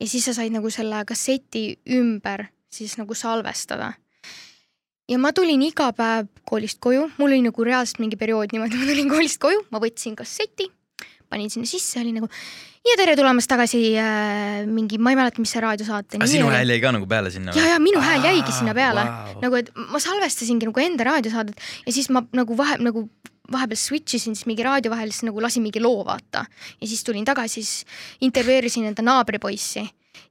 ja 0.00 0.08
siis 0.08 0.24
sa 0.24 0.34
said 0.34 0.52
nagu 0.52 0.70
selle 0.70 1.04
kasseti 1.04 1.68
ümber 1.86 2.48
siis 2.74 2.96
nagu 3.00 3.14
salvestada. 3.18 3.92
ja 5.10 5.18
ma 5.20 5.32
tulin 5.36 5.62
iga 5.62 5.90
päev 5.96 6.30
koolist 6.48 6.80
koju, 6.84 7.10
mul 7.18 7.32
oli 7.32 7.42
nagu 7.44 7.66
reaalselt 7.66 8.00
mingi 8.02 8.18
periood 8.20 8.54
niimoodi, 8.54 8.78
ma 8.80 8.88
tulin 8.92 9.10
koolist 9.12 9.40
koju, 9.42 9.66
ma 9.74 9.80
võtsin 9.82 10.16
kasseti, 10.16 10.70
panin 11.28 11.50
sinna 11.52 11.68
sisse, 11.68 12.00
oli 12.00 12.14
nagu 12.16 12.28
ja 12.84 12.96
tere 13.00 13.16
tulemast 13.16 13.48
tagasi 13.48 13.80
äh, 14.00 14.62
mingi, 14.68 14.98
ma 15.00 15.12
ei 15.12 15.18
mäleta, 15.18 15.40
mis 15.40 15.52
see 15.54 15.62
raadiosaate 15.64 16.18
aga 16.20 16.28
sinu 16.28 16.50
hääl 16.52 16.72
jäi 16.74 16.80
ka 16.82 16.92
nagu 16.96 17.08
peale 17.08 17.32
sinna 17.32 17.54
ja, 17.56 17.74
ja 17.74 17.78
minu 17.82 18.00
hääl 18.04 18.24
jäigi 18.28 18.50
Aa, 18.50 18.58
sinna 18.58 18.74
peale. 18.76 19.04
vau. 19.08 19.36
nagu, 19.44 19.60
et 19.60 19.70
ma 19.92 20.00
salvestasingi 20.02 20.68
nagu 20.68 20.84
enda 20.84 21.06
raadiosaadet 21.08 21.68
ja 21.86 21.94
siis 21.96 22.10
ma 22.12 22.24
nagu 22.36 22.56
vahe 22.58 22.76
nagu 22.84 23.08
vahepeal 23.52 23.76
switch 23.80 24.16
isin 24.16 24.36
siis 24.36 24.46
mingi 24.48 24.64
raadio 24.64 24.92
vahel, 24.92 25.10
siis 25.12 25.26
nagu 25.28 25.42
lasin 25.44 25.60
mingi 25.64 25.80
loo 25.84 26.00
vaata. 26.06 26.46
Ja 26.80 26.86
siis 26.88 27.04
tulin 27.04 27.26
tagasi, 27.28 27.60
siis 27.60 27.84
intervjueerisin 28.24 28.88
enda 28.88 29.04
naabripoissi 29.04 29.84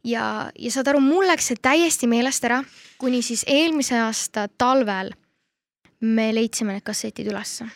ja, 0.03 0.51
ja 0.59 0.71
saad 0.71 0.87
aru, 0.93 1.01
mul 1.03 1.27
läks 1.27 1.51
see 1.51 1.59
täiesti 1.61 2.07
meelest 2.07 2.45
ära, 2.47 2.61
kuni 2.97 3.21
siis 3.21 3.45
eelmise 3.47 3.99
aasta 3.99 4.47
talvel 4.57 5.13
me 6.03 6.31
leidsime 6.35 6.75
need 6.75 6.85
kassetid 6.85 7.27
ülesse 7.31 7.67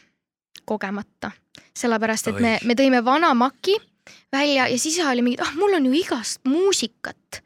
kogemata, 0.67 1.32
sellepärast 1.78 2.34
et 2.34 2.41
me 2.43 2.58
me 2.67 2.76
tõime 2.76 3.04
vana 3.06 3.34
maki 3.38 3.78
välja 4.32 4.67
ja 4.67 4.80
siis 4.80 5.00
oli 5.00 5.22
mingi, 5.22 5.41
ah 5.41 5.54
mul 5.56 5.78
on 5.78 5.86
ju 5.86 5.93
igast 5.93 6.41
muusikat. 6.46 7.43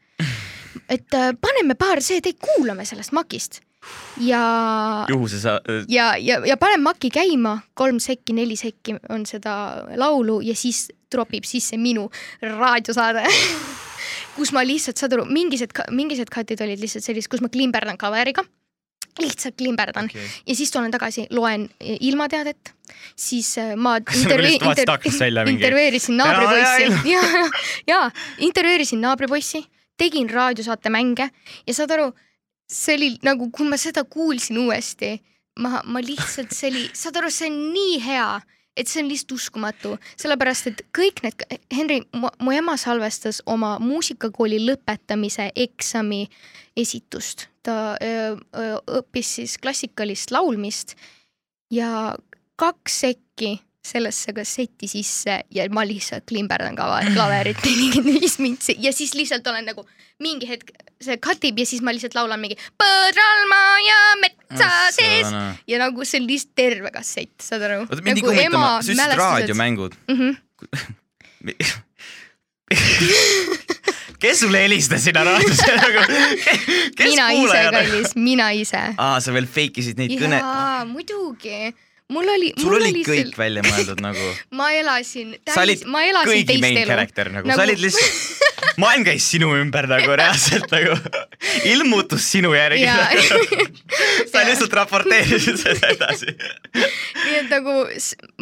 et 0.88 1.14
äh, 1.14 1.32
paneme 1.40 1.74
paar 1.74 2.00
CD-d, 2.00 2.34
kuulame 2.38 2.84
sellest 2.84 3.12
makist. 3.12 3.60
Ja 4.20 5.06
juhuse 5.10 5.40
sa, 5.40 5.60
ja, 5.88 6.12
ja, 6.16 6.38
ja 6.46 6.56
panen 6.56 6.82
maki 6.82 7.10
käima, 7.10 7.58
kolm 7.74 7.98
sekki, 8.00 8.32
neli 8.32 8.56
sekki 8.56 8.94
on 9.10 9.26
seda 9.26 9.54
laulu 9.98 10.40
ja 10.40 10.54
siis 10.54 10.86
tropib 11.10 11.44
sisse 11.44 11.76
minu 11.76 12.06
raadiosaade, 12.42 13.24
kus 14.36 14.52
ma 14.56 14.62
lihtsalt, 14.66 14.96
saad 15.00 15.12
aru, 15.16 15.26
mingised, 15.28 15.74
mingised 15.92 16.30
cut'id 16.32 16.60
olid 16.64 16.80
lihtsalt 16.82 17.04
sellised, 17.04 17.30
kus 17.32 17.42
ma 17.44 17.50
klimberdan 17.52 17.98
klaveriga 18.00 18.44
lihtsalt 19.20 19.56
klimberdan. 19.58 20.04
Okei. 20.08 20.28
ja 20.46 20.54
siis 20.56 20.70
tulen 20.72 20.90
tagasi, 20.90 21.26
loen 21.36 21.66
ilmateadet, 21.80 22.72
siis 23.16 23.50
äh, 23.60 23.74
ma 23.76 23.98
välja 25.20 25.44
mingi- 25.44 25.58
intervjueerisin 25.60 26.16
naabripoissi. 26.16 27.10
ja, 27.10 27.20
ja, 27.20 27.50
ja 27.86 28.00
intervjueerisin 28.38 29.00
naabripoissi, 29.04 29.64
tegin 30.00 30.30
raadiosaate 30.30 30.90
mänge 30.90 31.28
ja 31.66 31.74
saad 31.76 31.92
aru, 31.98 32.08
see 32.72 32.96
oli 32.96 33.10
nagu, 33.26 33.50
kui 33.52 33.68
ma 33.68 33.76
seda 33.76 34.04
kuulsin 34.08 34.58
uuesti, 34.64 35.12
ma, 35.60 35.82
ma 35.84 36.00
lihtsalt, 36.00 36.54
see 36.56 36.70
oli, 36.72 36.88
saad 36.96 37.20
aru, 37.20 37.30
see 37.30 37.50
on 37.52 37.58
nii 37.74 38.00
hea, 38.06 38.28
et 38.76 38.88
see 38.88 39.02
on 39.02 39.08
lihtsalt 39.10 39.36
uskumatu, 39.36 39.96
sellepärast 40.20 40.70
et 40.70 40.82
kõik 40.96 41.22
need, 41.24 41.44
Henri, 41.74 42.00
mu 42.14 42.54
ema 42.54 42.76
salvestas 42.80 43.42
oma 43.46 43.74
muusikakooli 43.82 44.60
lõpetamise 44.64 45.50
eksami 45.66 46.24
esitust, 46.76 47.48
ta 47.62 47.96
öö, 48.02 48.36
öö, 48.56 48.78
õppis 49.00 49.36
siis 49.38 49.58
klassikalist 49.60 50.32
laulmist 50.32 50.96
ja 51.72 52.14
kaks 52.56 53.00
sekki 53.04 53.58
sellesse 53.82 54.32
kasseti 54.32 54.86
sisse 54.86 55.40
ja 55.50 55.66
ma 55.74 55.82
lihtsalt 55.86 56.24
klimberdan 56.30 56.76
kava 56.78 57.00
klaverit 57.16 57.58
nelikümmend 57.66 58.22
viis 58.22 58.38
mintsi 58.38 58.76
ja 58.78 58.92
siis 58.94 59.14
lihtsalt 59.18 59.46
olen 59.50 59.66
nagu 59.72 59.86
mingi 60.22 60.48
hetk 60.48 60.70
see 61.02 61.18
cut 61.22 61.42
ib 61.48 61.58
ja 61.58 61.66
siis 61.66 61.82
ma 61.82 61.94
lihtsalt 61.94 62.14
laulan 62.14 62.40
mingi 62.42 62.56
põdralmaa 62.78 63.74
ja 63.82 64.00
metsa 64.22 64.70
sees 64.94 65.34
ja 65.68 65.82
nagu 65.82 66.06
see 66.06 66.22
on 66.22 66.28
lihtsalt 66.30 66.54
terve 66.62 66.90
kassett, 66.94 67.34
saad 67.42 67.62
aru? 67.66 67.80
oota, 67.88 68.02
mind 68.06 68.22
ei 68.22 68.26
kummitama, 68.26 68.74
sa 68.82 68.92
ütlesid 68.94 69.18
raadiomängud. 69.18 69.92
mm. 70.08 70.16
-hmm. 70.18 70.32
kes 74.22 74.40
sulle 74.40 74.62
helistas 74.62 75.04
sinna 75.04 75.24
raadiosse 75.26 75.72
nagu, 75.82 76.00
mina 77.02 77.30
ise, 77.34 77.62
kallis, 77.74 78.14
mina 78.14 78.50
ise. 78.54 78.82
aa, 78.96 79.16
sa 79.20 79.34
veel 79.34 79.48
fake 79.50 79.82
isid 79.82 79.98
neid 79.98 80.14
kõne, 80.20 80.38
jaa, 80.38 80.84
muidugi. 80.86 81.74
Mul 82.14 82.28
oli, 82.34 82.52
sul 82.58 82.70
mul 82.70 82.78
oli 82.80 83.04
kõik 83.06 83.36
välja 83.38 83.64
mõeldud 83.66 84.02
nagu, 84.04 84.30
ma 84.58 84.70
elasin, 84.76 85.34
olid 85.56 85.84
ma 85.88 86.04
elasin 86.08 86.46
teist 86.48 86.68
elu. 86.68 86.86
character 86.88 87.32
nagu, 87.34 87.52
sa 87.52 87.64
olid 87.66 87.82
lihtsalt, 87.82 88.20
maailm 88.80 89.04
käis 89.06 89.26
sinu 89.32 89.50
ümber 89.58 89.86
nagu 89.90 90.14
reaalselt 90.20 90.70
nagu, 90.72 90.96
ilmutus 91.68 92.28
sinu 92.32 92.52
järgi 92.56 92.86
nagu. 92.86 93.66
sa 94.32 94.44
lihtsalt 94.46 94.72
raporteerisid 94.78 95.58
seda 95.60 95.92
edasi. 95.92 96.34
nii 97.24 97.38
et 97.40 97.50
nagu 97.52 97.76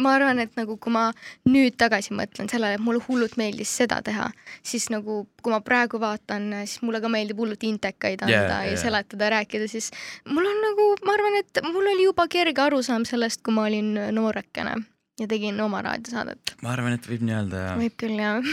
ma 0.03 0.15
arvan, 0.17 0.41
et 0.43 0.53
nagu 0.59 0.77
kui 0.81 0.93
ma 0.93 1.09
nüüd 1.49 1.77
tagasi 1.79 2.15
mõtlen 2.17 2.51
sellele, 2.51 2.79
et 2.79 2.83
mulle 2.83 3.03
hullult 3.07 3.37
meeldis 3.41 3.73
seda 3.81 4.01
teha, 4.05 4.29
siis 4.63 4.89
nagu 4.93 5.23
kui 5.41 5.53
ma 5.53 5.61
praegu 5.65 5.99
vaatan, 6.01 6.51
siis 6.65 6.83
mulle 6.85 7.01
ka 7.03 7.11
meeldib 7.11 7.41
hullult 7.41 7.63
intekaid 7.67 8.23
anda 8.25 8.37
yeah, 8.37 8.69
ja 8.69 8.75
jaa. 8.75 8.83
seletada 8.85 9.31
rääkida, 9.37 9.67
siis 9.71 9.91
mul 10.29 10.47
on 10.47 10.63
nagu, 10.67 10.87
ma 11.07 11.17
arvan, 11.17 11.41
et 11.41 11.63
mul 11.67 11.83
oli 11.95 12.07
juba 12.07 12.27
kerge 12.31 12.63
arusaam 12.63 13.07
sellest, 13.09 13.43
kui 13.45 13.55
ma 13.55 13.67
olin 13.69 13.93
noorekene 14.15 14.79
ja 15.21 15.27
tegin 15.29 15.59
oma 15.61 15.81
raadiosaadet. 15.85 16.55
ma 16.65 16.73
arvan, 16.73 16.97
et 16.97 17.07
võib 17.07 17.23
nii 17.25 17.37
öelda 17.37 17.63
ja. 17.65 17.71
võib 17.79 17.95
küll 17.99 18.17
jah. 18.17 18.51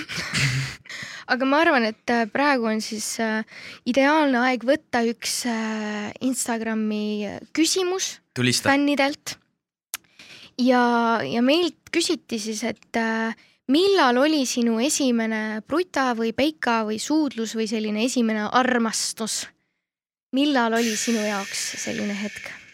aga 1.33 1.49
ma 1.49 1.63
arvan, 1.65 1.89
et 1.89 2.15
äh, 2.15 2.27
praegu 2.33 2.69
on 2.71 2.83
siis 2.85 3.09
äh, 3.25 3.43
ideaalne 3.89 4.43
aeg 4.45 4.65
võtta 4.69 5.03
üks 5.09 5.41
äh, 5.49 6.09
Instagrami 6.29 7.41
küsimus 7.57 8.19
tulista. 8.37 8.73
fännidelt. 8.73 9.37
ja, 10.61 10.83
ja 11.25 11.45
meilt 11.45 11.93
küsiti 11.95 12.41
siis, 12.43 12.65
et 12.69 13.01
millal 13.73 14.21
oli 14.21 14.45
sinu 14.49 14.77
esimene 14.85 15.63
pruta 15.67 16.11
või 16.19 16.35
peika 16.37 16.83
või 16.89 17.01
suudlus 17.01 17.57
või 17.57 17.69
selline 17.71 18.05
esimene 18.05 18.49
armastus? 18.53 19.47
millal 20.37 20.77
oli 20.77 20.93
sinu 20.97 21.25
jaoks 21.25 21.71
selline 21.81 22.13
hetk? 22.13 22.68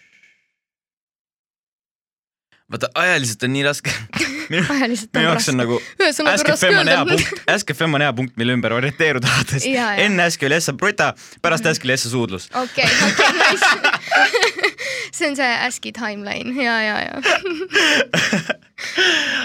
vaata, 2.73 2.91
ajaliselt 2.95 3.43
on 3.43 3.53
nii 3.55 3.65
raske. 3.67 3.95
minu 4.53 4.65
minu 4.69 5.25
jaoks 5.25 5.49
on 5.53 5.57
nagu 5.61 5.79
ühesõnaga 5.81 6.35
Ask 6.35 6.49
raske 6.49 6.67
FM 6.69 6.81
on 6.83 6.91
hea 6.93 7.05
punkt, 7.09 7.45
Ask 7.55 7.71
FM 7.75 7.97
on 7.99 8.05
hea 8.05 8.13
punkt, 8.17 8.37
mille 8.41 8.57
ümber 8.57 8.75
orienteeruda 8.77 9.31
alates. 9.37 9.67
Enne 10.05 10.29
Ask 10.29 10.43
oli 10.45 10.59
Essa 10.59 10.75
Bruta, 10.77 11.13
pärast 11.43 11.67
Ask 11.71 11.85
oli 11.87 11.97
Essa 11.97 12.13
suudlus. 12.13 12.51
okei, 12.63 12.89
okei, 13.09 13.33
nice. 13.41 14.73
see 15.17 15.29
on 15.29 15.37
see 15.37 15.51
ASCII 15.67 15.93
timeline 15.93 16.63
ja, 16.63 16.75
ja, 16.83 16.97
ja. 17.01 17.15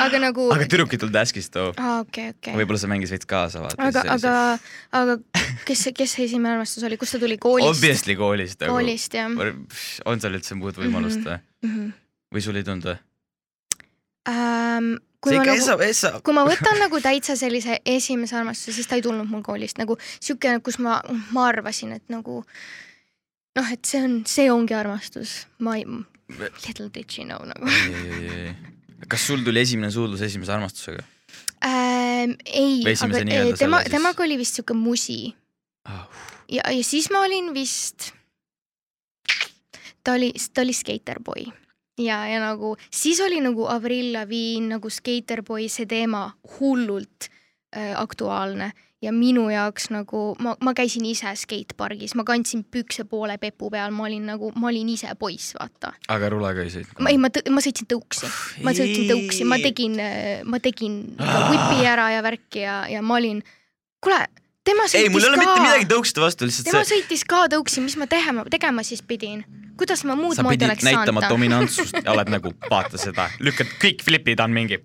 aga 0.06 0.22
nagu, 0.22 0.48
aga 0.54 0.68
tüdruk 0.70 0.94
ei 0.96 1.02
tulnud 1.02 1.20
Askist 1.22 1.54
too. 1.54 1.74
aa 1.78 2.00
okei, 2.04 2.32
okei. 2.34 2.56
võib-olla 2.58 2.82
see 2.82 2.92
mängis 2.92 3.14
veits 3.14 3.30
kaasa, 3.30 3.62
vaata. 3.64 3.90
aga, 3.90 4.06
aga, 4.16 4.34
aga 5.02 5.18
kes, 5.68 5.90
kes 5.96 6.16
see 6.18 6.26
esimene 6.30 6.58
armastus 6.58 6.86
oli, 6.88 6.98
kust 7.00 7.16
ta 7.16 7.22
tuli 7.22 7.38
koolist? 7.42 7.70
Obviously 7.70 8.18
koolist 8.20 8.66
koolist 8.66 9.20
jah 9.20 9.30
on 10.10 10.24
seal 10.24 10.40
üldse 10.40 10.58
muud 10.60 10.80
võimalust 10.80 11.22
või? 11.22 11.38
mm. 11.38 11.70
-hmm. 11.70 11.94
või 12.36 12.48
sul 12.48 12.60
ei 12.60 12.68
tulnud 12.68 12.90
või? 12.90 12.98
Ähm, 14.28 14.98
kui 15.24 15.34
see 15.34 15.40
ma 15.40 15.46
nagu 15.48 15.84
Essa. 15.86 16.12
kui 16.24 16.36
ma 16.36 16.44
võtan 16.48 16.80
nagu 16.82 17.00
täitsa 17.04 17.36
sellise 17.40 17.80
esimese 17.88 18.38
armastuse, 18.40 18.76
siis 18.76 18.90
ta 18.90 18.98
ei 19.00 19.04
tulnud 19.06 19.30
mul 19.30 19.44
koolist. 19.46 19.80
Nagu 19.82 19.98
siuke, 20.20 20.58
kus 20.66 20.80
ma, 20.84 21.00
ma 21.36 21.48
arvasin, 21.52 21.96
et 22.00 22.06
nagu 22.12 22.42
noh, 23.60 23.72
et 23.74 23.84
see 23.88 24.02
on, 24.06 24.20
see 24.30 24.50
ongi 24.52 24.76
armastus, 24.78 25.44
ma 25.66 25.78
ei, 25.80 25.86
little 26.66 26.90
did 26.94 27.12
she 27.12 27.28
know 27.28 27.42
nagu. 27.48 27.72
Kas 29.10 29.24
sul 29.30 29.44
tuli 29.46 29.64
esimene 29.64 29.92
suudlus 29.96 30.24
esimese 30.28 30.56
armastusega? 30.56 31.06
ähm,. 31.64 32.36
ei 32.46 32.84
aga 32.88 33.24
tema 33.58 33.82
temaga 33.84 34.24
oli 34.24 34.38
vist 34.40 34.60
siuke 34.60 34.74
musi. 34.74 35.34
Ja, 36.50 36.64
ja 36.72 36.84
siis 36.84 37.10
ma 37.14 37.24
olin 37.26 37.52
vist, 37.54 38.12
ta 40.04 40.16
oli, 40.18 40.32
ta 40.54 40.64
oli 40.66 40.74
skaterboy 40.74 41.50
ja, 42.00 42.24
ja 42.28 42.40
nagu 42.44 42.76
siis 42.92 43.20
oli 43.22 43.42
nagu 43.44 43.68
Avril 43.70 44.14
Lavigne 44.16 44.76
nagu 44.76 44.90
skaterboy 44.90 45.70
see 45.70 45.90
teema 45.90 46.30
hullult 46.58 47.30
äh, 47.76 47.94
aktuaalne 48.00 48.72
ja 49.02 49.12
minu 49.16 49.46
jaoks 49.52 49.90
nagu 49.94 50.24
ma, 50.44 50.56
ma 50.64 50.74
käisin 50.76 51.06
ise 51.08 51.32
skatepargis, 51.40 52.16
ma 52.20 52.26
kandsin 52.28 52.66
pükse 52.68 53.06
poole 53.10 53.38
pepu 53.40 53.70
peal, 53.72 53.94
ma 53.96 54.08
olin 54.10 54.26
nagu, 54.34 54.52
ma 54.60 54.68
olin 54.72 54.90
ise 54.92 55.14
poiss, 55.20 55.54
vaata. 55.60 55.94
aga 56.12 56.32
rulaga 56.34 56.66
ei 56.66 56.74
sõitnud? 56.74 57.00
ma 57.06 57.14
ei, 57.14 57.22
ma, 57.22 57.32
ma 57.56 57.64
sõitsin 57.64 57.88
tõuksi, 57.90 58.32
ma 58.66 58.76
sõitsin 58.76 59.08
tõuksi, 59.14 59.48
ma 59.48 59.62
tegin, 59.64 59.96
ma 60.50 60.60
tegin 60.64 61.00
ka 61.20 61.40
whipi 61.48 61.88
ära 61.88 62.10
ja 62.18 62.26
värki 62.26 62.66
ja, 62.66 62.82
ja 62.92 63.04
ma 63.06 63.20
olin, 63.22 63.40
kuule, 64.04 64.20
tema 64.66 64.86
ei, 64.94 65.10
mul 65.10 65.22
sõitis 65.22 65.26
ei 65.26 65.30
ole 65.30 65.40
mitte 65.42 65.62
midagi 65.64 65.88
tõukside 65.90 66.22
vastu, 66.24 66.48
lihtsalt 66.50 66.70
tema 66.70 66.84
see, 66.84 67.00
sõitis 67.00 67.24
ka 67.30 67.46
tõuksi, 67.54 67.82
mis 67.86 67.96
ma 68.00 68.08
tegema, 68.12 68.46
tegema 68.52 68.84
siis 68.86 69.02
pidin? 69.06 69.44
kuidas 69.80 70.04
ma 70.04 70.16
muud 70.20 70.36
sa 70.36 70.44
moodi 70.44 70.66
oleks 70.68 70.84
saanud 70.84 71.00
näitama 71.00 71.22
ta? 71.24 71.30
dominantsust 71.32 72.00
ja 72.04 72.12
oled 72.12 72.32
nagu, 72.34 72.52
vaata 72.70 73.00
seda, 73.00 73.30
lükkad 73.40 73.70
kõik 73.82 74.04
flipid 74.04 74.42
on 74.44 74.52
mingi. 74.56 74.82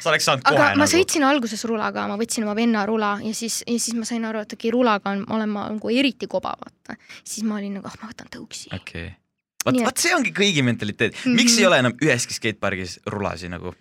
sa 0.00 0.10
oleks 0.12 0.24
saanud 0.28 0.44
aga 0.44 0.56
kohe 0.56 0.70
ma 0.78 0.84
nagu. 0.84 0.92
sõitsin 0.94 1.26
alguses 1.28 1.64
rulaga, 1.68 2.06
ma 2.08 2.16
võtsin 2.20 2.46
oma 2.46 2.54
venna 2.56 2.86
rula 2.88 3.18
ja 3.24 3.34
siis, 3.36 3.62
ja 3.66 3.76
siis 3.78 3.96
ma 3.98 4.08
sain 4.08 4.24
aru, 4.24 4.44
et 4.44 4.56
okei 4.56 4.72
rulaga 4.72 5.12
on, 5.12 5.26
olen 5.36 5.48
ma 5.52 5.66
nagu 5.72 5.92
eriti 5.92 6.26
koba, 6.30 6.54
vaata. 6.60 6.96
siis 7.24 7.44
ma 7.44 7.60
olin 7.60 7.76
nagu, 7.80 7.88
ah 7.90 8.00
ma 8.02 8.10
võtan 8.12 8.32
tõuksi. 8.32 8.72
okei 8.72 9.06
okay.. 9.12 9.76
et- 9.76 9.84
vaat 9.84 10.00
see 10.00 10.14
ongi 10.16 10.32
kõigi 10.36 10.64
mentaliteet, 10.64 11.20
miks 11.24 11.52
Mhm. 11.54 11.60
ei 11.60 11.66
ole 11.66 11.78
enam 11.84 11.96
üheski 12.00 12.36
skatepargis 12.36 12.98
rulasi 13.06 13.48
nagu, 13.52 13.74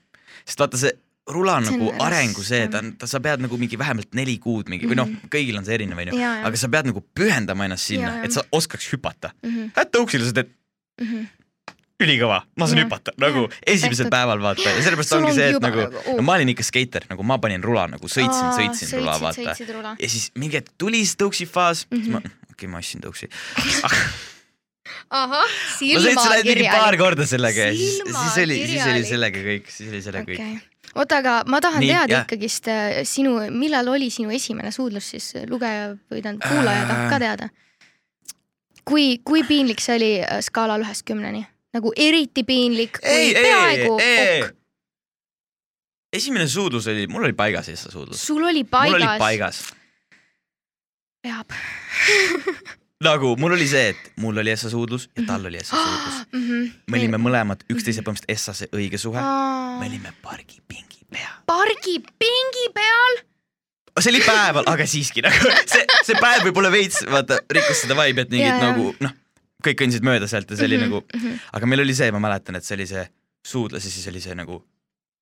sest 0.46 0.60
vaata 0.60 0.78
see 0.80 0.92
rula 1.32 1.56
on 1.62 1.68
nagu 1.68 1.92
arengu 2.04 2.44
see, 2.44 2.66
ta 2.72 2.82
on, 2.84 2.94
ta, 3.00 3.08
sa 3.08 3.22
pead 3.24 3.44
nagu 3.46 3.58
mingi 3.60 3.80
vähemalt 3.80 4.12
neli 4.18 4.36
kuud 4.44 4.72
mingi 4.72 4.90
või 4.90 4.98
noh, 5.00 5.14
kõigil 5.32 5.56
on 5.60 5.68
see 5.68 5.78
erinev 5.78 6.02
onju, 6.04 6.18
ja, 6.20 6.34
ja 6.42 6.50
aga 6.50 6.60
sa 6.60 6.70
pead 6.72 6.90
nagu 6.90 7.04
pühendama 7.16 7.70
ennast 7.70 7.88
sinna 7.92 8.18
et 8.26 8.36
sa 8.36 8.44
oskaks 8.52 8.90
hüpata. 8.92 9.32
mm. 9.46 9.72
Lähed 9.78 9.94
tõuksile, 9.94 10.28
sa 10.28 10.36
teed 10.36 10.52
-hmm. 11.00 11.30
ülikõva, 12.04 12.42
ma 12.60 12.68
saan 12.68 12.82
Jah. 12.82 12.90
hüpata 12.90 13.14
nagu 13.22 13.46
esimesel 13.62 14.10
tehtud. 14.10 14.12
päeval 14.18 14.44
vaata 14.44 14.68
ja 14.68 14.84
sellepärast 14.84 15.16
ongi 15.20 15.36
see, 15.38 15.48
et 15.48 15.58
juba 15.58 15.72
nagu 15.72 16.02
oh. 16.02 16.18
no 16.18 16.28
ma 16.28 16.36
olin 16.36 16.52
ikka 16.56 16.68
skeiter, 16.68 17.08
nagu 17.10 17.24
ma 17.24 17.40
panin 17.40 17.64
rula 17.64 17.88
nagu 17.88 18.12
sõitsin, 18.12 18.52
sõitsin 18.58 19.00
rula 19.00 19.16
vaata. 19.22 19.56
ja 20.00 20.10
siis 20.10 20.32
mingi 20.36 20.60
hetk 20.60 20.76
tuli 20.78 21.06
see 21.08 21.18
tõuksi 21.24 21.48
faas 21.48 21.88
mm, 21.90 21.98
-hmm. 21.98 22.10
Mhm. 22.10 22.18
okei 22.52 22.54
okay,, 22.58 22.68
ma 22.68 22.84
ostsin 22.84 23.02
tõuksi. 23.02 23.32
ahah, 25.24 25.48
ma 25.48 26.04
sõitsin 26.04 26.36
ainult 26.36 26.52
mingi 26.52 26.68
paar 26.68 26.92
silmakirjalik. 26.92 27.00
korda 27.00 27.26
sellega 27.26 27.72
ja 27.72 27.74
siis, 27.80 27.98
siis 28.04 28.38
oli, 28.44 28.60
siis 28.60 28.84
oli 28.84 29.04
Silmakirjalik. 29.08 29.08
sellega 29.08 29.48
kõik, 29.48 29.74
siis 29.78 29.90
oli 29.90 30.02
sellega 30.02 30.32
kõik. 30.34 30.70
oota, 30.96 31.18
aga 31.24 31.34
ma 31.48 31.60
tahan 31.62 31.80
Nii, 31.84 31.90
teada 31.90 32.14
jah. 32.14 32.24
ikkagist 32.26 32.68
äh, 32.72 33.02
sinu, 33.08 33.36
millal 33.52 33.88
oli 33.94 34.10
sinu 34.14 34.30
esimene 34.34 34.72
suudlus 34.72 35.10
siis, 35.16 35.32
lugeja 35.50 35.94
või 36.12 36.22
tähendab 36.22 36.50
kuulaja 36.50 36.86
tahab 36.90 37.10
ka 37.10 37.16
Äh. 37.16 37.20
teada. 37.20 37.50
kui, 38.86 39.18
kui 39.24 39.44
piinlik 39.48 39.80
see 39.82 39.96
oli 39.96 40.12
äh, 40.22 40.42
skaalal 40.42 40.82
ühest 40.86 41.06
kümneni? 41.08 41.46
nagu 41.74 41.94
eriti 41.98 42.44
piinlik 42.46 43.00
ei, 43.02 43.32
või 43.34 43.36
ei, 43.36 43.44
peaaegu 43.44 43.96
ei, 44.00 44.42
ok?. 44.44 44.56
esimene 46.14 46.48
suudlus 46.48 46.88
oli, 46.88 47.08
mul 47.08 47.24
oli 47.24 47.34
paigas 47.34 47.66
see 47.66 47.76
suudlus. 47.90 48.22
sul 48.22 48.44
oli 48.44 48.62
mul 48.64 48.94
oli 49.00 49.08
paigas. 49.18 49.20
paigas. 49.20 49.64
peab 51.24 51.48
nagu 53.06 53.34
mul 53.40 53.56
oli 53.58 53.68
see, 53.70 53.90
et 53.94 54.12
mul 54.24 54.38
oli 54.42 54.52
Essa 54.54 54.70
suudlus 54.72 55.10
ja 55.18 55.24
tal 55.28 55.46
oli 55.50 55.58
Essa 55.62 55.76
suudlus. 55.76 56.18
mm. 56.32 56.44
-hmm. 56.48 56.72
me 56.88 56.98
olime 57.00 57.18
mõlemad 57.22 57.64
üksteise 57.72 58.02
põhimõtteliselt 58.02 58.32
Essase 58.38 58.70
õige 58.76 58.98
suhe. 59.02 59.22
me 59.80 59.88
olime 59.90 60.14
pargipingi 60.22 61.06
peal. 61.12 61.36
pargipingi 61.46 62.68
peal. 62.74 63.20
see 64.00 64.12
oli 64.16 64.22
päeval, 64.26 64.64
aga 64.68 64.86
siiski 64.90 65.22
nagu 65.22 65.52
see, 65.66 65.86
see 66.04 66.16
päev 66.22 66.48
võib-olla 66.48 66.72
veits 66.72 67.04
vaata 67.12 67.40
rikkus 67.52 67.84
seda 67.86 67.96
vibe'i, 68.00 68.22
et 68.26 68.30
mingid 68.34 68.48
jaa. 68.48 68.62
nagu 68.72 68.96
noh, 69.00 69.14
kõik 69.64 69.78
kõndisid 69.82 70.04
mööda 70.08 70.28
sealt 70.28 70.50
ja 70.52 70.58
see 70.58 70.66
oli 70.66 70.78
Mhm, 70.78 70.90
nagu, 70.90 71.04
mhm. 71.16 71.36
aga 71.54 71.66
meil 71.66 71.82
oli 71.86 71.96
see, 71.96 72.12
ma 72.12 72.20
mäletan, 72.20 72.56
et 72.56 72.64
see 72.66 72.76
oli 72.76 72.88
see 72.90 73.06
suudlas 73.46 73.86
ja 73.86 73.92
siis 73.92 74.08
oli 74.08 74.22
see 74.24 74.36
nagu 74.36 74.64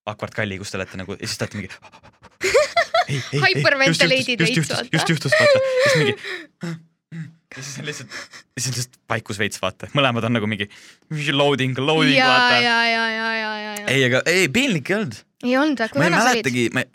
Akvart 0.06 0.34
Kalli, 0.34 0.58
kus 0.58 0.72
te 0.72 0.78
olete 0.80 0.98
nagu 0.98 1.14
ja 1.14 1.28
siis 1.28 1.38
te 1.38 1.46
olete 1.46 1.58
mingi. 1.58 1.70
Hyperventilate'id 3.46 4.40
veits, 4.40 4.58
just 4.58 4.70
vaata. 4.72 4.84
juhtus, 4.84 4.94
just 4.94 5.10
juhtus, 5.10 5.32
vaata, 5.40 5.60
siis 5.84 5.96
mingi. 5.98 6.16
ja 7.52 7.64
siis 7.64 7.80
on 7.82 7.86
lihtsalt, 7.90 8.14
siis 8.58 8.68
on 8.70 8.76
lihtsalt 8.78 8.98
vaikus 9.12 9.40
veits, 9.42 9.60
vaata, 9.62 9.90
mõlemad 9.98 10.24
on 10.30 10.36
nagu 10.38 10.48
mingi 10.48 10.70
loading, 11.36 11.78
loading, 11.82 12.18
vaata. 12.24 12.60
ja, 12.64 12.78
ja, 12.88 13.06
ja, 13.12 13.30
ja, 13.36 13.52
ja, 13.62 13.74
ja. 13.82 13.88
ei, 13.92 14.06
aga 14.08 14.22
ei, 14.32 14.48
piinlik 14.54 14.90
ei 14.92 14.98
olnud. 15.02 15.18
ei 15.44 15.58
olnud 15.60 15.82
või, 15.84 15.90
kui 15.96 16.04
vana 16.06 16.22
sa 16.22 16.30
olid? 16.32 16.40
mäletagi, 16.42 16.64
ma 16.78 16.84
ei, 16.86 16.92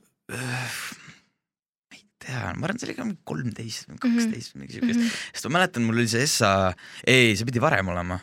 ma 1.90 1.98
ei 1.98 2.04
tea, 2.26 2.44
ma 2.56 2.66
arvan, 2.68 2.80
see 2.80 2.88
oli 2.88 2.96
ka 2.98 3.04
mingi 3.08 3.20
kolmteist 3.32 3.90
või 3.90 4.00
kaksteist 4.06 4.54
või 4.54 4.62
midagi 4.64 4.78
siukest, 4.80 5.00
Mhm. 5.02 5.12
sest 5.36 5.48
ma 5.50 5.54
mäletan, 5.58 5.84
mul 5.86 6.00
oli 6.00 6.08
see 6.14 6.24
Essa, 6.26 6.50
ei, 7.06 7.36
see 7.36 7.46
pidi 7.48 7.60
varem 7.62 7.92
olema. 7.92 8.16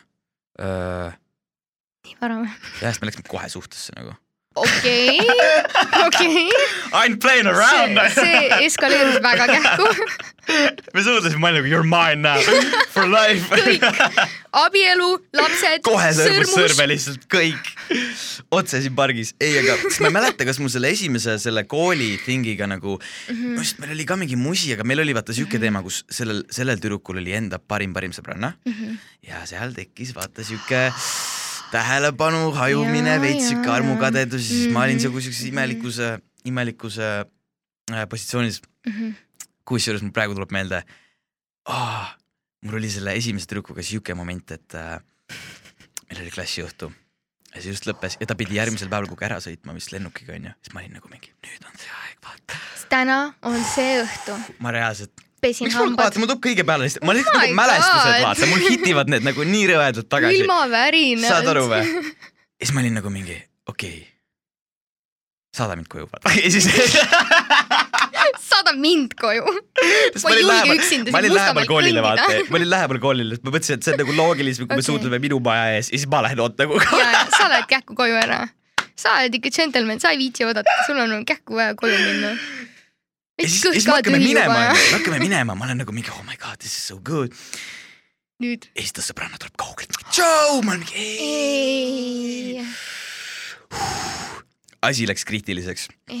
nii 2.04 2.18
vara 2.20 2.36
või? 2.42 2.50
jah, 2.82 2.90
sest 2.92 3.00
me 3.02 3.08
läksime 3.08 3.26
kohe 3.30 3.48
suhtesse 3.52 3.94
nagu. 3.96 4.12
Okei, 4.54 5.18
okei. 6.06 6.46
I 6.94 7.08
m 7.10 7.18
playing 7.18 7.46
around 7.50 7.98
see, 8.14 8.48
eskaleerus 8.66 9.18
väga 9.24 9.46
kähku. 9.50 9.88
me 10.94 11.00
suudlesime, 11.02 11.40
ma 11.40 11.48
olin 11.50 11.62
nagu 11.62 11.70
you 11.72 11.78
are 11.80 11.88
mine 11.88 12.20
now 12.22 12.38
for 12.94 13.06
life. 13.08 13.48
kõik, 13.50 13.82
abielu, 14.60 15.08
lapsed, 15.34 15.80
kohe 15.86 16.10
sõrmus 16.14 16.52
sõrme. 16.54 16.86
lihtsalt 16.92 17.24
kõik 17.32 17.70
otse 18.54 18.82
siin 18.84 18.94
pargis, 18.98 19.32
ei, 19.42 19.56
aga 19.62 19.74
siis 19.88 19.98
ma 20.04 20.10
ei 20.12 20.16
mäleta, 20.18 20.46
kas 20.46 20.60
mul 20.62 20.70
selle 20.72 20.92
esimese 20.94 21.38
selle 21.42 21.64
kooli 21.68 22.12
thingiga 22.26 22.68
nagu 22.70 22.98
Mhm. 23.00 23.40
minu 23.54 23.60
arust 23.62 23.78
meil 23.82 23.94
oli 23.96 24.04
ka 24.06 24.16
mingi 24.20 24.36
musi, 24.38 24.72
aga 24.76 24.84
meil 24.86 25.00
oli 25.02 25.14
vaata 25.16 25.32
siuke 25.34 25.58
teema, 25.62 25.82
kus 25.82 26.02
sellel, 26.12 26.44
sellel 26.52 26.78
tüdrukul 26.78 27.18
oli 27.22 27.32
enda 27.34 27.58
parim, 27.58 27.92
parim 27.96 28.12
sõbranna 28.14 28.52
Mhm. 28.68 28.98
ja 29.26 29.42
seal 29.48 29.72
tekkis 29.74 30.12
vaata 30.14 30.44
siuke 30.44 30.92
tähelepanu 31.72 32.50
hajumine, 32.56 33.16
veits 33.22 33.48
siuke 33.50 33.68
jaa, 33.68 33.78
armukadedus 33.80 34.48
siis 34.48 34.72
ma 34.72 34.84
olin 34.86 34.98
Mhm. 34.98 35.06
nagu 35.08 35.20
siukses 35.24 35.44
imelikus, 35.48 36.00
imelikus 36.44 36.98
äh, 36.98 37.24
positsioonis, 38.10 38.60
kusjuures 39.64 40.02
mul 40.04 40.12
praegu 40.12 40.34
tuleb 40.36 40.52
meelde 40.52 40.82
oh,, 41.68 42.04
mul 42.64 42.78
oli 42.80 42.90
selle 42.92 43.14
esimese 43.16 43.48
tüdrukuga 43.50 43.82
siuke 43.84 44.14
moment, 44.16 44.50
et 44.56 44.74
äh, 44.78 44.98
meil 46.10 46.20
oli 46.24 46.30
klassiõhtu. 46.34 46.90
Ja 47.54 47.62
see 47.62 47.70
just 47.70 47.86
lõppes 47.86 48.16
ja 48.20 48.26
ta 48.26 48.34
pidi 48.34 48.56
järgmisel 48.58 48.90
päeval 48.90 49.06
kogu 49.08 49.24
ära 49.28 49.36
sõitma 49.42 49.74
vist 49.76 49.92
lennukiga 49.94 50.34
onju, 50.34 50.52
siis 50.60 50.74
ma 50.74 50.82
olin 50.82 50.96
nagu 50.98 51.10
mingi 51.12 51.30
nüüd 51.46 51.68
on 51.68 51.76
see 51.78 51.92
aeg, 52.00 52.16
vaata. 52.26 52.58
täna 52.90 53.18
on 53.46 53.60
see 53.70 54.00
õhtu, 54.02 54.34
ma 54.58 54.72
reaalselt, 54.74 55.23
pesin 55.44 55.70
hambad 55.74 56.06
vaata, 56.06 56.22
mul 56.22 56.30
tuleb 56.32 56.42
kõige 56.48 56.66
peale 56.68 56.88
lihtsalt, 56.88 57.04
ma 57.08 57.16
lihtsalt 57.16 57.36
Oh 57.36 57.44
nagu 57.44 57.58
mälestused 57.60 58.24
vaata, 58.24 58.48
mul 58.50 58.64
hitivad 58.68 59.12
need 59.12 59.28
nagu 59.28 59.46
nii 59.50 59.68
rõvedalt 59.72 60.10
tagasi. 60.16 60.40
ilma 60.42 60.58
värinalt. 60.72 61.28
saad 61.28 61.52
aru 61.52 61.68
või? 61.70 61.84
ja 62.58 62.66
siis 62.66 62.74
ma 62.76 62.84
olin 62.84 63.00
nagu 63.00 63.12
mingi 63.12 63.38
okei 63.68 63.94
okay., 64.00 64.10
saada 65.54 65.76
mind 65.78 65.90
koju 65.92 66.08
vaata 66.10 66.34
ja 66.44 66.50
siis 66.54 66.68
saada 68.50 68.72
mind 68.78 69.14
koju. 69.20 69.44
Ma 69.44 69.52
ei 69.52 70.24
olin 70.24 70.40
julge 70.40 70.48
lähemal- 70.48 70.78
üksinda 70.78 71.14
siin 71.14 71.32
Mustamäel 71.32 71.68
koolile 71.68 72.02
vaata 72.04 72.26
kõndida., 72.26 72.50
ma 72.50 72.58
olin 72.60 72.70
lähemal 72.70 73.00
koolile, 73.02 73.38
ma 73.42 73.54
mõtlesin, 73.54 73.78
et 73.78 73.86
see 73.86 73.94
on 73.94 74.02
nagu 74.02 74.16
loogilisem, 74.18 74.66
kui 74.66 74.74
me 74.74 74.80
Okei. 74.80 74.88
suudleme 74.88 75.20
minu 75.22 75.40
maja 75.44 75.72
ees 75.76 75.90
ja 75.90 75.98
siis 75.98 76.10
ma 76.10 76.22
lähen 76.26 76.42
ootagu 76.44 76.78
ja, 76.80 77.08
ja 77.16 77.24
sa 77.34 77.48
lähed 77.52 77.68
kähku 77.70 77.96
koju 77.98 78.18
ära. 78.20 78.44
sa 78.96 79.18
oled 79.20 79.34
ikka 79.40 79.52
džentelmen, 79.54 80.00
sa 80.02 80.14
ei 80.14 80.20
viitsi 80.22 80.46
oodata, 80.46 80.78
sul 80.86 81.00
on 81.02 81.24
kähku 81.28 81.58
vaja 81.58 81.74
koju 81.78 81.98
minna. 81.98 82.34
Ja 83.38 83.48
siis, 83.48 83.62
siis 83.62 83.86
me 83.88 83.96
hakkame 83.98 84.20
minema, 84.22 84.58
me 84.70 84.84
hakkame 84.92 85.18
minema, 85.22 85.56
ma 85.58 85.66
olen 85.68 85.82
nagu 85.82 85.94
mingi 85.94 86.12
oh 86.14 86.22
my 86.26 86.36
god, 86.40 86.58
this 86.62 86.76
is 86.76 86.86
so 86.92 86.98
good. 86.98 87.34
nüüd. 88.42 88.68
ja 88.74 88.82
siis 88.82 88.94
ta 88.94 89.02
sõbranna 89.04 89.38
tuleb 89.40 89.56
kaugelt, 89.60 89.98
tšau, 90.10 90.60
ma 90.66 90.74
olen 90.74 90.84
mingi 90.84 90.94
ei. 91.02 92.64
asi 94.84 95.08
läks 95.10 95.26
kriitiliseks. 95.26 95.88
ja 96.10 96.16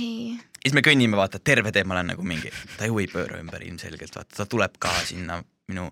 siis 0.64 0.74
me 0.76 0.82
kõnnime, 0.84 1.18
vaata 1.20 1.38
terve 1.38 1.72
tee, 1.74 1.84
ma 1.86 1.98
olen 1.98 2.14
nagu 2.14 2.26
mingi, 2.26 2.52
ta 2.78 2.88
ju 2.90 2.98
ei 3.02 3.10
pööra 3.10 3.38
ümber 3.42 3.62
ilmselgelt, 3.66 4.14
vaata 4.16 4.42
ta 4.42 4.48
tuleb 4.50 4.78
ka 4.82 4.94
sinna 5.06 5.42
minu. 5.70 5.86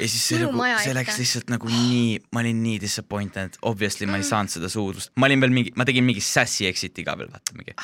ja 0.00 0.08
siis 0.08 0.26
see 0.28 0.38
Minu 0.42 0.52
nagu 0.52 0.82
see 0.84 0.94
läks 0.96 1.18
lihtsalt 1.22 1.50
nagu 1.52 1.70
nii, 1.70 2.20
ma 2.34 2.42
olin 2.44 2.60
nii 2.62 2.78
disappointed, 2.82 3.56
obviously 3.68 4.08
ma 4.10 4.20
ei 4.20 4.26
saanud 4.26 4.52
seda 4.54 4.70
suudlust, 4.72 5.12
ma 5.16 5.28
olin 5.30 5.42
veel 5.42 5.54
mingi, 5.54 5.74
ma 5.78 5.86
tegin 5.88 6.06
mingi 6.06 6.22
sassy 6.24 6.68
exit'i 6.68 7.04
ka 7.06 7.16
veel 7.18 7.32
vaata 7.32 7.56
mingi. 7.58 7.74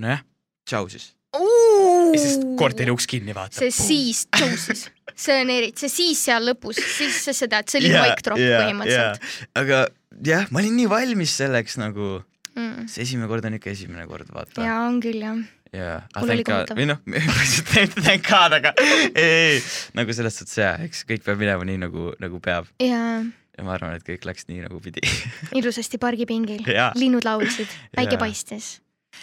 nojah, 0.00 0.24
tšau 0.68 0.88
siis. 0.92 1.12
Ja 2.14 2.20
siis 2.22 2.38
korteri 2.60 2.94
uks 2.94 3.08
kinni 3.10 3.34
vaata. 3.36 3.58
see 3.58 3.70
siis 3.74 4.24
tõusis, 4.34 4.86
see 5.14 5.40
on 5.42 5.50
eriti, 5.54 5.84
see 5.84 5.92
siis 5.92 6.22
seal 6.30 6.46
lõpus, 6.50 6.78
siis 6.96 7.18
sa 7.26 7.34
seda, 7.36 7.60
et 7.64 7.72
see 7.74 7.82
oli 7.82 7.90
Jaa, 7.92 8.06
mic 8.08 8.22
drop 8.26 8.40
jaa, 8.40 8.62
põhimõtteliselt. 8.62 9.50
aga 9.62 9.82
jah, 10.30 10.46
ma 10.54 10.62
olin 10.62 10.78
nii 10.82 10.88
valmis 10.94 11.34
selleks 11.42 11.80
nagu, 11.82 12.14
Mm. 12.54 12.84
see 12.86 13.02
esimene 13.02 13.26
kord 13.26 13.42
on 13.48 13.56
ikka 13.56 13.72
esimene 13.72 14.04
kord, 14.06 14.28
vaata. 14.30 14.62
ja 14.62 14.76
on 14.86 15.00
küll 15.02 15.18
jah. 15.18 15.40
jaa, 15.74 15.96
aga 16.14 16.36
kohutav. 16.46 16.78
või 16.78 16.84
noh, 16.86 17.00
thank 18.04 18.28
God, 18.28 18.54
aga 18.60 18.70
ei, 19.18 19.56
ei, 19.56 19.56
nagu 19.98 20.14
selles 20.14 20.38
suhtes 20.38 20.60
jaa, 20.60 20.76
eks 20.86 21.02
kõik 21.08 21.24
peab 21.26 21.40
minema 21.42 21.66
nii 21.66 21.80
nagu, 21.82 22.12
nagu 22.22 22.38
peab 22.44 22.68
ja 22.78 23.00
ja 23.58 23.62
ma 23.66 23.74
arvan, 23.74 23.96
et 23.98 24.06
kõik 24.06 24.22
läks 24.26 24.46
nii 24.46 24.62
nagu 24.68 24.78
pidi. 24.82 25.02
ilusasti 25.58 25.98
pargipingil 26.02 26.62
Jaa., 26.70 26.92
linnud 26.98 27.26
laulsid, 27.26 27.70
päike 27.94 28.14
Jaa. 28.16 28.22
paistis. 28.22 28.70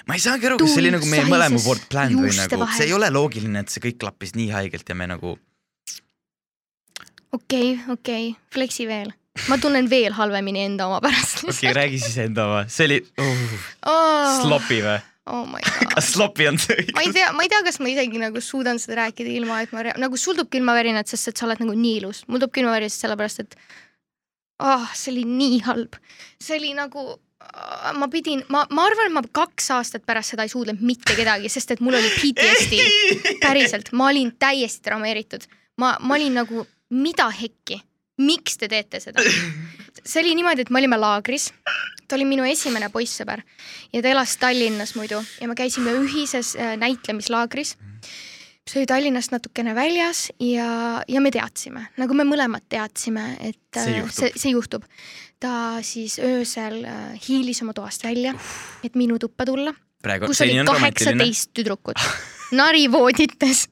Ma 0.07 0.17
ei 0.17 0.23
saagi 0.23 0.49
aru, 0.49 0.59
kas 0.61 0.73
see 0.73 0.83
oli 0.83 0.93
nagu 0.95 1.07
meie 1.11 1.27
mõlema 1.29 1.61
poolt 1.63 1.87
planned 1.91 2.19
või 2.19 2.33
nagu, 2.37 2.67
see 2.77 2.89
ei 2.89 2.95
ole 2.97 3.09
loogiline, 3.13 3.63
et 3.63 3.73
see 3.73 3.83
kõik 3.83 4.01
klappis 4.03 4.35
nii 4.37 4.49
haigelt 4.55 4.89
ja 4.89 4.97
me 4.97 5.09
nagu, 5.11 5.35
okei, 7.37 7.75
okei, 7.91 8.31
fleksi 8.53 8.87
veel. 8.89 9.13
ma 9.47 9.55
tunnen 9.61 9.87
veel 9.89 10.11
halvemini 10.17 10.65
enda 10.67 10.89
oma 10.89 10.99
pärast 11.03 11.43
okei 11.45 11.53
okay,, 11.53 11.77
räägi 11.77 12.01
siis 12.03 12.17
enda 12.25 12.49
oma, 12.49 12.65
see 12.67 12.89
oli 12.89 12.99
uh, 13.21 13.45
oh,. 13.87 14.41
sloppy 14.41 14.81
või? 14.83 14.97
oh 15.31 15.45
my 15.47 15.61
god. 15.67 15.93
kas 15.93 16.11
sloppy 16.15 16.49
on 16.49 16.59
see 16.61 16.75
ma 16.91 17.03
ei 17.03 17.07
õigus? 17.07 17.15
tea, 17.19 17.29
ma 17.37 17.45
ei 17.45 17.53
tea, 17.53 17.61
kas 17.67 17.79
ma 17.83 17.91
isegi 17.93 18.21
nagu 18.21 18.43
suudan 18.43 18.81
seda 18.81 19.03
rääkida 19.05 19.31
ilma, 19.31 19.61
et 19.63 19.71
ma 19.75 19.85
nagu 20.01 20.19
sul 20.19 20.35
tuleb 20.35 20.51
külmavärinad, 20.57 21.07
sest 21.09 21.31
et 21.31 21.39
sa 21.39 21.47
oled 21.47 21.63
nagu 21.63 21.77
nii 21.77 22.01
ilus. 22.01 22.25
mul 22.27 22.41
tuleb 22.41 22.55
külmavärinad 22.59 22.95
sellepärast, 22.95 23.45
et 23.45 23.55
ah 24.61 24.85
oh,, 24.85 24.95
see 24.95 25.11
oli 25.15 25.25
nii 25.27 25.59
halb. 25.65 25.97
see 26.41 26.57
oli 26.59 26.73
nagu, 26.77 27.15
ma 27.97 28.07
pidin, 28.11 28.43
ma, 28.53 28.63
ma 28.69 28.85
arvan, 28.89 29.09
et 29.09 29.15
ma 29.15 29.23
kaks 29.41 29.71
aastat 29.77 30.05
pärast 30.07 30.35
seda 30.35 30.45
ei 30.45 30.53
suudlenud 30.53 30.83
mitte 30.85 31.15
kedagi, 31.17 31.49
sest 31.49 31.75
et 31.75 31.81
mul 31.83 31.97
oli 31.97 32.11
PTSD. 32.17 33.37
päriselt, 33.43 33.91
ma 33.97 34.11
olin 34.11 34.35
täiesti 34.39 34.85
traumeeritud. 34.87 35.47
ma, 35.81 35.95
ma 35.99 36.17
olin 36.19 36.41
nagu, 36.41 36.65
mida 36.93 37.29
hekki, 37.33 37.81
miks 38.21 38.59
te 38.61 38.69
teete 38.71 39.01
seda? 39.03 39.23
see 40.05 40.21
oli 40.23 40.35
niimoodi, 40.37 40.65
et 40.65 40.71
me 40.73 40.81
olime 40.81 40.97
laagris, 40.99 41.51
ta 42.07 42.17
oli 42.17 42.27
minu 42.27 42.45
esimene 42.47 42.89
poissõber 42.91 43.43
ja 43.93 44.01
ta 44.01 44.11
elas 44.11 44.35
Tallinnas 44.41 44.95
muidu 44.99 45.21
ja 45.39 45.47
me 45.47 45.55
käisime 45.55 45.93
ühises 46.01 46.55
äh, 46.59 46.75
näitlemislaagris. 46.79 47.77
See 48.69 48.81
oli 48.81 48.89
Tallinnast 48.89 49.33
natukene 49.33 49.73
väljas 49.75 50.27
ja, 50.39 51.01
ja 51.07 51.21
me 51.23 51.31
teadsime, 51.33 51.87
nagu 52.01 52.17
me 52.17 52.25
mõlemad 52.27 52.65
teadsime, 52.69 53.33
et 53.39 53.77
äh, 53.77 53.85
See 53.85 53.97
juhtub. 53.97 54.17
see, 54.19 54.31
see 54.35 54.53
juhtub. 54.55 54.85
ta 55.41 55.53
siis 55.85 56.19
öösel 56.21 56.83
äh, 56.85 57.19
hiilis 57.27 57.61
oma 57.65 57.73
toast 57.77 58.03
välja, 58.05 58.35
et 58.85 58.95
minu 58.95 59.17
tuppa 59.19 59.47
tulla, 59.49 59.73
kus 60.25 60.41
oli 60.45 60.61
kaheksateist 60.65 61.53
tüdrukut. 61.57 61.99
Narivoodites 62.51 63.67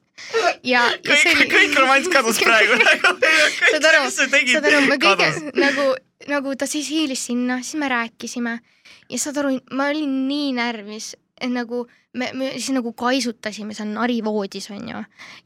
ja, 0.64 0.84
ja 0.90 0.98
kõik, 1.04 1.30
oli 1.32 1.48
kõik 1.52 1.78
romanss 1.78 2.10
kadus 2.12 2.40
praegu. 2.42 2.78
Saad 3.70 3.88
aru, 3.90 4.04
saad 4.10 4.68
aru, 4.68 4.82
me 4.88 4.98
kõige 5.00 5.30
nagu, 5.58 5.86
nagu 6.30 6.54
ta 6.58 6.68
siis 6.70 6.90
hiilis 6.92 7.22
sinna, 7.30 7.60
siis 7.64 7.78
me 7.80 7.88
rääkisime. 7.92 8.58
Ja 9.10 9.18
saad 9.20 9.40
aru, 9.42 9.56
ma 9.76 9.90
olin 9.92 10.12
nii 10.28 10.52
närvis, 10.58 11.14
et 11.40 11.52
nagu 11.52 11.86
me, 12.12 12.30
me 12.34 12.50
siis 12.56 12.72
nagu 12.74 12.92
kaisutasime 12.96 13.74
seal 13.76 13.90
narivoodis 13.94 14.70
onju. 14.74 15.02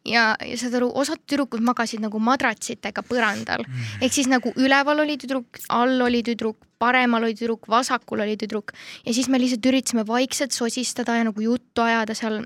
ja, 0.08 0.24
ja 0.40 0.58
saad 0.60 0.78
aru, 0.80 0.90
osad 1.02 1.22
tüdrukud 1.28 1.64
magasid 1.64 2.02
nagu 2.04 2.20
madratsitega 2.22 3.04
põrandal. 3.08 3.66
Ehk 4.00 4.14
siis 4.14 4.30
nagu 4.30 4.52
üleval 4.56 5.04
oli 5.04 5.18
tüdruk, 5.20 5.60
all 5.68 6.00
oli 6.06 6.22
tüdruk, 6.26 6.58
paremal 6.80 7.26
oli 7.26 7.36
tüdruk, 7.38 7.68
vasakul 7.70 8.24
oli 8.24 8.36
tüdruk. 8.40 8.74
Ja 9.04 9.14
siis 9.14 9.28
me 9.28 9.40
lihtsalt 9.40 9.66
üritasime 9.70 10.06
vaikselt 10.08 10.56
sosistada 10.56 11.18
ja 11.18 11.28
nagu 11.30 11.44
juttu 11.44 11.84
ajada 11.84 12.16
seal 12.16 12.42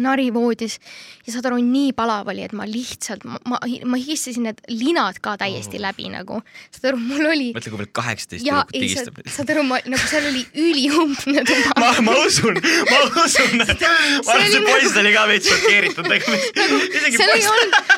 narivoodis 0.00 0.78
ja 1.26 1.32
saad 1.36 1.46
aru, 1.50 1.58
nii 1.62 1.92
palav 1.96 2.28
oli, 2.32 2.42
et 2.46 2.52
ma 2.56 2.66
lihtsalt, 2.66 3.22
ma, 3.28 3.38
ma, 3.46 3.60
higistasin 4.00 4.48
need 4.48 4.60
linad 4.72 5.20
ka 5.22 5.36
täiesti 5.40 5.78
Oh. 5.78 5.82
läbi 5.84 6.08
nagu. 6.10 6.40
saad 6.74 6.88
aru, 6.92 6.98
mul 7.02 7.26
oli 7.30 7.48
mõtle, 7.54 7.70
kui 7.72 7.78
veel 7.82 7.90
kaheksateist 7.94 8.46
ja 8.46 8.64
ei, 8.72 8.88
sa 8.90 9.04
higistab. 9.04 9.20
saad 9.36 9.50
aru, 9.54 9.62
ma 9.68 9.78
nagu 9.86 10.02
seal 10.10 10.26
oli 10.30 10.42
üliumbne 10.64 11.44
tuba. 11.48 11.74
ma, 11.80 11.92
ma 12.08 12.16
usun, 12.26 12.58
ma 12.60 12.98
usun, 13.24 13.58
ma 13.58 13.66
arvan, 13.70 14.48
see 14.48 14.48
oli 14.50 14.62
poiss 14.68 14.96
oli 15.02 15.12
ka 15.14 15.26
veits 15.30 15.50
šokeeritud 15.52 16.10
nagu 16.10 16.38
nagu 16.60 16.80
isegi 17.00 17.20
poiss. 17.22 17.50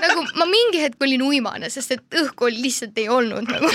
nagu 0.07 0.27
ma 0.41 0.49
mingi 0.53 0.83
hetk 0.85 1.01
olin 1.09 1.23
uimane, 1.27 1.71
sest 1.73 1.97
et 1.97 2.21
õhku 2.25 2.51
oli 2.51 2.61
lihtsalt 2.69 2.99
ei 3.03 3.09
olnud 3.13 3.49
nagu. 3.51 3.73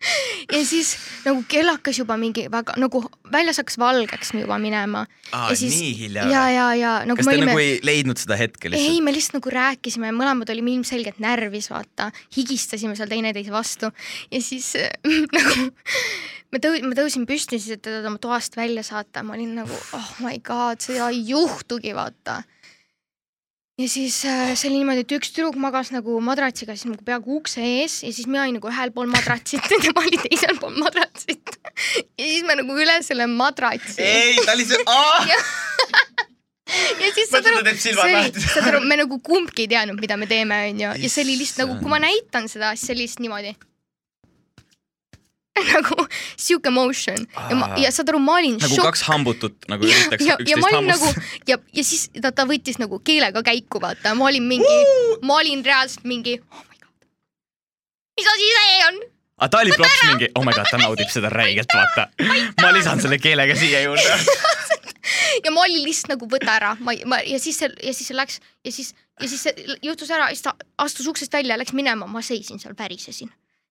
ja 0.54 0.60
siis 0.64 0.94
nagu 1.26 1.42
kell 1.50 1.68
hakkas 1.68 2.00
juba 2.00 2.16
mingi 2.20 2.46
väga 2.52 2.76
nagu 2.80 3.02
väljas 3.32 3.60
hakkas 3.60 3.78
valgeks 3.80 4.32
juba 4.38 4.58
minema. 4.62 5.04
aa, 5.32 5.50
nii 5.52 5.92
hilja 5.98 6.26
ja, 6.30 6.44
ja, 6.54 6.66
ja 6.78 6.92
nagu 7.08 7.20
kas 7.20 7.28
te 7.28 7.36
olime 7.36 7.52
nagu 7.52 7.62
ei 7.62 7.78
leidnud 7.84 8.20
seda 8.20 8.38
hetke 8.40 8.70
ei, 8.70 8.76
lihtsalt? 8.76 9.04
me 9.04 9.14
lihtsalt 9.14 9.38
nagu 9.40 9.54
rääkisime, 9.54 10.12
mõlemad 10.16 10.52
olime 10.54 10.74
ilmselgelt 10.78 11.20
närvis, 11.22 11.70
vaata, 11.72 12.10
higistasime 12.36 12.96
seal 12.98 13.12
teineteise 13.12 13.52
vastu 13.54 13.92
ja 14.32 14.42
siis 14.44 14.72
nagu 15.36 15.70
me 16.50 16.60
tõu-, 16.62 16.80
ma 16.86 16.96
tõusin 16.98 17.26
püsti 17.28 17.60
siis, 17.60 17.76
et 17.78 17.84
teda 17.84 18.02
oma 18.10 18.20
toast 18.22 18.56
välja 18.58 18.84
saata, 18.86 19.24
ma 19.26 19.36
olin 19.36 19.54
nagu 19.62 19.76
oh 19.96 20.10
my 20.24 20.40
god, 20.44 20.82
seda 20.82 21.10
ei 21.12 21.22
juhtugi, 21.30 21.94
vaata. 21.96 22.40
Ja 23.80 23.88
siis 23.88 24.18
äh, 24.28 24.52
see 24.58 24.68
oli 24.68 24.82
niimoodi, 24.82 25.04
et 25.06 25.14
üks 25.16 25.32
tüdruk 25.32 25.56
magas 25.60 25.90
nagu 25.94 26.18
madratsiga 26.24 26.76
siis 26.76 26.90
nagu 26.90 27.04
peaaegu 27.06 27.38
ukse 27.40 27.62
ees 27.64 28.00
ja 28.04 28.12
siis 28.12 28.28
mina 28.28 28.44
olin 28.44 28.58
nagu 28.58 28.70
ühel 28.70 28.92
pool 28.94 29.08
madratsit 29.12 29.66
ja 29.72 29.80
tema 29.80 30.04
oli 30.04 30.20
teisel 30.26 30.58
pool 30.60 30.76
madratsit. 30.80 31.56
ja 32.20 32.26
siis 32.26 32.44
me 32.48 32.58
nagu 32.60 32.76
üle 32.76 33.00
selle 33.06 33.28
madratsi. 33.30 34.02
Ei, 34.04 34.36
ta 34.44 34.56
lihtsalt, 34.58 34.88
aa, 34.96 35.24
ja 37.00 37.10
siis 37.14 37.30
saad 37.30 37.48
aru 37.50 37.64
see 37.72 37.96
oli 37.96 38.44
saad 38.44 38.68
aru, 38.70 38.84
me 38.86 39.00
nagu 39.00 39.20
kumbki 39.24 39.66
ei 39.66 39.72
teadnud, 39.74 40.00
mida 40.02 40.18
me 40.20 40.28
teeme, 40.30 40.62
onju, 40.70 40.94
ja 41.00 41.12
see 41.12 41.24
oli 41.24 41.38
lihtsalt 41.40 41.64
nagu, 41.64 41.80
kui 41.82 41.92
ma 41.92 42.02
näitan 42.02 42.48
seda, 42.52 42.74
siis 42.76 42.90
see 42.90 42.96
oli 42.96 43.06
lihtsalt 43.06 43.24
niimoodi. 43.26 43.54
nagu 45.74 46.06
sihuke 46.36 46.72
motion. 46.74 47.26
Ja 47.50 47.58
ma, 47.58 47.70
ja 47.80 47.92
saad 47.94 48.12
aru, 48.12 48.20
ma 48.22 48.38
olin 48.40 48.58
nagu 48.60 48.72
šokk 48.72 48.90
kaks 48.90 49.04
hambutut 49.08 49.70
nagu 49.70 49.88
ja, 49.88 49.96
üritaks 49.96 50.26
üksteist 50.26 50.66
olin 50.68 50.90
nagu 50.90 51.06
hammustada. 51.06 51.40
ja, 51.52 51.60
ja 51.76 51.86
siis 51.86 52.08
ta, 52.16 52.32
ta 52.34 52.46
võttis 52.48 52.80
nagu 52.82 53.00
keelega 53.04 53.44
käiku, 53.46 53.82
vaata, 53.82 54.14
ma 54.18 54.28
olin 54.30 54.46
mingi, 54.50 54.78
ma 55.26 55.40
olin 55.40 55.64
reaalselt 55.66 56.06
mingi 56.08 56.38
oh 56.40 56.62
my 56.66 56.80
god, 56.80 57.08
mis 58.18 58.30
asi 58.34 58.52
see 58.56 58.78
on? 58.88 59.02
aga 59.40 59.50
ta 59.52 59.62
oli 59.64 59.76
props 59.76 60.00
mingi, 60.10 60.30
oh 60.36 60.46
my 60.46 60.56
god, 60.56 60.70
ta 60.70 60.80
naudib 60.80 61.12
seda 61.12 61.32
räigelt, 61.32 61.72
vaata. 61.74 62.08
ma 62.60 62.72
lisan 62.76 63.00
selle 63.02 63.20
keelega 63.22 63.56
siia 63.58 63.84
juurde. 63.86 64.18
ja 65.44 65.52
ma 65.54 65.64
olin 65.64 65.84
lihtsalt 65.84 66.14
nagu 66.14 66.28
võta 66.30 66.56
ära, 66.58 66.74
ma, 66.84 66.94
ma 67.08 67.20
ja 67.24 67.40
siis 67.42 67.60
see 67.62 67.70
ja 67.80 67.94
siis 67.96 68.10
see 68.10 68.18
läks 68.18 68.40
ja 68.66 68.74
siis 68.74 68.92
ja 69.20 69.28
siis 69.28 69.46
see 69.46 69.78
juhtus 69.84 70.10
ära, 70.12 70.28
siis 70.34 70.44
ta 70.44 70.54
astus 70.80 71.08
uksest 71.10 71.32
välja, 71.32 71.58
läks 71.60 71.76
minema, 71.76 72.08
ma 72.08 72.22
seisin 72.24 72.60
seal, 72.62 72.76
värisesin 72.78 73.30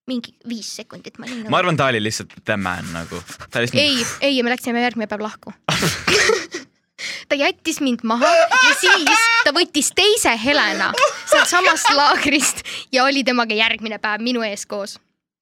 mingi 0.10 0.34
viis 0.50 0.72
sekundit, 0.82 1.20
ma 1.20 1.28
olin 1.30 1.44
nagu 1.44 1.54
ma 1.54 1.62
arvan, 1.62 1.78
ta 1.80 1.90
oli 1.92 2.02
lihtsalt 2.04 2.34
the 2.44 2.58
man 2.58 2.90
nagu. 2.96 3.22
lihtsalt. 3.22 3.80
ei, 3.80 4.06
ei 4.26 4.38
ja 4.38 4.46
me 4.46 4.54
läksime 4.54 4.82
järgmine 4.84 5.10
päev 5.12 5.24
lahku 5.26 5.54
ta 7.30 7.36
jättis 7.36 7.80
mind 7.82 8.04
maha 8.04 8.30
ja 8.36 8.74
siis 8.80 9.28
ta 9.46 9.54
võttis 9.56 9.92
teise 9.96 10.34
Helena 10.44 10.92
sealtsamast 11.30 11.92
laagrist 11.96 12.64
ja 12.92 13.06
oli 13.06 13.24
temaga 13.24 13.56
järgmine 13.56 14.00
päev 14.02 14.24
minu 14.26 14.44
ees 14.46 14.66
koos. 14.70 14.98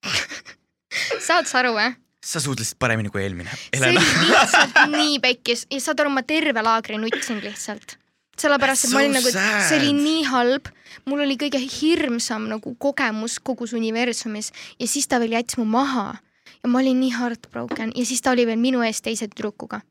saad 1.27 1.47
sa 1.49 1.61
aru 1.63 1.73
või? 1.77 1.93
sa 2.27 2.41
suhtlesid 2.43 2.75
paremini 2.79 3.09
kui 3.13 3.23
eelmine. 3.23 3.51
see 3.71 3.93
oli 3.93 4.03
lihtsalt 4.31 4.81
nii 4.91 5.19
pekkis 5.23 5.65
ja 5.71 5.79
saad 5.83 6.03
aru, 6.03 6.11
ma 6.13 6.25
terve 6.27 6.63
laagri 6.63 6.99
nutsin 7.01 7.39
lihtsalt. 7.43 7.97
sellepärast, 8.41 8.87
et 8.87 8.93
ma 8.93 9.01
olin 9.01 9.17
So 9.17 9.19
nagu, 9.19 9.63
see 9.67 9.79
oli 9.79 9.93
nii 9.97 10.23
halb, 10.29 10.69
mul 11.09 11.23
oli 11.25 11.37
kõige 11.39 11.61
hirmsam 11.61 12.47
nagu 12.51 12.75
kogemus 12.79 13.39
kogus 13.39 13.73
universumis 13.77 14.51
ja 14.79 14.87
siis 14.87 15.07
ta 15.07 15.19
veel 15.23 15.37
jättis 15.37 15.59
mu 15.59 15.65
maha 15.65 16.15
ja 16.63 16.69
ma 16.69 16.81
olin 16.81 16.99
nii 17.01 17.13
heartbroken 17.17 17.93
ja 17.95 18.05
siis 18.05 18.21
ta 18.21 18.33
oli 18.35 18.45
veel 18.47 18.59
minu 18.61 18.83
ees 18.85 19.01
teise 19.01 19.27
tüdrukuga. 19.31 19.81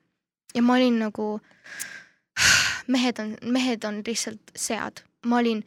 ja 0.54 0.62
ma 0.62 0.76
olin 0.78 0.98
nagu, 0.98 1.40
mehed 2.92 3.18
on, 3.18 3.36
mehed 3.42 3.84
on 3.84 4.02
lihtsalt 4.06 4.54
sead, 4.56 5.02
ma 5.26 5.42
olin. 5.42 5.64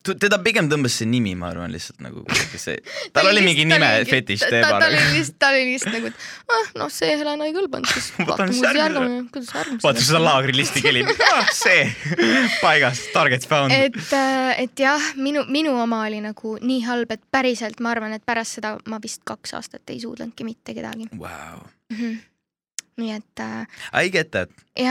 Teda 0.00 0.38
pigem 0.40 0.68
tõmbas 0.70 0.94
see 0.96 1.08
nimi, 1.08 1.34
ma 1.36 1.50
arvan 1.52 1.72
lihtsalt 1.72 2.00
nagu 2.00 2.22
see, 2.56 2.78
tal 3.14 3.28
oli 3.28 3.42
mingi 3.44 3.66
nime 3.68 3.88
fetiš 4.08 4.46
ta, 4.46 4.60
ta, 4.64 4.78
oli 4.86 5.00
lihtsalt, 5.16 5.36
ta 5.42 5.50
oli 5.52 5.66
lihtsalt 5.68 5.96
nagu, 5.96 6.10
et 6.10 6.54
ah 6.56 6.70
noh, 6.80 6.92
see 6.94 7.10
Helena 7.20 7.48
ei 7.48 7.52
kõlbanud, 7.56 7.90
siis 7.92 8.08
vaatame 8.30 8.54
kuidas 8.54 8.78
järgmine. 8.80 9.18
kuidas 9.34 9.52
järgmine. 9.58 9.82
vaata 9.84 10.06
seda 10.06 10.22
laagrilisti 10.24 10.84
kelib 10.84 11.10
ah,, 11.12 11.52
see 11.56 11.84
paigas, 12.64 13.02
target 13.12 13.44
found. 13.50 13.76
et, 13.76 14.00
et 14.64 14.84
jah, 14.86 15.10
minu, 15.20 15.44
minu 15.52 15.76
oma 15.82 16.02
oli 16.08 16.22
nagu 16.24 16.56
nii 16.64 16.80
halb, 16.88 17.12
et 17.12 17.24
päriselt 17.32 17.84
ma 17.84 17.92
arvan, 17.92 18.16
et 18.16 18.24
pärast 18.26 18.60
seda 18.60 18.76
ma 18.88 19.02
vist 19.04 19.24
kaks 19.28 19.56
aastat 19.60 19.92
ei 19.92 20.00
suudlenudki 20.00 20.48
mitte 20.48 20.76
kedagi 20.76 21.10
Wow. 21.20 21.60
mm. 21.90 21.96
-hmm. 21.96 22.16
nii 22.96 23.12
et 23.12 23.40
äh, 23.40 23.66
I 24.04 24.10
get 24.10 24.30
that, 24.30 24.50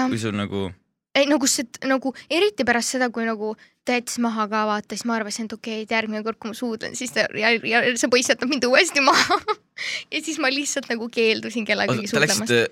kui 0.09 0.17
sul 0.21 0.37
nagu 0.37 0.69
ei 1.17 1.27
nagu 1.29 1.47
see, 1.49 1.67
nagu 1.89 2.13
eriti 2.29 2.65
pärast 2.67 2.95
seda, 2.95 3.09
kui 3.13 3.25
nagu 3.27 3.55
ta 3.85 3.97
jättis 3.97 4.19
maha 4.21 4.45
ka 4.51 4.65
vaata, 4.69 4.93
siis 4.93 5.07
ma 5.09 5.17
arvasin, 5.17 5.49
et 5.49 5.55
okei 5.55 5.79
okay,, 5.79 5.87
et 5.87 5.95
järgmine 5.95 6.21
kord, 6.25 6.37
kui 6.41 6.51
ma 6.51 6.57
suudlen, 6.57 6.97
siis 6.99 7.15
ta 7.15 7.25
ja, 7.37 7.55
ja 7.57 7.81
see 7.97 8.11
poiss 8.11 8.29
jätab 8.29 8.51
mind 8.51 8.67
uuesti 8.69 9.03
maha. 9.03 9.39
ja 10.13 10.21
siis 10.21 10.37
ma 10.41 10.51
lihtsalt 10.53 10.91
nagu 10.91 11.09
keeldusin 11.13 11.65
kellegagi 11.67 12.05
läksite, 12.13 12.67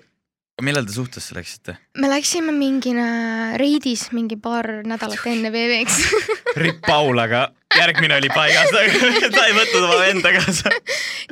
millal 0.62 0.86
te 0.86 0.92
suhtesse 0.92 1.34
läksite? 1.36 1.76
me 1.98 2.10
läksime 2.10 2.52
mingine 2.54 3.06
reidis 3.60 4.08
mingi 4.14 4.38
paar 4.42 4.82
nädalat 4.86 5.26
enne 5.30 5.52
VV-ks 5.54 5.98
Ripp 6.62 6.82
Paulaga, 6.86 7.48
järgmine 7.76 8.16
oli 8.18 8.30
paigas, 8.32 8.70
ta 9.36 9.46
ei 9.46 9.56
võtnud 9.56 9.84
oma 9.84 9.98
venda 10.02 10.32
kaasa. 10.34 10.72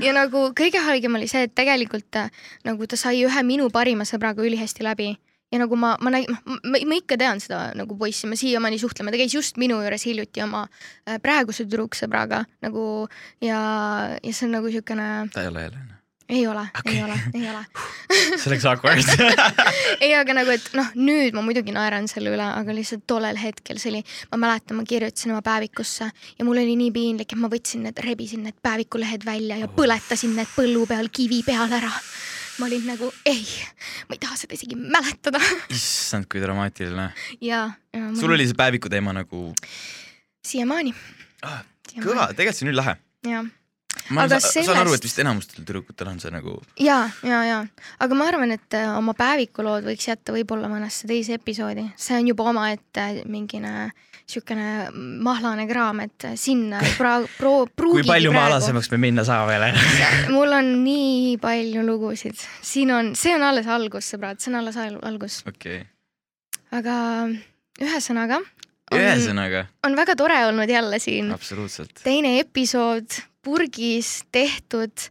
ja 0.03 0.15
nagu 0.17 0.49
kõige 0.59 0.83
haigem 0.87 1.19
oli 1.19 1.31
see, 1.31 1.47
et 1.47 1.55
tegelikult 1.59 2.21
äh, 2.23 2.31
nagu 2.67 2.87
ta 2.87 2.99
sai 2.99 3.23
ühe 3.27 3.47
minu 3.47 3.71
parima 3.75 4.07
sõbraga 4.09 4.47
ülihästi 4.47 4.87
läbi 4.87 5.15
ja 5.57 5.65
nagu 5.65 5.79
ma, 5.81 5.95
ma 6.05 6.13
nägin, 6.13 6.37
ma, 6.45 6.77
ma 6.77 7.01
ikka 7.01 7.19
tean 7.21 7.41
seda 7.43 7.71
nagu 7.79 7.97
poissi, 7.99 8.29
me 8.29 8.39
siiamaani 8.39 8.79
suhtleme, 8.83 9.13
ta 9.13 9.21
käis 9.21 9.35
just 9.35 9.61
minu 9.61 9.81
juures 9.81 10.07
hiljuti 10.07 10.45
oma 10.45 10.67
äh, 10.69 11.19
praeguse 11.23 11.65
tüdruksõbraga 11.65 12.45
nagu 12.67 12.87
ja, 13.45 13.61
ja 14.21 14.33
see 14.33 14.49
on 14.49 14.59
nagu 14.59 14.73
siukene, 14.73 15.11
ta 15.33 15.45
ei 15.45 15.53
ole 15.53 15.67
Helena. 15.67 16.01
ei 16.29 16.47
ole 16.51 16.65
okay., 16.69 16.93
ei 16.93 17.03
ole, 17.07 17.19
ei 17.39 17.49
ole. 17.51 17.65
see 18.37 18.53
läks 18.53 18.67
awkward. 18.69 19.13
ei, 20.05 20.13
aga 20.19 20.37
nagu, 20.37 20.53
et 20.53 20.69
noh, 20.77 20.93
nüüd 20.99 21.37
ma 21.37 21.45
muidugi 21.47 21.75
naeran 21.75 22.11
selle 22.11 22.35
üle, 22.35 22.47
aga 22.61 22.77
lihtsalt 22.77 23.07
tollel 23.09 23.39
hetkel 23.41 23.81
see 23.81 23.95
oli, 23.95 24.05
ma 24.33 24.43
mäletan, 24.45 24.81
ma 24.81 24.87
kirjutasin 24.89 25.35
oma 25.35 25.45
päevikusse 25.47 26.11
ja 26.11 26.49
mul 26.49 26.61
oli 26.61 26.77
nii 26.79 26.93
piinlik, 26.95 27.33
et 27.33 27.41
ma 27.41 27.51
võtsin 27.53 27.87
need, 27.89 28.05
rebisin 28.05 28.45
need 28.47 28.59
päevikulehed 28.63 29.25
välja 29.27 29.61
ja 29.63 29.71
põletasin 29.73 30.37
need 30.37 30.51
põllu 30.59 30.85
peal 30.91 31.13
kivi 31.15 31.45
peal 31.47 31.73
ära. 31.81 31.95
Ma 32.59 32.67
olin 32.67 32.87
nagu 32.89 33.11
ei, 33.29 33.45
ma 34.09 34.17
ei 34.17 34.23
taha 34.23 34.39
seda 34.41 34.57
isegi 34.57 34.79
mäletada 34.79 35.41
issand, 35.77 36.29
kui 36.31 36.43
dramaatiline. 36.43 37.11
ja, 37.41 37.63
ja 37.93 38.09
sul 38.19 38.33
oli 38.37 38.47
see 38.49 38.59
päeviku 38.59 38.91
teema 38.93 39.15
nagu 39.17 39.51
siiamaani 40.47 40.95
ah, 41.47 41.63
kõva, 42.01 42.31
tegelikult 42.33 42.61
see 42.61 42.69
on 42.69 42.73
üllahe. 42.75 42.97
ja, 43.29 43.45
ma 44.11 44.25
Aga 44.27 44.39
sa, 44.41 44.51
saan 44.53 44.77
aru, 44.81 44.91
sellest- 44.91 45.01
et 45.01 45.07
vist 45.09 45.19
enamustel 45.23 45.65
tüdrukutel 45.65 46.09
on 46.13 46.21
see 46.23 46.31
nagu 46.35 46.57
ja, 46.81 46.99
ja, 47.27 47.41
ja, 47.49 47.61
aga 48.01 48.15
ma 48.19 48.29
arvan, 48.31 48.53
et 48.55 48.75
äh, 48.79 48.91
oma 48.99 49.15
päevikulood 49.19 49.87
võiks 49.89 50.09
jätta 50.09 50.35
võib-olla 50.37 50.69
mõnesse 50.73 51.09
teise 51.11 51.39
episoodi, 51.41 51.89
see 51.97 52.19
on 52.21 52.29
juba 52.33 52.51
omaette 52.53 53.07
mingine 53.27 53.91
siukene 54.27 54.89
mahlane 55.23 55.69
kraam, 55.71 56.01
et 56.03 56.25
sinna 56.35 56.81
ei 56.83 56.95
pra-, 56.99 57.21
pro-, 57.39 57.61
kui 57.67 57.75
pruugigi 57.79 58.09
palju 58.11 58.33
praegu 58.33 58.41
maalasemaks 58.41 58.91
me 58.91 58.99
minna 59.05 59.23
saame 59.27 59.53
veel. 59.55 59.77
mul 60.35 60.51
on 60.57 60.73
nii 60.83 61.37
palju 61.43 61.85
lugusid, 61.87 62.35
siin 62.67 62.91
on, 62.91 63.13
see 63.19 63.35
on 63.39 63.45
alles 63.47 63.69
algus, 63.71 64.09
sõbrad, 64.15 64.43
see 64.43 64.51
on 64.51 64.59
alles 64.65 64.79
al- 64.83 64.99
algus, 65.07 65.41
okei, 65.47 65.85
aga 66.75 66.97
ühesõnaga 67.83 68.41
ühesõnaga? 68.95 69.65
on 69.87 69.97
väga 69.99 70.15
tore 70.19 70.37
olnud 70.47 70.71
jälle 70.71 70.99
siin. 71.03 71.31
Absoluutselt. 71.35 72.01
teine 72.05 72.37
episood 72.41 73.21
purgis 73.47 74.25
tehtud, 74.35 75.07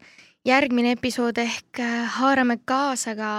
järgmine 0.45 0.95
episood 0.97 1.39
ehk 1.41 1.79
äh, 1.79 2.03
haarame 2.19 2.59
kaasa 2.67 3.15
ka 3.17 3.31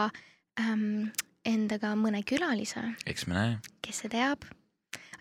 ähm, 0.61 1.11
endaga 1.47 1.93
mõne 1.99 2.23
külalise, 2.27 2.83
eks 3.07 3.29
me 3.29 3.37
näe. 3.37 3.55
kes 3.85 4.05
see 4.05 4.13
teab. 4.13 4.49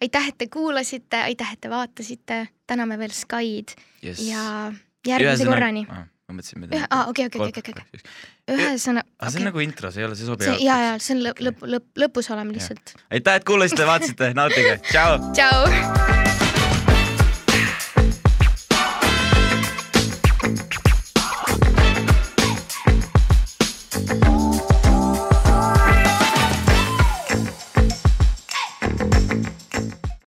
aitäh, 0.01 0.31
et 0.31 0.37
te 0.39 0.47
kuulasite, 0.51 1.21
aitäh, 1.27 1.53
et 1.53 1.61
te 1.61 1.71
vaatasite, 1.71 2.41
täname 2.67 2.99
veel 3.01 3.13
Skyd 3.15 3.75
Yes. 4.03 4.21
ja 4.23 4.73
järgmise 5.07 5.47
korrani. 5.49 5.85
ma 5.89 6.33
mõtlesin, 6.33 6.65
ühe, 6.71 6.87
aa 6.89 7.05
okei, 7.11 7.27
okei, 7.29 7.41
okei, 7.49 7.63
okei, 7.65 7.83
okei, 7.83 8.13
ühesõnaga, 8.55 9.05
aga 9.19 9.33
see 9.33 9.43
on 9.43 9.49
nagu 9.51 9.65
intro, 9.65 9.91
see 9.93 10.01
ei 10.01 10.07
ole, 10.07 10.17
see 10.17 10.29
sobib 10.29 10.63
ja, 10.63 10.77
ja 10.87 10.93
see 10.97 11.17
on 11.17 11.25
lõpp, 11.27 11.43
lõpp, 11.49 11.65
lõpp, 11.75 11.91
lõpus 12.05 12.31
oleme 12.33 12.55
lihtsalt. 12.55 12.95
aitäh, 13.11 13.41
et 13.41 13.49
kuulasite, 13.51 13.85
vaatasite, 13.91 14.31
nautige, 14.39 14.79
tšau. 14.87 15.19
tšau. 15.35 16.24